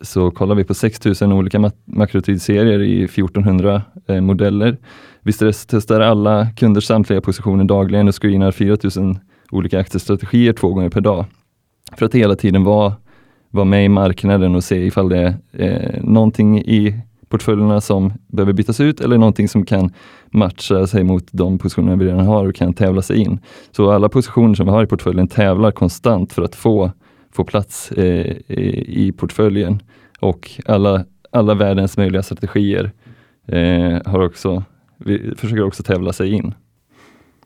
så 0.00 0.30
kollar 0.30 0.54
vi 0.54 0.64
på 0.64 0.74
6000 0.74 1.32
olika 1.32 1.70
makrotidsserier 1.84 2.82
i 2.82 3.04
1400 3.04 3.82
eh, 4.06 4.20
modeller. 4.20 4.76
Vi 5.22 5.32
stresstestar 5.32 6.00
alla 6.00 6.46
kunders 6.56 6.84
samtliga 6.84 7.20
positioner 7.20 7.64
dagligen 7.64 8.08
och 8.08 8.22
screenar 8.22 8.50
4000 8.50 9.18
olika 9.50 9.78
aktiestrategier 9.78 10.52
två 10.52 10.68
gånger 10.68 10.88
per 10.88 11.00
dag. 11.00 11.24
För 11.96 12.06
att 12.06 12.14
hela 12.14 12.36
tiden 12.36 12.64
vara, 12.64 12.94
vara 13.50 13.64
med 13.64 13.84
i 13.84 13.88
marknaden 13.88 14.54
och 14.54 14.64
se 14.64 14.86
ifall 14.86 15.08
det 15.08 15.38
är 15.52 15.96
eh, 15.96 16.02
någonting 16.02 16.58
i 16.58 17.00
portföljerna 17.28 17.80
som 17.80 18.12
behöver 18.26 18.52
bytas 18.52 18.80
ut 18.80 19.00
eller 19.00 19.18
någonting 19.18 19.48
som 19.48 19.64
kan 19.64 19.92
matcha 20.30 20.86
sig 20.86 21.04
mot 21.04 21.26
de 21.30 21.58
positioner 21.58 21.96
vi 21.96 22.04
redan 22.04 22.26
har 22.26 22.48
och 22.48 22.54
kan 22.54 22.74
tävla 22.74 23.02
sig 23.02 23.18
in. 23.18 23.38
Så 23.70 23.90
alla 23.90 24.08
positioner 24.08 24.54
som 24.54 24.66
vi 24.66 24.72
har 24.72 24.82
i 24.82 24.86
portföljen 24.86 25.28
tävlar 25.28 25.70
konstant 25.70 26.32
för 26.32 26.42
att 26.42 26.54
få 26.54 26.90
få 27.32 27.44
plats 27.44 27.92
eh, 27.92 28.36
i 28.48 29.14
portföljen 29.16 29.82
och 30.20 30.50
alla, 30.66 31.04
alla 31.30 31.54
världens 31.54 31.96
möjliga 31.96 32.22
strategier 32.22 32.92
eh, 33.46 33.98
har 34.04 34.20
också, 34.20 34.64
vi 34.96 35.34
försöker 35.36 35.62
också 35.62 35.82
tävla 35.82 36.12
sig 36.12 36.32
in. 36.32 36.54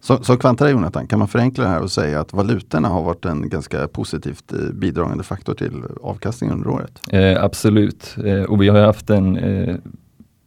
Så, 0.00 0.24
så 0.24 0.36
kvantare 0.36 0.70
Jonathan, 0.70 1.06
kan 1.06 1.18
man 1.18 1.28
förenkla 1.28 1.64
det 1.64 1.70
här 1.70 1.82
och 1.82 1.90
säga 1.90 2.20
att 2.20 2.32
valutorna 2.32 2.88
har 2.88 3.02
varit 3.02 3.24
en 3.24 3.48
ganska 3.48 3.88
positivt 3.88 4.52
eh, 4.52 4.58
bidragande 4.58 5.24
faktor 5.24 5.54
till 5.54 5.82
avkastningen 6.02 6.56
under 6.56 6.70
året? 6.70 7.00
Eh, 7.12 7.44
absolut, 7.44 8.16
eh, 8.24 8.42
och 8.42 8.62
vi 8.62 8.68
har 8.68 8.80
haft 8.80 9.10
en 9.10 9.36
eh, 9.36 9.76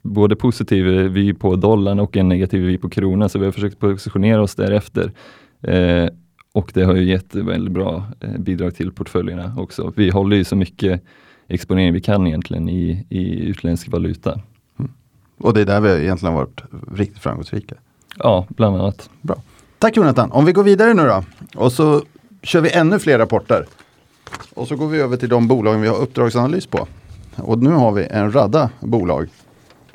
både 0.07 0.35
positiv 0.35 0.85
vy 0.85 1.33
på 1.33 1.55
dollarn 1.55 1.99
och 1.99 2.17
en 2.17 2.29
negativ 2.29 2.61
vy 2.61 2.77
på 2.77 2.89
kronan, 2.89 3.29
så 3.29 3.39
vi 3.39 3.45
har 3.45 3.51
försökt 3.51 3.79
positionera 3.79 4.41
oss 4.41 4.55
därefter. 4.55 5.11
Eh, 5.61 6.09
och 6.51 6.71
det 6.73 6.83
har 6.83 6.95
ju 6.95 7.03
gett 7.03 7.35
väldigt 7.35 7.73
bra 7.73 8.05
eh, 8.19 8.37
bidrag 8.39 8.75
till 8.75 8.91
portföljerna 8.91 9.55
också. 9.57 9.93
Vi 9.95 10.09
håller 10.09 10.37
ju 10.37 10.43
så 10.43 10.55
mycket 10.55 11.01
exponering 11.47 11.93
vi 11.93 12.01
kan 12.01 12.27
egentligen 12.27 12.69
i, 12.69 13.05
i 13.09 13.39
utländsk 13.39 13.91
valuta. 13.91 14.39
Mm. 14.79 14.91
Och 15.37 15.53
det 15.53 15.61
är 15.61 15.65
där 15.65 15.81
vi 15.81 16.03
egentligen 16.03 16.35
varit 16.35 16.61
riktigt 16.95 17.19
framgångsrika? 17.19 17.75
Ja, 18.17 18.45
bland 18.49 18.75
annat. 18.75 19.09
Bra. 19.21 19.35
Tack 19.79 19.97
Jonathan. 19.97 20.31
Om 20.31 20.45
vi 20.45 20.51
går 20.51 20.63
vidare 20.63 20.93
nu 20.93 21.03
då 21.03 21.23
och 21.55 21.71
så 21.71 22.01
kör 22.41 22.61
vi 22.61 22.71
ännu 22.71 22.99
fler 22.99 23.19
rapporter. 23.19 23.65
Och 24.53 24.67
så 24.67 24.75
går 24.75 24.87
vi 24.87 24.99
över 24.99 25.17
till 25.17 25.29
de 25.29 25.47
bolagen 25.47 25.81
vi 25.81 25.87
har 25.87 25.97
uppdragsanalys 25.97 26.67
på. 26.67 26.87
Och 27.35 27.59
nu 27.59 27.69
har 27.69 27.91
vi 27.91 28.07
en 28.09 28.31
radda 28.31 28.69
bolag. 28.79 29.29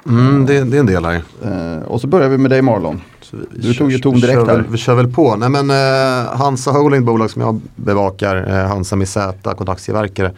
Mm, 0.07 0.47
det, 0.47 0.65
det, 0.65 0.77
är 0.77 0.81
en 0.81 0.87
del 0.87 1.05
här. 1.05 1.23
Eh, 1.45 1.83
och 1.83 2.01
så 2.01 2.07
börjar 2.07 2.29
vi 2.29 2.39
med 2.39 2.51
dig 2.51 2.63
Marlon. 2.63 3.01
Vi, 3.31 3.69
du 3.69 3.75
tog 3.75 3.93
ju 3.93 3.99
ton 3.99 4.21
direkt 4.21 4.39
vi. 4.39 4.45
Väl, 4.45 4.65
vi 4.69 4.79
kör 4.79 4.95
väl 4.95 5.13
på. 5.13 5.37
Nej, 5.37 5.49
men, 5.49 5.71
eh, 5.71 6.37
Hansa 6.37 6.71
Holding, 6.71 7.05
bolag 7.05 7.31
som 7.31 7.43
jag 7.43 7.61
bevakar, 7.77 8.37
eh, 8.49 8.69
Hansa 8.69 8.97
med 8.97 9.09
Z, 9.09 9.55
kontakttillverkare. 9.55 10.33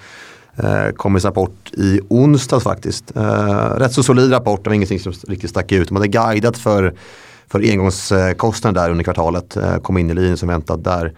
Eh, 0.56 0.92
kom 0.96 1.12
med 1.12 1.24
rapport 1.24 1.70
i 1.72 2.00
onsdags 2.08 2.64
faktiskt. 2.64 3.16
Eh, 3.16 3.76
rätt 3.76 3.92
så 3.92 4.02
solid 4.02 4.32
rapport, 4.32 4.64
det 4.64 4.70
var 4.70 4.74
ingenting 4.74 5.00
som 5.00 5.12
riktigt 5.28 5.50
stack 5.50 5.72
ut. 5.72 5.90
Man 5.90 6.02
hade 6.02 6.08
guidat 6.08 6.58
för, 6.58 6.94
för 7.48 7.70
engångskostnader 7.70 8.80
där 8.80 8.90
under 8.90 9.04
kvartalet. 9.04 9.56
Eh, 9.56 9.76
kom 9.76 9.98
in 9.98 10.10
i 10.10 10.14
linjen 10.14 10.36
som 10.36 10.48
väntat 10.48 10.84
där. 10.84 11.12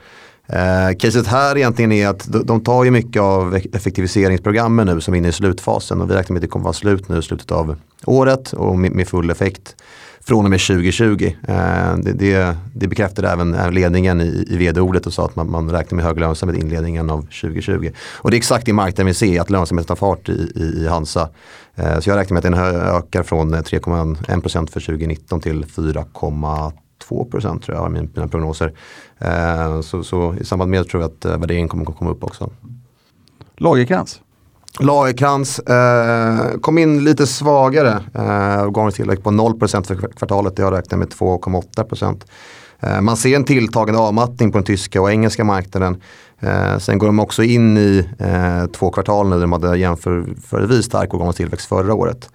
Eh, 0.48 0.96
caset 0.98 1.26
här 1.26 1.56
egentligen 1.56 1.92
är 1.92 2.08
att 2.08 2.32
de, 2.32 2.46
de 2.46 2.60
tar 2.60 2.84
ju 2.84 2.90
mycket 2.90 3.22
av 3.22 3.54
effektiviseringsprogrammen 3.72 4.86
nu 4.86 5.00
som 5.00 5.14
är 5.14 5.18
inne 5.18 5.28
i 5.28 5.32
slutfasen 5.32 6.00
och 6.00 6.10
vi 6.10 6.14
räknar 6.14 6.34
med 6.34 6.38
att 6.38 6.42
det 6.42 6.48
kommer 6.48 6.64
vara 6.64 6.72
slut 6.72 7.08
nu 7.08 7.18
i 7.18 7.22
slutet 7.22 7.52
av 7.52 7.76
året 8.06 8.52
och 8.52 8.78
med, 8.78 8.92
med 8.92 9.08
full 9.08 9.30
effekt 9.30 9.76
från 10.20 10.44
och 10.44 10.50
med 10.50 10.60
2020. 10.60 11.32
Eh, 11.48 11.96
det, 11.96 12.12
det, 12.12 12.56
det 12.74 12.88
bekräftade 12.88 13.28
även 13.28 13.74
ledningen 13.74 14.20
i, 14.20 14.44
i 14.48 14.56
vd-ordet 14.56 15.06
och 15.06 15.12
sa 15.12 15.24
att 15.24 15.36
man, 15.36 15.50
man 15.50 15.70
räknar 15.70 15.96
med 15.96 16.04
hög 16.04 16.20
lönsamhet 16.20 16.58
i 16.58 16.60
inledningen 16.60 17.10
av 17.10 17.20
2020. 17.20 17.90
Och 18.16 18.30
det 18.30 18.36
är 18.36 18.38
exakt 18.38 18.66
det 18.66 18.72
marknaden 18.72 19.06
vill 19.06 19.14
se, 19.14 19.38
att 19.38 19.50
lönsamheten 19.50 19.88
tar 19.88 19.96
fart 19.96 20.28
i, 20.28 20.52
i, 20.54 20.62
i 20.62 20.88
Hansa. 20.88 21.28
Eh, 21.74 22.00
så 22.00 22.10
jag 22.10 22.16
räknar 22.16 22.34
med 22.34 22.38
att 22.38 22.52
den 22.52 22.80
ökar 22.96 23.22
från 23.22 23.54
eh, 23.54 23.60
3,1% 23.60 24.70
för 24.70 24.80
2019 24.80 25.40
till 25.40 25.64
4,2 25.64 27.30
procent 27.30 27.62
tror 27.62 27.76
jag, 27.76 27.92
mina, 27.92 28.08
mina 28.14 28.28
prognoser. 28.28 28.72
Eh, 29.18 29.80
så, 29.80 30.02
så, 30.02 30.34
i 30.40 30.44
samband 30.44 30.70
med 30.70 30.80
det 30.80 30.84
tror 30.84 31.02
jag 31.02 31.10
att 31.10 31.24
eh, 31.24 31.38
värderingen 31.38 31.68
kommer 31.68 31.90
att 31.90 31.96
komma 31.96 32.10
upp 32.10 32.24
också. 32.24 32.50
Lagerkrans? 33.56 34.20
Lagerkrans 34.80 35.58
eh, 35.58 36.58
kom 36.60 36.78
in 36.78 37.04
lite 37.04 37.26
svagare. 37.26 38.00
Eh, 38.14 38.62
Organisk 38.66 38.96
tillväxt 38.96 39.24
på 39.24 39.30
0% 39.30 39.86
för 39.86 39.94
kvartalet. 40.16 40.58
Jag 40.58 40.72
räknar 40.72 40.98
med 40.98 41.08
2,8%. 41.08 42.24
Eh, 42.80 43.00
man 43.00 43.16
ser 43.16 43.36
en 43.36 43.44
tilltagande 43.44 44.00
avmattning 44.00 44.52
på 44.52 44.58
den 44.58 44.64
tyska 44.64 45.02
och 45.02 45.10
engelska 45.10 45.44
marknaden. 45.44 46.02
Eh, 46.40 46.78
sen 46.78 46.98
går 46.98 47.06
de 47.06 47.20
också 47.20 47.42
in 47.42 47.78
i 47.78 48.08
eh, 48.18 48.66
två 48.66 48.90
kvartal 48.90 49.28
nu 49.28 49.34
där 49.34 49.40
de 49.40 49.52
hade 49.52 49.78
jämförelsevis 49.78 50.84
stark 50.84 51.14
organisk 51.14 51.36
tillväxt 51.36 51.68
förra 51.68 51.94
året. 51.94 52.28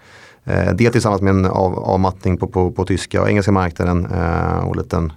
Eh, 0.43 0.73
det 0.73 0.89
tillsammans 0.91 1.21
med 1.21 1.29
en 1.29 1.45
av, 1.45 1.79
avmattning 1.79 2.37
på, 2.37 2.47
på, 2.47 2.71
på 2.71 2.85
tyska 2.85 3.21
och 3.21 3.29
engelska 3.29 3.51
marknaden 3.51 4.05
eh, 4.05 4.67
och 4.67 4.75
liten 4.75 5.13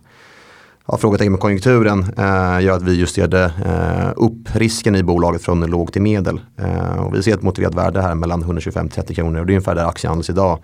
ja, 0.86 0.96
frågetecken 0.96 1.32
med 1.32 1.40
konjunkturen 1.40 2.02
eh, 2.02 2.64
gör 2.64 2.76
att 2.76 2.82
vi 2.82 2.94
justerade 2.94 3.44
eh, 3.44 4.12
upp 4.16 4.56
risken 4.56 4.96
i 4.96 5.02
bolaget 5.02 5.42
från 5.42 5.60
låg 5.60 5.92
till 5.92 6.02
medel. 6.02 6.40
Eh, 6.56 6.98
och 6.98 7.14
vi 7.14 7.22
ser 7.22 7.34
ett 7.34 7.42
motiverat 7.42 7.74
värde 7.74 8.02
här 8.02 8.14
mellan 8.14 8.44
125-30 8.44 9.14
kronor 9.14 9.40
och 9.40 9.46
det 9.46 9.52
är 9.52 9.54
ungefär 9.54 9.74
där 9.74 9.84
aktien 9.84 10.08
handlas 10.08 10.30
idag. 10.30 10.58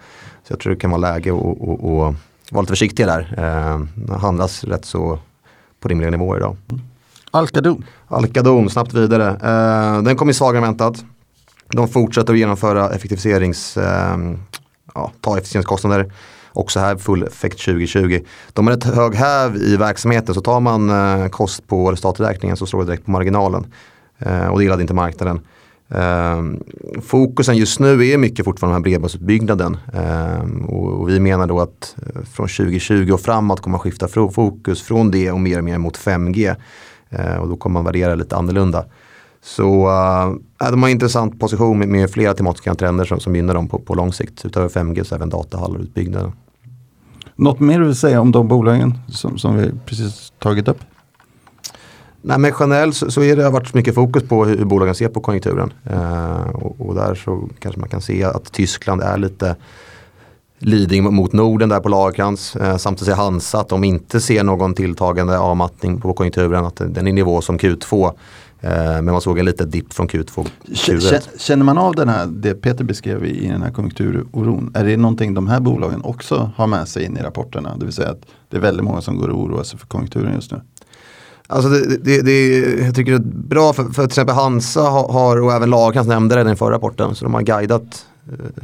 Så 0.44 0.52
jag 0.52 0.60
tror 0.60 0.72
det 0.72 0.80
kan 0.80 0.90
vara 0.90 1.00
läge 1.00 1.30
att 1.30 2.14
vara 2.50 2.60
lite 2.60 2.72
försiktiga 2.72 3.06
där. 3.06 3.34
Eh, 3.38 4.16
handlas 4.16 4.64
rätt 4.64 4.84
så 4.84 5.18
på 5.80 5.88
rimliga 5.88 6.10
nivåer 6.10 6.38
idag. 6.38 6.56
Alcadon. 7.30 7.84
Alcadon, 8.08 8.70
snabbt 8.70 8.94
vidare. 8.94 9.28
Eh, 9.28 10.02
den 10.02 10.16
kommer 10.16 10.32
svagare 10.32 10.56
än 10.56 10.62
väntat. 10.62 11.04
De 11.68 11.88
fortsätter 11.88 12.32
att 12.32 12.38
genomföra 12.38 12.90
effektiviserings, 12.90 13.76
eh, 13.76 14.18
ja, 14.94 15.12
ta 15.20 15.32
effektiviseringskostnader 15.32 16.12
också 16.52 16.80
här 16.80 16.96
full 16.96 17.22
effekt 17.22 17.64
2020. 17.64 18.20
De 18.52 18.66
har 18.66 18.74
ett 18.74 18.84
hög 18.84 19.14
häv 19.14 19.56
i 19.56 19.76
verksamheten 19.76 20.34
så 20.34 20.40
tar 20.40 20.60
man 20.60 20.90
eh, 20.90 21.28
kost 21.28 21.66
på 21.66 21.92
resultaträkningen 21.92 22.56
så 22.56 22.66
slår 22.66 22.80
det 22.80 22.86
direkt 22.86 23.04
på 23.04 23.10
marginalen. 23.10 23.66
Eh, 24.18 24.46
och 24.46 24.58
det 24.58 24.64
gillade 24.64 24.82
inte 24.82 24.94
marknaden. 24.94 25.40
Eh, 25.88 26.42
fokusen 27.02 27.56
just 27.56 27.80
nu 27.80 28.06
är 28.06 28.18
mycket 28.18 28.44
fortfarande 28.44 28.74
den 28.74 28.82
här 28.82 28.90
bredbandsutbyggnaden. 28.90 29.76
Eh, 29.94 30.64
och, 30.68 31.00
och, 31.00 31.08
vi 31.08 31.20
menar 31.20 31.46
då 31.46 31.60
att 31.60 31.96
eh, 31.96 32.22
från 32.22 32.48
2020 32.48 33.10
och 33.12 33.20
framåt 33.20 33.60
kommer 33.60 33.72
man 33.72 33.80
skifta 33.80 34.08
fokus 34.08 34.82
från 34.82 35.10
det 35.10 35.32
och 35.32 35.40
mer 35.40 35.58
och 35.58 35.64
mer 35.64 35.78
mot 35.78 35.98
5G. 35.98 36.56
Eh, 37.10 37.36
och 37.36 37.48
då 37.48 37.56
kommer 37.56 37.74
man 37.74 37.84
värdera 37.84 38.14
lite 38.14 38.36
annorlunda. 38.36 38.84
Så 39.42 39.88
uh, 39.88 40.70
de 40.70 40.82
har 40.82 40.88
en 40.88 40.94
intressant 40.94 41.40
position 41.40 41.78
med, 41.78 41.88
med 41.88 42.10
flera 42.10 42.34
tematiska 42.34 42.74
trender 42.74 43.04
som, 43.04 43.20
som 43.20 43.36
gynnar 43.36 43.54
dem 43.54 43.68
på, 43.68 43.78
på 43.78 43.94
lång 43.94 44.12
sikt. 44.12 44.44
Utöver 44.44 44.68
5G 44.68 45.04
så 45.04 45.14
även 45.14 45.30
datahallarutbyggnaden. 45.30 46.32
Något 47.36 47.60
mer 47.60 47.78
du 47.78 47.86
vill 47.86 47.96
säga 47.96 48.20
om 48.20 48.32
de 48.32 48.48
bolagen 48.48 48.98
som, 49.08 49.38
som 49.38 49.56
vi 49.56 49.70
precis 49.86 50.32
tagit 50.38 50.68
upp? 50.68 50.78
Nej, 52.22 52.38
men 52.38 52.52
generellt 52.60 52.96
så, 52.96 53.10
så 53.10 53.22
är 53.22 53.36
det 53.36 53.44
har 53.44 53.50
varit 53.50 53.74
mycket 53.74 53.94
fokus 53.94 54.22
på 54.28 54.44
hur 54.44 54.64
bolagen 54.64 54.94
ser 54.94 55.08
på 55.08 55.20
konjunkturen. 55.20 55.72
Eh, 55.84 56.40
och, 56.40 56.88
och, 56.88 56.94
där 56.94 57.14
så 57.14 57.48
kanske 57.58 57.80
man 57.80 57.88
kan 57.88 58.00
se 58.00 58.24
att 58.24 58.52
Tyskland 58.52 59.02
är 59.02 59.18
lite 59.18 59.56
leading 60.58 61.14
mot 61.14 61.32
Norden 61.32 61.68
där 61.68 61.80
på 61.80 61.88
Lagerkrans. 61.88 62.56
Eh, 62.56 62.76
samtidigt 62.76 63.04
säger 63.04 63.16
Hansa 63.16 63.60
att 63.60 63.68
de 63.68 63.84
inte 63.84 64.20
ser 64.20 64.44
någon 64.44 64.74
tilltagande 64.74 65.38
avmattning 65.38 66.00
på 66.00 66.12
konjunkturen. 66.12 66.64
Att 66.64 66.76
den 66.76 67.06
är 67.06 67.12
nivå 67.12 67.40
som 67.40 67.58
Q2. 67.58 68.12
Eh, 68.60 68.70
men 68.70 69.04
man 69.04 69.20
såg 69.20 69.38
en 69.38 69.44
liten 69.44 69.70
dipp 69.70 69.92
från 69.92 70.08
Q2. 70.08 70.48
Q1. 70.66 71.28
Känner 71.38 71.64
man 71.64 71.78
av 71.78 71.94
den 71.94 72.08
här, 72.08 72.26
det 72.26 72.54
Peter 72.54 72.84
beskrev 72.84 73.24
i 73.24 73.48
den 73.48 73.62
här 73.62 73.70
konjunkturoron? 73.70 74.72
Är 74.74 74.84
det 74.84 74.96
någonting 74.96 75.34
de 75.34 75.48
här 75.48 75.60
bolagen 75.60 76.02
också 76.04 76.50
har 76.56 76.66
med 76.66 76.88
sig 76.88 77.04
in 77.04 77.16
i 77.16 77.20
rapporterna? 77.22 77.76
Det 77.76 77.84
vill 77.84 77.94
säga 77.94 78.10
att 78.10 78.26
det 78.48 78.56
är 78.56 78.60
väldigt 78.60 78.84
många 78.84 79.00
som 79.00 79.16
går 79.16 79.28
och 79.28 79.40
oroar 79.40 79.62
sig 79.62 79.78
för 79.78 79.86
konjunkturen 79.86 80.34
just 80.34 80.52
nu. 80.52 80.60
Alltså 81.46 81.68
det, 81.68 81.96
det, 81.96 82.22
det, 82.22 82.58
jag 82.84 82.94
tycker 82.94 83.12
det 83.12 83.18
är 83.18 83.48
bra 83.48 83.72
för, 83.72 83.84
för 83.84 83.92
till 83.92 84.04
exempel 84.04 84.34
Hansa 84.34 84.80
har, 84.82 85.40
och 85.40 85.52
även 85.52 85.70
Lagercrantz 85.70 86.08
nämnde 86.08 86.34
det 86.34 86.40
i 86.40 86.44
den 86.44 86.56
förra 86.56 86.74
rapporten, 86.74 87.14
så 87.14 87.24
de 87.24 87.34
har 87.34 87.42
guidat 87.42 88.06
eh, 88.32 88.62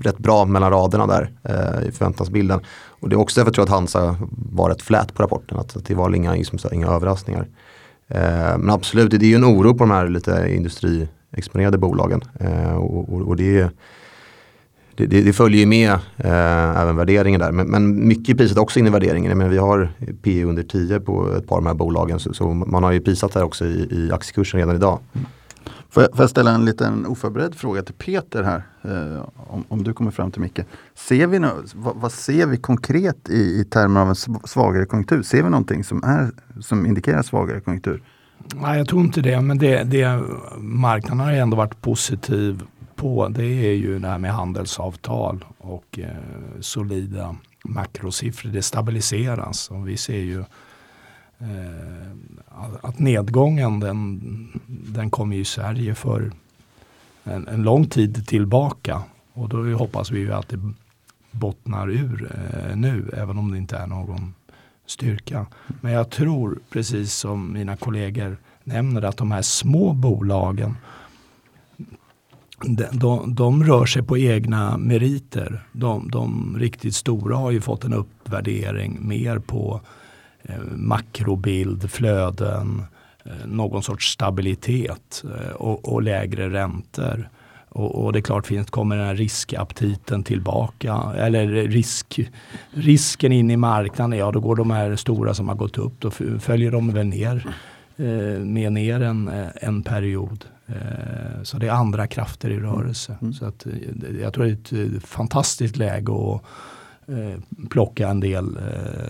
rätt 0.00 0.18
bra 0.18 0.44
mellan 0.44 0.70
raderna 0.70 1.06
där 1.06 1.30
eh, 1.42 1.88
i 1.88 1.92
förväntansbilden. 1.92 2.60
Och 3.00 3.08
det 3.08 3.14
är 3.14 3.20
också 3.20 3.40
därför 3.40 3.48
jag 3.48 3.54
tror 3.54 3.64
att 3.64 3.70
Hansa 3.70 4.16
var 4.52 4.70
rätt 4.70 4.82
flät 4.82 5.14
på 5.14 5.22
rapporten, 5.22 5.58
att, 5.58 5.76
att 5.76 5.84
det 5.84 5.94
var 5.94 6.14
inga, 6.14 6.32
liksom, 6.32 6.58
inga 6.72 6.88
överraskningar. 6.88 7.46
Eh, 8.08 8.58
men 8.58 8.70
absolut, 8.70 9.10
det 9.10 9.16
är 9.16 9.30
ju 9.30 9.34
en 9.34 9.44
oro 9.44 9.74
på 9.74 9.84
de 9.84 9.90
här 9.90 10.08
lite 10.08 10.46
industriexponerade 10.50 11.78
bolagen. 11.78 12.22
Eh, 12.40 12.74
och, 12.74 13.12
och, 13.12 13.20
och 13.20 13.36
det 13.36 13.70
det, 14.98 15.06
det, 15.06 15.22
det, 15.22 15.32
följer 15.32 15.60
ju 15.60 15.66
med 15.66 15.90
eh, 16.16 16.80
även 16.80 16.96
värderingen 16.96 17.40
där. 17.40 17.52
Men, 17.52 17.66
men 17.66 18.08
mycket 18.08 18.28
i 18.28 18.34
priset 18.34 18.58
också 18.58 18.78
in 18.78 18.86
i 18.86 18.90
värderingen. 18.90 19.38
Men 19.38 19.50
vi 19.50 19.58
har 19.58 19.88
P 20.22 20.44
under 20.44 20.62
10 20.62 21.00
på 21.00 21.36
ett 21.36 21.46
par 21.46 21.56
av 21.56 21.62
de 21.62 21.66
här 21.66 21.74
bolagen. 21.74 22.18
Så, 22.18 22.34
så 22.34 22.48
man 22.54 22.84
har 22.84 22.92
ju 22.92 23.00
prisat 23.00 23.34
här 23.34 23.42
också 23.42 23.66
i, 23.66 23.88
i 23.90 24.12
aktiekursen 24.12 24.60
redan 24.60 24.76
idag. 24.76 24.98
Mm. 25.12 25.26
Får 25.98 26.02
jag, 26.02 26.16
får 26.16 26.22
jag, 26.22 26.30
ställa 26.30 26.50
en 26.50 26.64
liten 26.64 27.06
oförberedd 27.06 27.54
fråga 27.54 27.82
till 27.82 27.94
Peter 27.94 28.42
här? 28.42 28.62
Eh, 28.82 29.28
om, 29.36 29.64
om, 29.68 29.84
du 29.84 29.92
kommer 29.92 30.10
fram 30.10 30.30
till 30.30 30.40
Micke. 30.40 30.60
Ser 30.94 31.26
vi 31.26 31.38
no 31.38 31.48
vad, 31.74 31.96
vad, 31.96 32.12
ser 32.12 32.46
vi 32.46 32.56
konkret 32.56 33.28
i, 33.28 33.60
i 33.60 33.64
termer 33.64 34.00
av 34.00 34.08
en 34.08 34.14
svagare 34.44 34.84
konjunktur? 34.84 35.22
Ser 35.22 35.42
vi 35.42 35.50
någonting 35.50 35.84
som, 35.84 36.04
är, 36.04 36.30
som 36.60 36.86
indikerar 36.86 37.22
svagare 37.22 37.60
konjunktur? 37.60 38.02
Nej, 38.54 38.78
jag 38.78 38.88
tror 38.88 39.00
inte 39.00 39.20
det. 39.20 39.40
Men 39.40 39.58
det, 39.58 39.82
det, 39.84 40.22
marknaden 40.58 41.20
har 41.20 41.32
ändå 41.32 41.56
varit 41.56 41.80
positiv 41.80 42.62
på 42.96 43.28
det 43.28 43.46
är 43.46 43.74
ju 43.74 43.98
det 43.98 44.08
här 44.08 44.18
med 44.18 44.32
handelsavtal 44.32 45.44
och 45.58 45.98
eh, 45.98 46.06
solida 46.60 47.36
makrosiffror. 47.64 48.50
Det 48.50 48.62
stabiliseras 48.62 49.70
och 49.70 49.88
vi 49.88 49.96
ser 49.96 50.18
ju 50.18 50.44
Eh, 51.40 52.10
att 52.80 52.98
nedgången 52.98 53.80
den, 53.80 54.20
den 54.66 55.10
kommer 55.10 55.36
i 55.36 55.44
Sverige 55.44 55.94
för 55.94 56.32
en, 57.24 57.48
en, 57.48 57.62
lång 57.62 57.86
tid 57.86 58.26
tillbaka 58.26 59.02
och 59.32 59.48
då 59.48 59.72
hoppas 59.72 60.10
vi 60.10 60.18
ju 60.18 60.32
att 60.32 60.48
det 60.48 60.60
bottnar 61.30 61.90
ur 61.90 62.32
eh, 62.34 62.76
nu 62.76 63.10
även 63.16 63.38
om 63.38 63.50
det 63.50 63.58
inte 63.58 63.76
är 63.76 63.86
någon 63.86 64.34
styrka. 64.86 65.46
Men 65.80 65.92
jag 65.92 66.10
tror 66.10 66.58
precis 66.70 67.14
som 67.14 67.52
mina 67.52 67.76
kollegor 67.76 68.36
nämner 68.64 69.02
att 69.02 69.16
de 69.16 69.30
här 69.30 69.42
små 69.42 69.92
bolagen 69.92 70.76
de, 72.64 72.84
de, 72.92 73.34
de 73.34 73.64
rör 73.64 73.86
sig 73.86 74.02
på 74.02 74.18
egna 74.18 74.78
meriter. 74.78 75.64
De, 75.72 76.10
de 76.10 76.56
riktigt 76.58 76.94
stora 76.94 77.36
har 77.36 77.50
ju 77.50 77.60
fått 77.60 77.84
en 77.84 77.92
uppvärdering 77.92 78.98
mer 79.00 79.38
på 79.38 79.80
eh, 79.84 79.88
makrobild, 80.74 81.90
flöden, 81.90 82.82
eh, 83.24 83.46
någon 83.46 83.82
sorts 83.82 84.12
stabilitet 84.12 85.24
eh, 85.24 85.52
och, 85.52 85.92
och, 85.92 86.02
lägre 86.02 86.50
räntor. 86.50 87.28
Och, 87.68 88.04
och, 88.04 88.12
det 88.12 88.18
är 88.18 88.20
klart, 88.20 88.46
finns, 88.46 88.70
kommer 88.70 88.96
den 88.96 89.06
här 89.06 89.14
riskaptiten 89.14 90.22
tillbaka 90.22 91.12
eller 91.16 91.46
risk, 91.48 92.20
risken 92.70 93.32
in 93.32 93.50
i 93.50 93.56
marknaden, 93.56 94.18
ja 94.18 94.32
då 94.32 94.40
går 94.40 94.56
de 94.56 94.70
här 94.70 94.96
stora 94.96 95.34
som 95.34 95.48
har 95.48 95.56
gått 95.56 95.78
upp, 95.78 95.92
då 95.98 96.10
följer 96.40 96.70
de 96.70 96.92
väl 96.92 97.06
ner 97.06 97.46
eh, 97.96 98.44
med 98.44 98.72
ner 98.72 99.00
en, 99.00 99.28
eh, 99.28 99.48
en 99.54 99.82
period. 99.82 100.44
Eh, 100.66 101.42
så 101.42 101.58
det 101.58 101.66
är 101.66 101.70
andra 101.70 102.06
krafter 102.06 102.50
i 102.50 102.58
rörelse. 102.58 103.16
Mm. 103.20 103.32
Så 103.32 103.44
att, 103.44 103.66
eh, 103.66 103.72
jag 104.20 104.32
tror 104.34 104.44
det 104.44 104.72
är 104.72 104.96
ett 104.96 105.04
fantastiskt 105.04 105.76
läge 105.76 106.12
att 106.12 106.42
plocka 107.70 108.08
en 108.08 108.20
del 108.20 108.58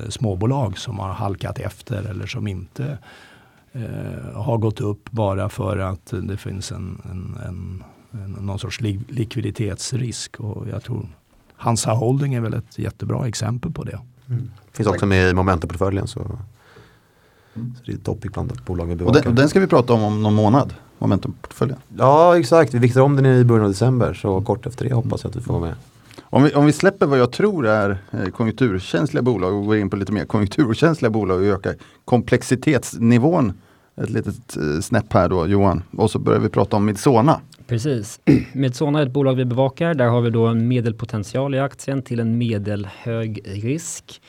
småbolag 0.08 0.78
som 0.78 0.98
har 0.98 1.08
halkat 1.08 1.58
efter 1.58 2.02
eller 2.02 2.26
som 2.26 2.46
inte 2.46 2.98
har 4.34 4.58
gått 4.58 4.80
upp 4.80 5.10
bara 5.10 5.48
för 5.48 5.78
att 5.78 6.14
det 6.22 6.36
finns 6.36 6.72
en, 6.72 7.02
en, 7.10 7.38
en, 7.48 7.84
en 8.24 8.30
någon 8.30 8.58
sorts 8.58 8.80
likviditetsrisk. 9.08 10.40
Och 10.40 10.68
jag 10.68 10.82
tror 10.82 11.06
Hansa 11.56 11.92
Holding 11.92 12.34
är 12.34 12.40
väl 12.40 12.54
ett 12.54 12.78
jättebra 12.78 13.28
exempel 13.28 13.72
på 13.72 13.84
det. 13.84 14.00
Mm. 14.28 14.50
Finns 14.72 14.88
också 14.88 15.06
med 15.06 15.30
i 15.30 15.34
Momentum-portföljen. 15.34 16.06
Så, 16.06 16.20
så 17.54 17.60
det 17.86 17.92
är 17.92 17.96
topic 17.96 18.32
bland 18.32 18.52
bolag 18.66 18.86
vi 18.86 18.96
bevakar. 18.96 19.18
Och 19.18 19.24
den, 19.24 19.34
den 19.34 19.48
ska 19.48 19.60
vi 19.60 19.66
prata 19.66 19.92
om 19.92 20.02
om 20.02 20.22
någon 20.22 20.34
månad. 20.34 20.74
Momentum-portföljen. 20.98 21.78
Ja 21.96 22.38
exakt, 22.38 22.74
vi 22.74 22.78
viktar 22.78 23.00
om 23.00 23.16
den 23.16 23.26
i 23.26 23.44
början 23.44 23.64
av 23.64 23.70
december 23.70 24.14
så 24.14 24.40
kort 24.40 24.66
efter 24.66 24.84
det 24.84 24.94
hoppas 24.94 25.24
jag 25.24 25.30
att 25.30 25.36
vi 25.36 25.40
får 25.40 25.52
vara 25.52 25.64
med. 25.64 25.74
Om 26.22 26.42
vi, 26.42 26.54
om 26.54 26.66
vi 26.66 26.72
släpper 26.72 27.06
vad 27.06 27.18
jag 27.18 27.32
tror 27.32 27.66
är 27.66 27.98
eh, 28.10 28.24
konjunkturkänsliga 28.24 29.22
bolag 29.22 29.54
och 29.54 29.66
går 29.66 29.76
in 29.76 29.90
på 29.90 29.96
lite 29.96 30.12
mer 30.12 30.24
konjunkturkänsliga 30.24 31.10
bolag 31.10 31.38
och 31.38 31.46
ökar 31.46 31.74
komplexitetsnivån 32.04 33.52
ett 34.02 34.10
litet 34.10 34.56
eh, 34.56 34.80
snäpp 34.80 35.12
här 35.12 35.28
då 35.28 35.46
Johan. 35.46 35.82
Och 35.96 36.10
så 36.10 36.18
börjar 36.18 36.40
vi 36.40 36.48
prata 36.48 36.76
om 36.76 36.84
Midsona. 36.84 37.40
Precis. 37.66 38.20
Midsona 38.52 38.98
är 38.98 39.06
ett 39.06 39.12
bolag 39.12 39.34
vi 39.34 39.44
bevakar. 39.44 39.94
Där 39.94 40.06
har 40.06 40.20
vi 40.20 40.30
då 40.30 40.46
en 40.46 40.68
medelpotential 40.68 41.54
i 41.54 41.58
aktien 41.60 42.02
till 42.02 42.20
en 42.20 42.38
medelhög 42.38 43.40
risk. 43.44 44.20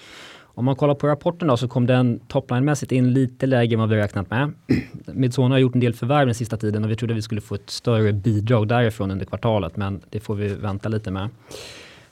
Om 0.60 0.66
man 0.66 0.76
kollar 0.76 0.95
på 0.95 1.07
rapporten 1.07 1.47
då 1.47 1.57
så 1.57 1.68
kom 1.68 1.86
den 1.86 2.20
topline-mässigt 2.28 2.91
in 2.91 3.14
lite 3.14 3.45
lägre 3.45 3.74
än 3.74 3.80
vad 3.80 3.89
vi 3.89 3.95
räknat 3.95 4.30
med. 4.30 4.53
Midsona 5.05 5.55
har 5.55 5.60
gjort 5.60 5.74
en 5.74 5.80
del 5.82 5.93
förvärv 5.93 6.26
den 6.26 6.36
sista 6.36 6.57
tiden 6.57 6.84
och 6.84 6.91
vi 6.91 6.95
trodde 6.95 7.14
vi 7.14 7.22
skulle 7.22 7.41
få 7.41 7.55
ett 7.55 7.70
större 7.70 8.14
bidrag 8.14 8.68
därifrån 8.68 9.12
under 9.12 9.26
kvartalet 9.26 9.78
men 9.78 10.01
det 10.10 10.20
får 10.20 10.36
vi 10.36 10.47
vänta 10.47 10.89
lite 10.89 11.12
med. 11.12 11.30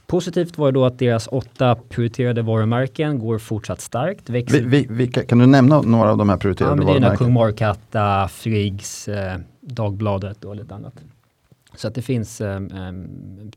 Positivt 0.06 0.58
var 0.58 0.72
då 0.72 0.86
att 0.86 1.00
deras 1.00 1.28
åtta 1.32 1.76
prioriterade 1.90 2.42
varumärken 2.42 3.20
går 3.20 3.38
fortsatt 3.38 3.82
starkt. 3.82 4.30
Växer... 4.30 4.62
Vi, 4.62 4.88
vi, 4.90 5.08
kan 5.08 5.38
du 5.38 5.46
nämna 5.46 5.82
några 5.82 6.12
av 6.12 6.18
de 6.18 6.30
här 6.30 6.38
prioriterade 6.38 6.82
ja, 6.82 6.88
varumärkena? 6.88 7.10
Det 7.10 7.16
är 7.16 7.18
Kung 7.18 7.34
Markatta, 7.34 8.28
Friggs, 8.28 9.08
eh, 9.08 9.40
Dagbladet 9.62 10.46
och 10.46 10.56
lite 10.56 10.76
annat. 10.76 10.94
Så 11.76 11.88
att 11.88 11.96
det 11.96 12.02
finns 12.02 12.42
eh, 12.42 12.56
eh 12.56 12.62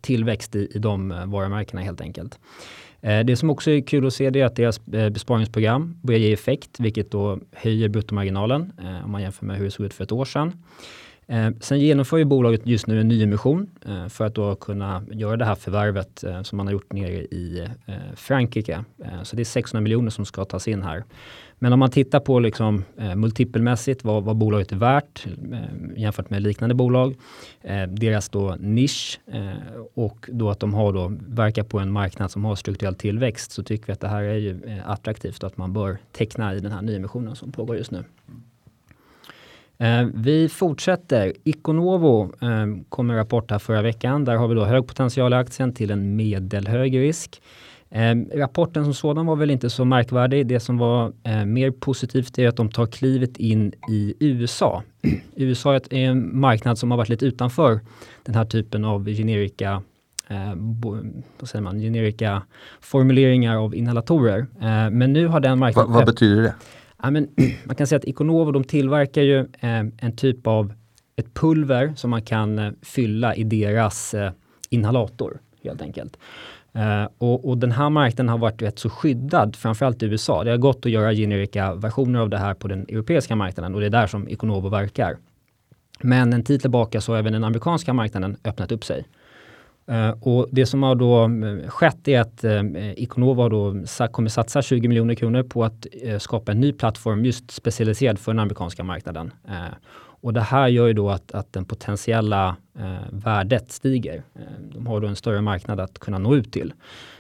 tillväxt 0.01 0.57
i, 0.57 0.69
i 0.75 0.79
de 0.79 1.13
eh, 1.13 1.27
varumärkena 1.27 1.83
helt 1.83 2.01
enkelt. 2.01 2.39
Eh, 3.03 3.21
det 3.21 3.37
som 3.37 3.51
också 3.51 3.71
är 3.71 3.81
kul 3.81 4.07
att 4.07 4.15
se 4.15 4.27
är 4.27 4.45
att 4.45 4.57
deras 4.57 4.81
eh, 4.93 5.09
besparingsprogram 5.09 5.99
börjar 6.03 6.21
ge 6.21 6.33
effekt, 6.33 6.81
vilket 6.81 7.11
då 7.11 7.39
höjer 7.53 7.89
bruttomarginalen 7.89 8.73
eh, 8.79 9.05
om 9.05 9.11
man 9.11 9.23
jämför 9.23 9.47
med 9.47 9.57
hur 9.57 9.65
det 9.65 9.71
såg 9.71 9.87
ut 9.87 9.95
för 9.95 10.05
ett 10.05 10.13
år 10.13 10.25
sedan. 10.25 10.53
Eh, 11.31 11.51
sen 11.61 11.81
genomför 11.81 12.17
ju 12.17 12.25
bolaget 12.25 12.67
just 12.67 12.87
nu 12.87 13.01
en 13.01 13.09
nyemission 13.09 13.71
eh, 13.87 14.09
för 14.09 14.27
att 14.27 14.35
då 14.35 14.55
kunna 14.55 15.03
göra 15.11 15.37
det 15.37 15.45
här 15.45 15.55
förvärvet 15.55 16.25
eh, 16.25 16.43
som 16.43 16.57
man 16.57 16.67
har 16.67 16.73
gjort 16.73 16.93
nere 16.93 17.13
i 17.13 17.69
Frankrike. 18.15 18.85
Så 19.23 19.37
det 19.37 19.43
är 19.43 19.45
600 19.45 19.83
miljoner 19.83 20.11
som 20.11 20.25
ska 20.25 20.45
tas 20.45 20.69
in 20.69 20.83
här. 20.83 21.05
Men 21.63 21.73
om 21.73 21.79
man 21.79 21.91
tittar 21.91 22.21
på 22.21 22.39
liksom, 22.39 22.85
eh, 22.97 23.15
multipelmässigt 23.15 24.05
vad, 24.05 24.25
vad 24.25 24.37
bolaget 24.37 24.73
är 24.73 24.77
värt 24.77 25.27
eh, 25.53 25.61
jämfört 25.97 26.31
med 26.31 26.43
liknande 26.43 26.75
bolag, 26.75 27.17
eh, 27.63 27.83
deras 27.83 28.29
då 28.29 28.57
nisch 28.61 29.21
eh, 29.27 29.81
och 29.95 30.27
då 30.33 30.51
att 30.51 30.61
de 30.61 30.75
har 30.75 30.93
då, 30.93 31.13
verkar 31.29 31.63
på 31.63 31.79
en 31.79 31.93
marknad 31.93 32.31
som 32.31 32.45
har 32.45 32.57
strukturell 32.57 32.95
tillväxt 32.95 33.53
så 33.53 33.63
tycker 33.63 33.87
vi 33.87 33.93
att 33.93 34.01
det 34.01 34.09
här 34.09 34.23
är 34.23 34.37
ju 34.37 34.63
eh, 34.67 34.91
attraktivt 34.91 35.43
och 35.43 35.47
att 35.47 35.57
man 35.57 35.73
bör 35.73 35.99
teckna 36.13 36.55
i 36.55 36.61
den 36.61 36.73
här 36.73 36.83
nyemissionen 36.83 37.37
som 37.37 37.53
pågår 37.53 37.77
just 37.77 37.91
nu. 37.91 38.05
Eh, 39.81 40.07
vi 40.15 40.49
fortsätter. 40.49 41.33
Iconovo 41.45 42.33
eh, 42.43 42.67
kom 42.89 43.11
en 43.11 43.17
rapport 43.17 43.51
här 43.51 43.59
förra 43.59 43.83
veckan. 43.83 44.25
Där 44.25 44.37
har 44.37 44.49
vi 44.49 44.55
då 44.55 44.65
hög 44.65 44.87
potential 44.87 45.33
i 45.33 45.37
aktien 45.37 45.75
till 45.75 45.91
en 45.91 46.17
medelhög 46.17 46.99
risk. 46.99 47.43
Eh, 47.91 48.15
rapporten 48.35 48.85
som 48.85 48.95
sådan 48.95 49.27
var 49.27 49.37
väl 49.37 49.51
inte 49.51 49.71
så 49.71 49.85
märkvärdig. 49.85 50.47
Det 50.47 50.61
som 50.61 50.79
var 50.79 51.13
mer 51.45 51.71
positivt 51.71 52.39
är 52.39 52.49
att 52.49 52.57
de 52.57 52.71
tar 52.71 52.87
klivet 52.87 53.37
in 53.37 53.73
i 53.91 54.15
USA. 54.21 54.83
USA 55.37 55.75
är 55.75 55.93
en 55.93 56.41
marknad 56.41 56.79
som 56.79 56.91
har 56.91 56.99
varit 56.99 57.09
lite 57.09 57.27
utanför 57.27 57.81
den 58.25 58.35
här 58.35 58.45
typen 58.45 58.85
av 58.85 59.07
generika 59.07 59.83
eh, 60.31 60.55
vad 61.39 61.49
säger 61.49 61.63
man, 61.63 61.79
generika 61.79 62.43
formuleringar 62.81 63.57
av 63.57 63.75
inhalatorer. 63.75 64.39
Eh, 64.61 64.91
men 64.91 65.13
nu 65.13 65.27
har 65.27 65.41
den 65.41 65.59
marknaden... 65.59 65.93
Va, 65.93 65.99
vad 65.99 66.07
betyder 66.07 66.43
det? 66.43 66.55
Ja, 67.03 67.11
men, 67.11 67.29
man 67.65 67.77
kan 67.77 67.87
säga 67.87 67.97
att 67.97 68.05
Iconovo 68.05 68.53
de 68.53 68.65
tillverkar 68.65 69.23
ju 69.23 69.39
eh, 69.39 69.85
en 69.99 70.17
typ 70.17 70.47
av 70.47 70.73
ett 71.17 71.35
pulver 71.35 71.93
som 71.97 72.11
man 72.11 72.23
kan 72.23 72.59
eh, 72.59 72.73
fylla 72.83 73.35
i 73.35 73.45
deras 73.45 74.15
eh, 74.15 74.33
inhalator 74.71 75.41
helt 75.65 75.83
enkelt. 75.83 76.19
Eh, 76.73 77.09
och, 77.19 77.49
och, 77.49 77.59
den 77.59 77.73
här 77.73 77.91
marknaden 77.91 78.29
har 78.29 78.39
varit 78.39 78.63
rätt 78.63 78.79
så 78.79 78.91
skyddad, 78.91 79.57
framförallt 79.57 80.03
i 80.03 80.07
USA. 80.07 80.45
Det 80.45 80.51
har 80.51 80.59
gått 80.59 80.87
att 80.87 80.93
göra 80.93 81.13
generika 81.13 81.75
versioner 81.75 82.21
av 82.21 82.31
det 82.31 82.39
här 82.39 82.55
på 82.55 82.69
den 82.69 82.83
europeiska 82.83 83.37
marknaden 83.37 83.75
och 83.75 83.81
det 83.81 83.87
är 83.87 83.91
där 83.91 84.07
som 84.07 84.29
Iconovo 84.29 84.69
verkar. 84.69 85.17
Men 86.01 86.33
en 86.33 86.45
tid 86.45 86.61
tillbaka 86.61 87.01
så 87.01 87.13
har 87.13 87.19
även 87.19 87.33
den 87.33 87.45
amerikanska 87.45 87.93
marknaden 87.93 88.37
öppnat 88.45 88.73
upp 88.73 88.85
sig. 88.85 89.05
Uh, 89.91 90.11
och 90.21 90.49
det 90.53 90.67
som 90.67 90.83
har 90.83 90.95
då 90.95 91.29
uh, 91.29 91.69
skett 91.69 92.09
är 92.09 92.21
att 92.21 92.45
uh, 92.45 92.93
Iconovo 92.97 93.49
då 93.49 93.85
kommer 94.11 94.29
satsa 94.29 94.63
20 94.63 94.89
miljoner 94.89 95.15
kronor 95.15 95.43
på 95.43 95.65
att 95.65 95.87
skapa 96.19 96.53
en 96.53 96.61
ny 96.61 96.73
plattform 96.73 97.25
just 97.25 97.51
specialiserad 97.51 98.19
för 98.19 98.33
den 98.33 98.39
amerikanska 98.39 98.85
marknaden. 98.85 99.33
Och 100.23 100.33
det 100.33 100.41
här 100.41 100.69
gör 100.69 100.87
ju 100.87 100.93
då 100.93 101.11
att, 101.11 101.33
att 101.33 101.53
den 101.53 101.65
potentiella 101.65 102.57
eh, 102.79 103.13
värdet 103.13 103.73
stiger. 103.73 104.23
Eh, 104.35 104.43
de 104.73 104.87
har 104.87 105.01
då 105.01 105.07
en 105.07 105.17
större 105.17 105.41
marknad 105.41 105.81
att 105.81 105.99
kunna 105.99 106.19
nå 106.19 106.35
ut 106.35 106.53
till. 106.53 106.73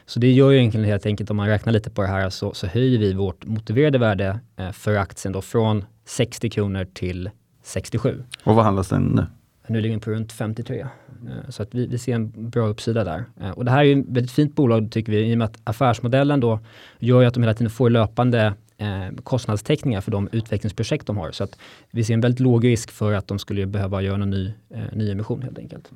Så 0.07 0.21
det 0.21 0.33
gör 0.33 0.51
ju 0.51 0.59
egentligen 0.59 0.87
helt 0.87 1.07
enkelt, 1.07 1.31
om 1.31 1.37
man 1.37 1.49
räknar 1.49 1.73
lite 1.73 1.91
på 1.91 2.03
det 2.03 2.09
här, 2.09 2.31
så, 2.31 2.55
så 2.55 2.67
höjer 2.67 2.99
vi 2.99 3.15
vårt 3.15 3.47
motiverade 3.47 3.99
värde 3.99 4.41
eh, 4.57 4.73
för 4.73 4.97
aktien 4.97 5.33
då 5.33 5.43
från 5.43 5.85
60 6.05 6.51
kronor 6.51 6.87
till 6.95 7.31
67. 7.63 8.23
Och 8.45 8.55
vad 8.55 8.65
handlas 8.65 8.89
den 8.89 9.03
nu? 9.03 9.27
Nu 9.67 9.81
ligger 9.81 9.95
den 9.95 10.01
på 10.01 10.11
runt 10.11 10.33
53. 10.33 10.87
Eh, 11.27 11.51
så 11.51 11.63
att 11.63 11.75
vi, 11.75 11.87
vi 11.87 11.99
ser 11.99 12.15
en 12.15 12.51
bra 12.51 12.67
uppsida 12.67 13.05
där. 13.05 13.25
Eh, 13.41 13.51
och 13.51 13.65
det 13.65 13.71
här 13.71 13.79
är 13.79 13.85
ju 13.85 14.01
ett 14.01 14.07
väldigt 14.09 14.31
fint 14.31 14.55
bolag 14.55 14.89
tycker 14.91 15.13
vi, 15.13 15.31
i 15.31 15.35
och 15.35 15.39
med 15.39 15.45
att 15.45 15.61
affärsmodellen 15.65 16.41
då 16.41 16.61
gör 16.99 17.21
ju 17.21 17.27
att 17.27 17.35
de 17.35 17.43
hela 17.43 17.55
tiden 17.55 17.71
får 17.71 17.91
löpande 17.91 18.55
eh, 18.79 19.09
kostnadstäckningar 19.23 20.01
för 20.01 20.11
de 20.11 20.29
utvecklingsprojekt 20.33 21.07
de 21.07 21.17
har. 21.17 21.31
Så 21.31 21.45
att 21.45 21.59
vi 21.91 22.05
ser 22.05 22.15
en 22.15 22.21
väldigt 22.21 22.41
låg 22.41 22.65
risk 22.65 22.91
för 22.91 23.13
att 23.13 23.29
de 23.29 23.39
skulle 23.39 23.67
behöva 23.67 24.03
göra 24.03 24.23
en 24.23 24.31
ny, 24.31 24.53
ny 24.93 25.11
emission 25.11 25.43
helt 25.43 25.59
enkelt. 25.59 25.91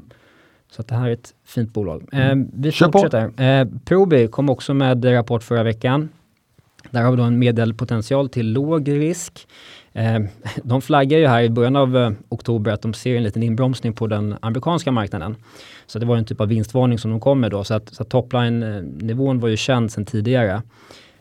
Så 0.71 0.81
att 0.81 0.89
det 0.89 0.95
här 0.95 1.09
är 1.09 1.13
ett 1.13 1.35
fint 1.45 1.73
bolag. 1.73 2.09
Mm. 2.13 2.51
vi 2.55 2.73
Kör 2.73 2.93
fortsätter. 2.93 3.61
Eh, 3.61 3.69
Probi 3.85 4.29
kom 4.29 4.51
också 4.51 4.75
med 4.75 5.05
rapport 5.05 5.43
förra 5.43 5.63
veckan. 5.63 6.09
Där 6.91 7.03
har 7.03 7.11
vi 7.11 7.17
då 7.17 7.23
en 7.23 7.39
medelpotential 7.39 8.29
till 8.29 8.53
låg 8.53 8.89
risk. 8.89 9.49
Eh, 9.95 10.21
de 10.63 10.83
flaggar 10.83 11.19
ju 11.19 11.27
här 11.27 11.43
i 11.43 11.51
början 11.51 11.77
av 11.77 11.97
eh, 11.97 12.11
oktober 12.29 12.71
att 12.71 12.83
de 12.83 12.95
ser 12.95 13.17
en 13.17 13.23
liten 13.23 13.43
inbromsning 13.43 13.93
på 13.93 14.07
den 14.07 14.37
amerikanska 14.41 14.93
marknaden. 14.93 15.37
Så 15.87 15.99
det 15.99 16.07
var 16.07 16.17
en 16.17 16.25
typ 16.25 16.41
av 16.41 16.49
vinstvarning 16.49 16.99
som 16.99 17.11
de 17.11 17.21
kom 17.21 17.41
med 17.41 17.51
då. 17.51 17.65
Så 17.65 17.75
att, 17.75 17.95
så 17.95 18.03
att 18.03 18.09
topline-nivån 18.09 19.41
var 19.41 19.49
ju 19.49 19.57
känd 19.57 19.93
sedan 19.93 20.05
tidigare. 20.05 20.63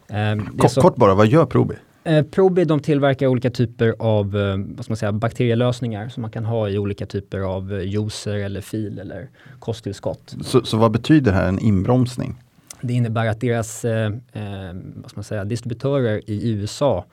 Eh, 0.08 0.58
kort, 0.58 0.72
så, 0.72 0.82
kort, 0.82 0.96
bara, 0.96 1.16
vad 1.16 1.28
gör 1.28 1.46
Probi? 1.46 1.76
Eh, 2.04 2.24
Probi 2.24 2.66
de 2.66 2.80
tillverkar 2.80 3.28
olika 3.28 3.50
typer 3.50 3.96
av 4.00 4.38
eh, 4.38 4.58
vad 4.76 4.86
ska 4.86 4.92
man 4.92 4.98
säga, 4.98 5.12
bakterielösningar 5.12 6.10
som 6.10 6.22
man 6.22 6.32
kan 6.32 6.46
ha 6.46 6.70
i 6.70 6.78
olika 6.78 7.06
typer 7.06 7.40
av 7.40 7.74
eh, 7.74 7.88
juicer 7.88 8.36
eller 8.36 8.62
fil 8.62 9.00
eller 9.00 9.30
kosttillskott. 9.60 10.36
Så, 10.42 10.66
så 10.66 10.78
vad 10.78 10.92
betyder 10.92 11.32
det 11.32 11.38
här 11.38 11.48
en 11.48 11.60
inbromsning? 11.60 12.36
Det 12.82 12.94
innebär 12.94 13.28
att 13.28 13.42
deras 13.42 13.86
eh, 13.86 14.06
eh, 14.34 14.74
vad 14.96 15.10
ska 15.10 15.18
man 15.18 15.24
säga, 15.24 15.46
distributörer 15.46 16.22
i 16.30 16.52
USA 16.52 17.06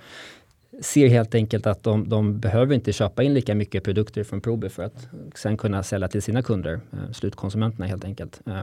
ser 0.81 1.09
helt 1.09 1.35
enkelt 1.35 1.67
att 1.67 1.83
de, 1.83 2.09
de, 2.09 2.41
behöver 2.41 2.75
inte 2.75 2.93
köpa 2.93 3.23
in 3.23 3.35
lika 3.35 3.55
mycket 3.55 3.85
produkter 3.85 4.25
från 4.25 4.41
Probi 4.41 4.69
för 4.69 4.83
att 4.83 5.09
sen 5.35 5.57
kunna 5.57 5.83
sälja 5.83 6.09
till 6.09 6.23
sina 6.23 6.43
kunder, 6.43 6.81
eh, 6.93 7.13
slutkonsumenterna 7.13 7.87
helt 7.87 8.05
enkelt. 8.05 8.41
Eh, 8.47 8.61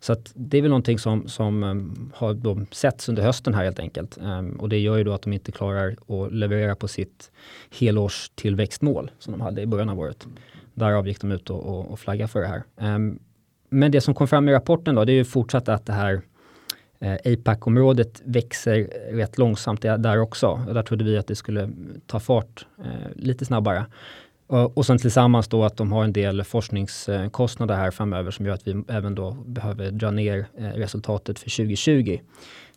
så 0.00 0.12
att 0.12 0.32
det 0.34 0.58
är 0.58 0.62
väl 0.62 0.68
någonting 0.68 0.98
som, 0.98 1.28
som 1.28 1.62
eh, 1.62 1.74
har 2.18 2.74
setts 2.74 3.08
under 3.08 3.22
hösten 3.22 3.54
här 3.54 3.64
helt 3.64 3.78
enkelt. 3.78 4.18
Och 4.58 4.68
det 4.68 4.78
gör 4.78 4.96
ju 4.96 5.04
då 5.04 5.12
att 5.12 5.22
de 5.22 5.32
inte 5.32 5.52
klarar 5.52 5.96
att 6.08 6.32
leverera 6.32 6.74
på 6.74 6.88
sitt 6.88 7.30
helårstillväxtmål 7.78 9.10
som 9.18 9.32
de 9.32 9.40
hade 9.40 9.62
i 9.62 9.66
början 9.66 9.88
av 9.88 9.98
året. 9.98 10.26
Därav 10.74 11.08
gick 11.08 11.20
de 11.20 11.32
ut 11.32 11.50
och, 11.50 11.62
och, 11.62 11.90
och 11.90 12.00
flaggade 12.00 12.28
för 12.28 12.40
det 12.40 12.46
här. 12.46 12.62
Men 13.68 13.92
det 13.92 14.00
som 14.00 14.14
kom 14.14 14.28
fram 14.28 14.48
i 14.48 14.52
rapporten 14.52 14.94
då, 14.94 15.04
det 15.04 15.12
är 15.12 15.14
ju 15.14 15.24
fortsatt 15.24 15.68
att 15.68 15.86
det 15.86 15.92
här 15.92 16.22
eh, 17.00 17.32
APAC-området 17.32 18.22
växer 18.24 18.88
rätt 19.12 19.38
långsamt 19.38 19.82
där 19.82 20.20
också. 20.20 20.60
Där 20.72 20.82
trodde 20.82 21.04
vi 21.04 21.18
att 21.18 21.26
det 21.26 21.36
skulle 21.36 21.70
ta 22.06 22.20
fart 22.20 22.66
eh, 22.78 23.10
lite 23.14 23.44
snabbare. 23.44 23.86
Och 24.74 24.86
sen 24.86 24.98
tillsammans 24.98 25.48
då 25.48 25.64
att 25.64 25.76
de 25.76 25.92
har 25.92 26.04
en 26.04 26.12
del 26.12 26.44
forskningskostnader 26.44 27.74
här 27.74 27.90
framöver 27.90 28.30
som 28.30 28.46
gör 28.46 28.54
att 28.54 28.66
vi 28.66 28.82
även 28.88 29.14
då 29.14 29.30
behöver 29.46 29.90
dra 29.90 30.10
ner 30.10 30.46
eh, 30.58 30.64
resultatet 30.64 31.38
för 31.38 31.50
2020. 31.50 32.18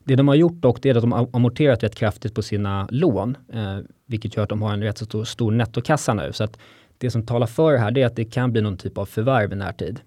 Det 0.03 0.15
de 0.15 0.27
har 0.27 0.35
gjort 0.35 0.53
dock 0.53 0.81
det 0.81 0.89
är 0.89 0.95
att 0.95 1.01
de 1.01 1.11
har 1.11 1.29
amorterat 1.33 1.83
rätt 1.83 1.95
kraftigt 1.95 2.35
på 2.35 2.41
sina 2.41 2.87
lån, 2.91 3.37
eh, 3.53 3.77
vilket 4.05 4.35
gör 4.35 4.43
att 4.43 4.49
de 4.49 4.61
har 4.61 4.73
en 4.73 4.83
rätt 4.83 4.97
så 4.97 5.05
stor, 5.05 5.23
stor 5.23 5.51
nettokassa 5.51 6.13
nu. 6.13 6.33
Så 6.33 6.43
att 6.43 6.57
det 6.97 7.11
som 7.11 7.25
talar 7.25 7.47
för 7.47 7.73
det 7.73 7.79
här 7.79 7.91
det 7.91 8.01
är 8.01 8.05
att 8.05 8.15
det 8.15 8.25
kan 8.25 8.51
bli 8.51 8.61
någon 8.61 8.77
typ 8.77 8.97
av 8.97 9.05
förvärv 9.05 9.53
i 9.53 9.55
närtid. 9.55 9.99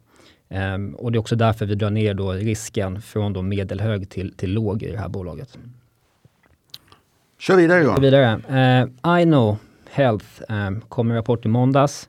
Um, 0.48 0.94
och 0.94 1.12
det 1.12 1.16
är 1.16 1.20
också 1.20 1.36
därför 1.36 1.66
vi 1.66 1.74
drar 1.74 1.90
ner 1.90 2.14
då 2.14 2.32
risken 2.32 3.02
från 3.02 3.32
då 3.32 3.42
medelhög 3.42 4.10
till, 4.10 4.32
till 4.32 4.52
låg 4.52 4.82
i 4.82 4.90
det 4.90 4.98
här 4.98 5.08
bolaget. 5.08 5.58
Kör 7.38 7.56
vidare 7.56 7.82
Johan. 7.82 7.96
Kör 7.96 8.02
vidare. 8.02 8.40
Uh, 9.04 9.20
I 9.20 9.24
know 9.24 9.58
Health 9.96 10.42
eh, 10.48 10.70
kom 10.88 11.10
en 11.10 11.16
rapport 11.16 11.44
i 11.44 11.48
måndags. 11.48 12.08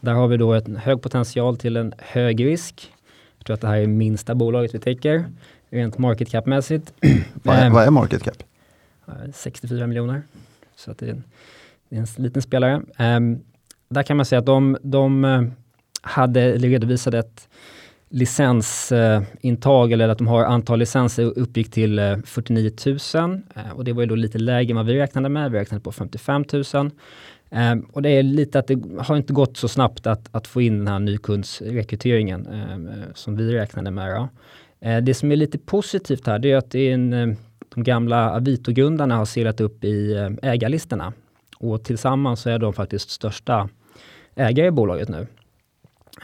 Där 0.00 0.12
har 0.12 0.28
vi 0.28 0.36
då 0.36 0.52
en 0.52 0.76
hög 0.76 1.02
potential 1.02 1.56
till 1.56 1.76
en 1.76 1.94
hög 1.98 2.44
risk. 2.44 2.92
Jag 3.38 3.46
tror 3.46 3.54
att 3.54 3.60
det 3.60 3.66
här 3.66 3.76
är 3.76 3.86
minsta 3.86 4.34
bolaget 4.34 4.74
vi 4.74 4.78
täcker, 4.78 5.24
rent 5.70 5.98
market 5.98 6.30
cap-mässigt. 6.30 6.92
vad, 7.34 7.56
är, 7.56 7.70
vad 7.70 7.84
är 7.84 7.90
market 7.90 8.22
cap? 8.22 8.42
64 9.34 9.86
miljoner. 9.86 10.22
Så 10.76 10.90
att 10.90 10.98
det 10.98 11.06
är 11.06 11.10
en, 11.10 11.24
det 11.88 11.96
är 11.96 12.00
en 12.00 12.24
liten 12.24 12.42
spelare. 12.42 12.82
Um, 12.98 13.40
där 13.88 14.02
kan 14.02 14.16
man 14.16 14.26
säga 14.26 14.38
att 14.38 14.46
de, 14.46 14.78
de 14.82 15.24
hade 16.02 16.52
redovisat 16.52 17.14
ett 17.14 17.48
licensintag 18.12 19.90
eh, 19.90 19.94
eller 19.94 20.08
att 20.08 20.18
de 20.18 20.26
har 20.26 20.44
antal 20.44 20.78
licenser 20.78 21.24
uppgick 21.38 21.70
till 21.70 21.98
eh, 21.98 22.16
49 22.24 22.70
000 23.14 23.40
eh, 23.54 23.72
och 23.74 23.84
det 23.84 23.92
var 23.92 24.02
ju 24.02 24.06
då 24.06 24.14
lite 24.14 24.38
lägre 24.38 24.70
än 24.70 24.76
vad 24.76 24.86
vi 24.86 24.98
räknade 24.98 25.28
med. 25.28 25.50
Vi 25.50 25.58
räknade 25.58 25.82
på 25.82 25.92
55 25.92 26.44
000. 26.74 26.90
Um, 27.54 27.80
och 27.92 28.02
det 28.02 28.10
är 28.10 28.22
lite 28.22 28.58
att 28.58 28.66
det 28.66 28.82
har 28.98 29.16
inte 29.16 29.32
gått 29.32 29.56
så 29.56 29.68
snabbt 29.68 30.06
att, 30.06 30.28
att 30.30 30.46
få 30.46 30.60
in 30.60 30.78
den 30.78 30.88
här 30.88 30.98
nykundsrekryteringen 30.98 32.46
um, 32.46 32.90
som 33.14 33.36
vi 33.36 33.54
räknade 33.54 33.90
med. 33.90 34.28
Uh, 34.86 34.98
det 35.02 35.14
som 35.14 35.32
är 35.32 35.36
lite 35.36 35.58
positivt 35.58 36.26
här 36.26 36.38
det 36.38 36.52
är 36.52 36.56
att 36.56 36.70
det 36.70 36.78
är 36.78 36.94
en, 36.94 37.36
de 37.74 37.82
gamla 37.84 38.30
Avito-grundarna 38.30 39.16
har 39.16 39.24
seglat 39.24 39.60
upp 39.60 39.84
i 39.84 40.14
ägarlistorna 40.42 41.12
och 41.58 41.84
tillsammans 41.84 42.40
så 42.40 42.50
är 42.50 42.58
de 42.58 42.72
faktiskt 42.72 43.10
största 43.10 43.68
ägare 44.34 44.66
i 44.66 44.70
bolaget 44.70 45.08
nu. 45.08 45.26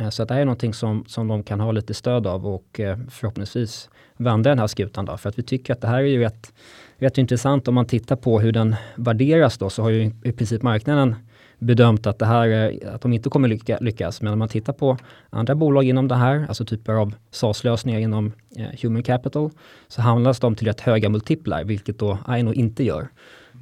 Eh, 0.00 0.08
så 0.08 0.24
det 0.24 0.34
här 0.34 0.40
är 0.40 0.44
någonting 0.44 0.74
som, 0.74 1.04
som 1.06 1.28
de 1.28 1.42
kan 1.42 1.60
ha 1.60 1.72
lite 1.72 1.94
stöd 1.94 2.26
av 2.26 2.46
och 2.46 2.80
eh, 2.80 2.98
förhoppningsvis 3.10 3.90
vända 4.16 4.50
den 4.50 4.58
här 4.58 4.66
skutan 4.66 5.04
då. 5.04 5.16
För 5.16 5.28
att 5.28 5.38
vi 5.38 5.42
tycker 5.42 5.72
att 5.72 5.80
det 5.80 5.88
här 5.88 5.98
är 5.98 6.02
ju 6.02 6.20
rätt, 6.20 6.52
rätt 6.96 7.18
intressant 7.18 7.68
om 7.68 7.74
man 7.74 7.86
tittar 7.86 8.16
på 8.16 8.40
hur 8.40 8.52
den 8.52 8.76
värderas 8.96 9.58
då 9.58 9.70
så 9.70 9.82
har 9.82 9.90
ju 9.90 10.12
i 10.24 10.32
princip 10.32 10.62
marknaden 10.62 11.14
bedömt 11.58 12.06
att 12.06 12.18
det 12.18 12.26
här 12.26 12.78
att 12.94 13.02
de 13.02 13.12
inte 13.12 13.30
kommer 13.30 13.48
lycka, 13.48 13.78
lyckas. 13.80 14.22
Men 14.22 14.32
om 14.32 14.38
man 14.38 14.48
tittar 14.48 14.72
på 14.72 14.96
andra 15.30 15.54
bolag 15.54 15.84
inom 15.84 16.08
det 16.08 16.14
här, 16.14 16.46
alltså 16.48 16.64
typer 16.64 16.92
av 16.92 17.14
SaaS-lösningar 17.30 18.00
inom 18.00 18.32
eh, 18.56 18.66
Human 18.82 19.02
Capital, 19.02 19.50
så 19.88 20.02
handlas 20.02 20.40
de 20.40 20.54
till 20.54 20.66
rätt 20.66 20.80
höga 20.80 21.08
multiplar, 21.08 21.64
vilket 21.64 21.98
då 21.98 22.18
Aino 22.26 22.52
inte 22.52 22.84
gör. 22.84 23.08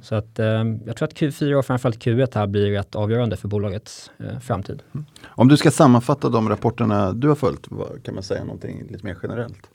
Så 0.01 0.15
att, 0.15 0.39
eh, 0.39 0.63
jag 0.85 0.95
tror 0.95 1.07
att 1.07 1.13
Q4 1.13 1.53
och 1.53 1.65
framförallt 1.65 2.05
Q1 2.05 2.35
här 2.35 2.47
blir 2.47 2.71
rätt 2.71 2.95
avgörande 2.95 3.37
för 3.37 3.47
bolagets 3.47 4.11
eh, 4.19 4.39
framtid. 4.39 4.83
Mm. 4.93 5.05
Om 5.25 5.47
du 5.47 5.57
ska 5.57 5.71
sammanfatta 5.71 6.29
de 6.29 6.49
rapporterna 6.49 7.13
du 7.13 7.27
har 7.27 7.35
följt, 7.35 7.67
vad, 7.69 8.03
kan 8.03 8.13
man 8.13 8.23
säga 8.23 8.43
någonting 8.43 8.87
lite 8.89 9.05
mer 9.05 9.17
generellt? 9.23 9.69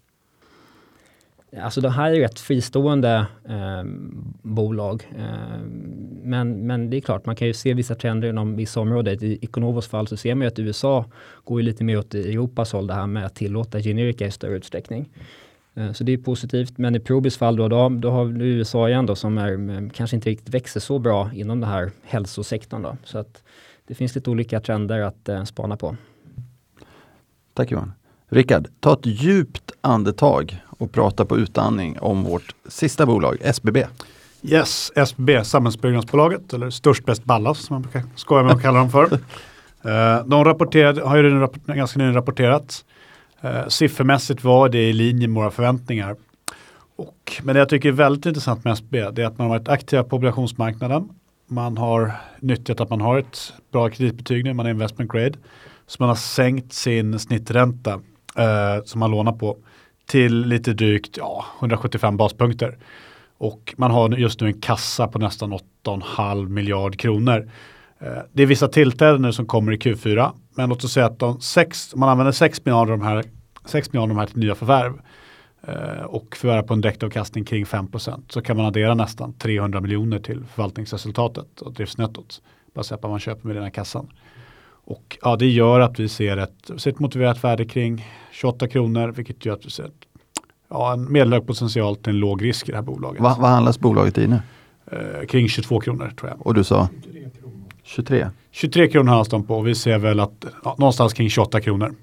Alltså 1.61 1.81
det 1.81 1.91
här 1.91 2.13
är 2.13 2.21
rätt 2.21 2.41
fristående 2.41 3.27
eh, 3.49 3.85
bolag. 4.43 5.11
Eh, 5.19 5.59
men, 6.23 6.67
men 6.67 6.91
det 6.91 6.97
är 6.97 7.01
klart, 7.01 7.27
man 7.27 7.37
kan 7.37 7.47
ju 7.47 7.55
se 7.55 7.75
vissa 7.75 7.95
trender 7.95 8.29
inom 8.29 8.57
vissa 8.57 8.81
områden. 8.81 9.25
I 9.25 9.39
Econovos 9.43 9.89
fall 9.89 10.07
så 10.07 10.17
ser 10.17 10.35
man 10.35 10.43
ju 10.43 10.49
att 10.49 10.59
USA 10.59 11.05
går 11.45 11.61
ju 11.61 11.67
lite 11.67 11.85
mer 11.85 11.99
åt 11.99 12.15
Europas 12.15 12.73
håll 12.73 12.87
det 12.87 12.95
här 12.95 13.07
med 13.07 13.27
att 13.27 13.35
tillåta 13.35 13.81
generika 13.81 14.27
i 14.27 14.31
större 14.31 14.57
utsträckning. 14.57 15.09
Eh, 15.75 15.93
så 15.93 16.05
det 16.05 16.13
är 16.13 16.19
positivt. 16.19 16.79
Men 16.79 16.95
i 16.95 17.01
Probis 17.01 17.37
fall 17.37 17.57
då, 17.57 17.69
då, 17.69 17.89
då 17.89 18.11
har 18.11 18.25
vi 18.25 18.45
USA 18.45 18.89
igen 18.89 19.07
då 19.07 19.15
som 19.15 19.39
är, 19.39 19.71
eh, 19.71 19.89
kanske 19.95 20.17
inte 20.17 20.31
riktigt 20.31 20.55
växer 20.55 20.81
så 20.81 20.99
bra 20.99 21.31
inom 21.35 21.61
den 21.61 21.71
här 21.71 21.91
hälsosektorn. 22.03 22.83
Då. 22.83 22.97
Så 23.05 23.19
att 23.19 23.43
det 23.87 23.95
finns 23.95 24.15
lite 24.15 24.31
olika 24.31 24.61
trender 24.61 25.01
att 25.01 25.29
eh, 25.29 25.45
spana 25.45 25.77
på. 25.77 25.97
Tack 27.55 27.71
Johan. 27.71 27.93
Rickard, 28.29 28.69
ta 28.81 28.93
ett 28.93 29.07
djupt 29.07 29.73
andetag 29.81 30.63
och 30.69 30.93
prata 30.93 31.25
på 31.25 31.39
utandning 31.39 31.99
om 32.01 32.25
vårt 32.25 32.55
sista 32.69 33.07
bolag, 33.07 33.37
SBB. 33.41 33.87
Yes, 34.43 34.93
SBB, 34.95 35.45
Samhällsbyggnadsbolaget, 35.45 36.53
eller 36.53 36.71
Störst 36.71 37.05
Bäst 37.05 37.25
Ballas 37.25 37.59
som 37.59 37.75
man 37.75 37.83
brukar 37.83 38.03
skoja 38.17 38.43
med 38.43 38.53
att 38.53 38.63
kalla 38.63 38.79
dem 38.79 38.91
för. 38.91 39.19
De 40.29 40.45
rapporterade, 40.45 41.03
har 41.03 41.17
ju 41.17 41.49
ganska 41.67 41.99
nyligen 41.99 42.15
rapporterat 42.15 42.85
Eh, 43.43 43.69
siffermässigt 43.69 44.45
var 44.45 44.69
det 44.69 44.89
i 44.89 44.93
linje 44.93 45.29
med 45.29 45.43
våra 45.43 45.51
förväntningar. 45.51 46.17
Och, 46.97 47.41
men 47.43 47.55
det 47.55 47.59
jag 47.59 47.69
tycker 47.69 47.89
är 47.89 47.93
väldigt 47.93 48.27
intressant 48.27 48.65
med 48.65 48.73
SB 48.73 49.11
det 49.11 49.23
är 49.23 49.27
att 49.27 49.39
man 49.39 49.51
har 49.51 49.59
varit 49.59 49.69
aktiva 49.69 50.05
på 50.05 50.17
obligationsmarknaden. 50.17 51.09
Man 51.47 51.77
har 51.77 52.13
nyttjat 52.41 52.81
att 52.81 52.91
man 52.91 53.01
har 53.01 53.19
ett 53.19 53.53
bra 53.73 53.89
kreditbetyg 53.89 54.45
nu, 54.45 54.53
man 54.53 54.67
är 54.67 54.71
investment 54.71 55.13
grade. 55.13 55.39
Så 55.87 55.97
man 55.99 56.09
har 56.09 56.17
sänkt 56.17 56.73
sin 56.73 57.19
snittränta 57.19 58.01
eh, 58.37 58.85
som 58.85 59.01
man 59.01 59.11
lånar 59.11 59.33
på 59.33 59.57
till 60.07 60.47
lite 60.47 60.73
drygt 60.73 61.17
ja, 61.17 61.45
175 61.59 62.17
baspunkter. 62.17 62.79
Och 63.39 63.75
man 63.77 63.91
har 63.91 64.11
just 64.11 64.41
nu 64.41 64.47
en 64.47 64.61
kassa 64.61 65.09
på 65.09 65.19
nästan 65.19 65.53
8,5 65.85 66.49
miljard 66.49 66.99
kronor. 66.99 67.51
Eh, 67.99 68.19
det 68.33 68.43
är 68.43 68.47
vissa 68.47 68.69
tillträden 68.69 69.23
nu 69.23 69.33
som 69.33 69.47
kommer 69.47 69.73
i 69.73 69.77
Q4, 69.77 70.31
men 70.55 70.69
låt 70.69 70.85
oss 70.85 70.93
säga 70.93 71.07
att 71.07 71.19
de 71.19 71.41
sex, 71.41 71.95
man 71.97 72.09
använder 72.09 72.33
6 72.33 72.65
miljarder 72.65 72.93
av 72.93 72.99
de 72.99 73.05
här, 73.05 73.25
6 73.65 73.93
miljarder 73.93 74.15
de 74.15 74.19
här 74.19 74.27
till 74.27 74.39
nya 74.39 74.55
förvärv 74.55 74.93
eh, 75.67 76.05
och 76.05 76.37
förvärva 76.37 76.63
på 76.63 76.75
en 76.75 76.81
direktavkastning 76.81 77.45
kring 77.45 77.65
5% 77.65 78.23
så 78.29 78.43
kan 78.43 78.57
man 78.57 78.67
addera 78.67 78.95
nästan 78.95 79.33
300 79.33 79.81
miljoner 79.81 80.19
till 80.19 80.45
förvaltningsresultatet 80.45 81.61
och 81.61 81.73
driftsnettot 81.73 82.43
baserat 82.75 83.01
på 83.01 83.09
vad 83.09 83.13
man 83.13 83.21
köper 83.21 83.47
med 83.47 83.57
den 83.57 83.63
här 83.63 83.71
kassan. 83.71 84.09
Och 84.85 85.19
ja, 85.23 85.37
det 85.37 85.47
gör 85.47 85.81
att 85.81 85.99
vi 85.99 86.09
ser 86.09 86.37
ett, 86.37 86.71
ser 86.77 86.91
ett 86.91 86.99
motiverat 86.99 87.45
värde 87.45 87.65
kring 87.65 88.07
28 88.31 88.69
kronor, 88.69 89.09
vilket 89.09 89.45
gör 89.45 89.55
att 89.55 89.67
vi 89.67 89.71
ser 89.71 89.85
ett, 89.85 90.05
ja, 90.69 90.93
en 90.93 91.13
medelhög 91.13 91.47
potential 91.47 91.97
till 91.97 92.13
en 92.13 92.19
låg 92.19 92.45
risk 92.45 92.69
i 92.69 92.73
det 92.73 92.77
här 92.77 92.83
bolaget. 92.83 93.23
Va, 93.23 93.37
vad 93.41 93.51
handlas 93.51 93.81
bolaget 93.81 94.19
i 94.19 94.27
nu? 94.27 94.41
Eh, 94.87 95.27
kring 95.27 95.49
22 95.49 95.81
kronor 95.81 96.13
tror 96.19 96.31
jag. 96.31 96.47
Och 96.47 96.55
du 96.55 96.65
sa? 96.65 96.89
23? 97.93 98.31
23 98.51 98.89
kronor 98.89 99.09
handlas 99.09 99.29
de 99.29 99.47
på 99.47 99.57
och 99.57 99.67
vi 99.67 99.75
ser 99.75 99.99
väl 99.99 100.21
att 100.21 100.45
ja, 100.65 100.77
någonstans 100.79 101.13
kring 101.13 101.31
28 101.31 101.61
kronor. 101.61 101.95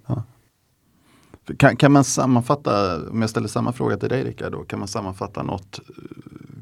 Kan, 1.57 1.75
kan 1.75 1.91
man 1.91 2.03
sammanfatta, 2.03 2.97
om 3.09 3.21
jag 3.21 3.29
ställer 3.29 3.47
samma 3.47 3.73
fråga 3.73 3.97
till 3.97 4.09
dig 4.09 4.23
Rickard, 4.23 4.51
då, 4.51 4.63
kan 4.63 4.79
man 4.79 4.87
sammanfatta 4.87 5.43
något 5.43 5.79
eh, 5.79 5.93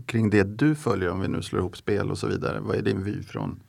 kring 0.06 0.30
det 0.30 0.44
du 0.44 0.76
följer 0.76 1.10
om 1.10 1.20
vi 1.20 1.28
nu 1.28 1.42
slår 1.42 1.62
ihop 1.62 1.78
spel 1.78 2.12
och 2.12 2.18
så 2.18 2.28
vidare? 2.28 2.60
Vad 2.60 2.76
är 2.76 2.82
din 2.82 3.04
vy 3.04 3.24
från, 3.24 3.60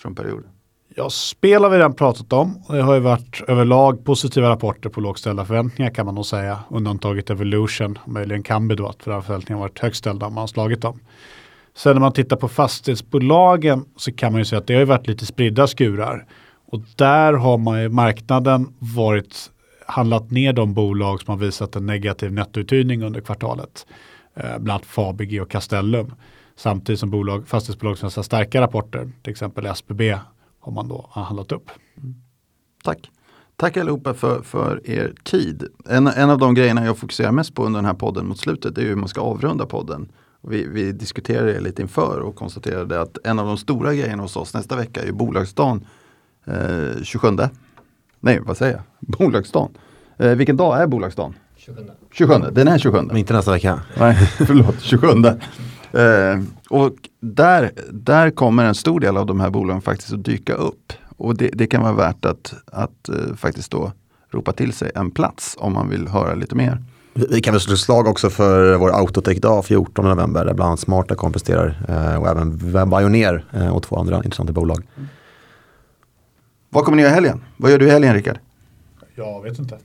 från 0.00 0.14
perioden? 0.14 0.50
Ja, 0.94 1.10
spel 1.10 1.62
har 1.62 1.70
vi 1.70 1.76
redan 1.76 1.94
pratat 1.94 2.32
om. 2.32 2.62
Det 2.68 2.82
har 2.82 2.94
ju 2.94 3.00
varit 3.00 3.42
överlag 3.48 4.04
positiva 4.04 4.48
rapporter 4.48 4.88
på 4.88 5.00
lågställda 5.00 5.44
förväntningar 5.44 5.90
kan 5.90 6.06
man 6.06 6.14
nog 6.14 6.26
säga. 6.26 6.58
Undantaget 6.70 7.30
Evolution, 7.30 7.98
möjligen 8.04 8.42
Kambi 8.42 8.74
då, 8.74 8.88
att 8.88 9.02
förväntningarna 9.02 9.60
varit 9.60 9.78
högställda 9.78 10.26
om 10.26 10.34
man 10.34 10.42
har 10.42 10.46
slagit 10.46 10.82
dem. 10.82 11.00
Sen 11.74 11.94
när 11.94 12.00
man 12.00 12.12
tittar 12.12 12.36
på 12.36 12.48
fastighetsbolagen 12.48 13.84
så 13.96 14.12
kan 14.12 14.32
man 14.32 14.40
ju 14.40 14.44
säga 14.44 14.58
att 14.58 14.66
det 14.66 14.74
har 14.74 14.84
varit 14.84 15.06
lite 15.06 15.26
spridda 15.26 15.66
skurar. 15.66 16.26
Och 16.66 16.80
där 16.96 17.32
har 17.32 17.58
man 17.58 17.82
ju 17.82 17.88
marknaden 17.88 18.74
varit 18.78 19.50
handlat 19.86 20.30
ner 20.30 20.52
de 20.52 20.74
bolag 20.74 21.20
som 21.20 21.32
har 21.32 21.38
visat 21.38 21.76
en 21.76 21.86
negativ 21.86 22.32
nettouthyrning 22.32 23.02
under 23.02 23.20
kvartalet. 23.20 23.86
Eh, 24.34 24.42
bland 24.42 24.70
annat 24.70 24.86
Fabege 24.86 25.40
och 25.40 25.50
Castellum. 25.50 26.14
Samtidigt 26.56 27.00
som 27.00 27.10
bolag, 27.10 27.48
fastighetsbolag 27.48 27.98
som 27.98 28.10
har 28.16 28.22
starka 28.22 28.60
rapporter, 28.60 29.12
till 29.22 29.30
exempel 29.30 29.66
SBB, 29.66 30.18
har 30.60 30.72
man 30.72 30.88
då 30.88 31.08
handlat 31.10 31.52
upp. 31.52 31.70
Tack. 32.84 33.10
Tack 33.56 33.76
allihopa 33.76 34.14
för, 34.14 34.42
för 34.42 34.90
er 34.90 35.14
tid. 35.24 35.64
En, 35.88 36.06
en 36.06 36.30
av 36.30 36.38
de 36.38 36.54
grejerna 36.54 36.84
jag 36.84 36.98
fokuserar 36.98 37.32
mest 37.32 37.54
på 37.54 37.64
under 37.64 37.78
den 37.78 37.84
här 37.84 37.94
podden 37.94 38.26
mot 38.26 38.38
slutet 38.38 38.78
är 38.78 38.82
hur 38.82 38.96
man 38.96 39.08
ska 39.08 39.20
avrunda 39.20 39.66
podden. 39.66 40.12
Vi, 40.48 40.66
vi 40.66 40.92
diskuterade 40.92 41.52
det 41.52 41.60
lite 41.60 41.82
inför 41.82 42.20
och 42.20 42.36
konstaterade 42.36 43.00
att 43.00 43.18
en 43.24 43.38
av 43.38 43.46
de 43.46 43.56
stora 43.56 43.94
grejerna 43.94 44.22
hos 44.22 44.36
oss 44.36 44.54
nästa 44.54 44.76
vecka 44.76 45.02
är 45.02 45.06
ju 45.06 45.12
bolagsdagen 45.12 45.86
eh, 46.46 47.02
27. 47.02 47.28
Nej, 48.20 48.40
vad 48.40 48.56
säger 48.56 48.72
jag? 48.72 48.82
Bolagsdagen. 49.18 49.70
Eh, 50.16 50.30
vilken 50.30 50.56
dag 50.56 50.82
är 50.82 50.86
bolagsdagen? 50.86 51.34
27. 51.56 51.82
27, 52.12 52.34
den 52.52 52.68
är 52.68 52.78
27. 52.78 53.02
Men 53.02 53.16
inte 53.16 53.32
nästa 53.32 53.52
vecka. 53.52 53.80
Nej, 53.98 54.16
förlåt, 54.46 54.80
27. 54.80 55.06
Eh, 55.06 56.40
och 56.70 56.92
där, 57.20 57.70
där 57.90 58.30
kommer 58.30 58.64
en 58.64 58.74
stor 58.74 59.00
del 59.00 59.16
av 59.16 59.26
de 59.26 59.40
här 59.40 59.50
bolagen 59.50 59.82
faktiskt 59.82 60.12
att 60.12 60.24
dyka 60.24 60.54
upp. 60.54 60.92
Och 61.16 61.36
det, 61.36 61.50
det 61.52 61.66
kan 61.66 61.82
vara 61.82 61.92
värt 61.92 62.24
att, 62.24 62.54
att 62.66 63.08
eh, 63.08 63.34
faktiskt 63.36 63.70
då 63.70 63.92
ropa 64.30 64.52
till 64.52 64.72
sig 64.72 64.90
en 64.94 65.10
plats 65.10 65.56
om 65.58 65.72
man 65.72 65.88
vill 65.88 66.08
höra 66.08 66.34
lite 66.34 66.54
mer. 66.54 66.82
Vi 67.14 67.40
kan 67.40 67.54
väl 67.54 67.60
slå 67.60 67.76
slag 67.76 68.06
också 68.08 68.30
för 68.30 68.76
vår 68.76 68.90
Autotech-dag 68.90 69.64
14 69.64 70.04
november 70.04 70.44
där 70.44 70.54
bland 70.54 70.68
annat 70.68 70.80
Smarta 70.80 71.14
kompresterar 71.14 71.78
eh, 71.88 72.16
och 72.22 72.28
även 72.28 72.56
Bioneer 72.90 73.44
eh, 73.52 73.68
och 73.76 73.82
två 73.82 73.96
andra 73.98 74.16
intressanta 74.16 74.52
bolag. 74.52 74.82
Vad 76.70 76.84
kommer 76.84 76.96
ni 76.96 77.02
göra 77.02 77.12
i 77.12 77.14
helgen? 77.14 77.40
Vad 77.56 77.70
gör 77.70 77.78
du 77.78 77.86
i 77.86 77.90
helgen 77.90 78.14
Rickard? 78.14 78.38
Jag 79.14 79.42
vet 79.42 79.58
inte. 79.58 79.78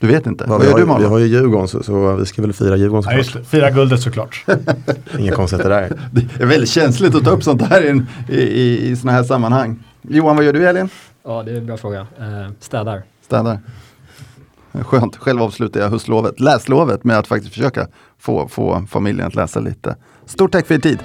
Du 0.00 0.06
vet 0.06 0.26
inte? 0.26 0.44
Vad 0.48 0.60
vi, 0.60 0.66
gör 0.66 0.74
du 0.74 0.80
ju- 0.80 0.84
vi 0.86 0.92
Malin? 0.92 1.08
har 1.08 1.18
ju 1.18 1.26
Djurgården 1.26 1.68
så, 1.68 1.82
så 1.82 2.14
vi 2.16 2.26
ska 2.26 2.42
väl 2.42 2.52
fira 2.52 2.76
Djurgården 2.76 3.10
Ja, 3.10 3.16
just 3.16 3.30
såklart. 3.30 3.44
det. 3.44 3.50
Fira 3.50 3.70
guldet 3.70 4.00
såklart. 4.00 4.44
Inga 5.18 5.32
konstigheter 5.32 5.70
där. 5.70 6.00
Det 6.12 6.42
är 6.42 6.46
väldigt 6.46 6.68
känsligt 6.70 7.14
att 7.14 7.24
ta 7.24 7.30
upp 7.30 7.42
sånt 7.44 7.62
här 7.62 7.82
i, 7.84 8.02
i, 8.34 8.40
i, 8.42 8.88
i 8.90 8.96
såna 8.96 9.12
här 9.12 9.22
sammanhang. 9.22 9.84
Johan, 10.02 10.36
vad 10.36 10.44
gör 10.44 10.52
du 10.52 10.62
i 10.62 10.66
helgen? 10.66 10.88
Ja, 11.24 11.42
det 11.42 11.52
är 11.52 11.56
en 11.56 11.66
bra 11.66 11.76
fråga. 11.76 12.00
Eh, 12.00 12.50
städar. 12.60 13.02
Städar. 13.26 13.58
Skönt, 14.82 15.16
själv 15.16 15.42
avslutar 15.42 15.80
jag 15.80 15.90
höstlovet, 15.90 16.40
läslovet 16.40 17.04
med 17.04 17.18
att 17.18 17.26
faktiskt 17.26 17.52
försöka 17.54 17.86
få, 18.18 18.48
få 18.48 18.86
familjen 18.88 19.26
att 19.26 19.34
läsa 19.34 19.60
lite. 19.60 19.96
Stort 20.26 20.52
tack 20.52 20.66
för 20.66 20.74
er 20.74 20.78
tid! 20.78 20.98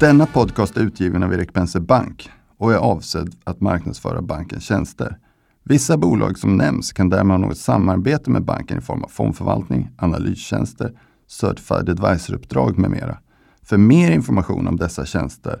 Denna 0.00 0.26
podcast 0.26 0.76
är 0.76 0.80
utgiven 0.80 1.22
av 1.22 1.32
Erik 1.34 1.52
Penser 1.52 1.80
Bank 1.80 2.30
och 2.58 2.72
är 2.72 2.76
avsedd 2.76 3.34
att 3.44 3.60
marknadsföra 3.60 4.22
bankens 4.22 4.64
tjänster. 4.64 5.18
Vissa 5.64 5.96
bolag 5.96 6.38
som 6.38 6.56
nämns 6.56 6.92
kan 6.92 7.08
därmed 7.08 7.40
ha 7.40 7.46
något 7.46 7.58
samarbete 7.58 8.30
med 8.30 8.44
banken 8.44 8.78
i 8.78 8.80
form 8.80 9.04
av 9.04 9.08
fondförvaltning, 9.08 9.90
analystjänster, 9.98 10.92
certified 11.28 11.88
advisor-uppdrag 11.88 12.78
med 12.78 12.90
mera. 12.90 13.18
För 13.62 13.76
mer 13.76 14.10
information 14.10 14.68
om 14.68 14.76
dessa 14.76 15.04
tjänster, 15.06 15.60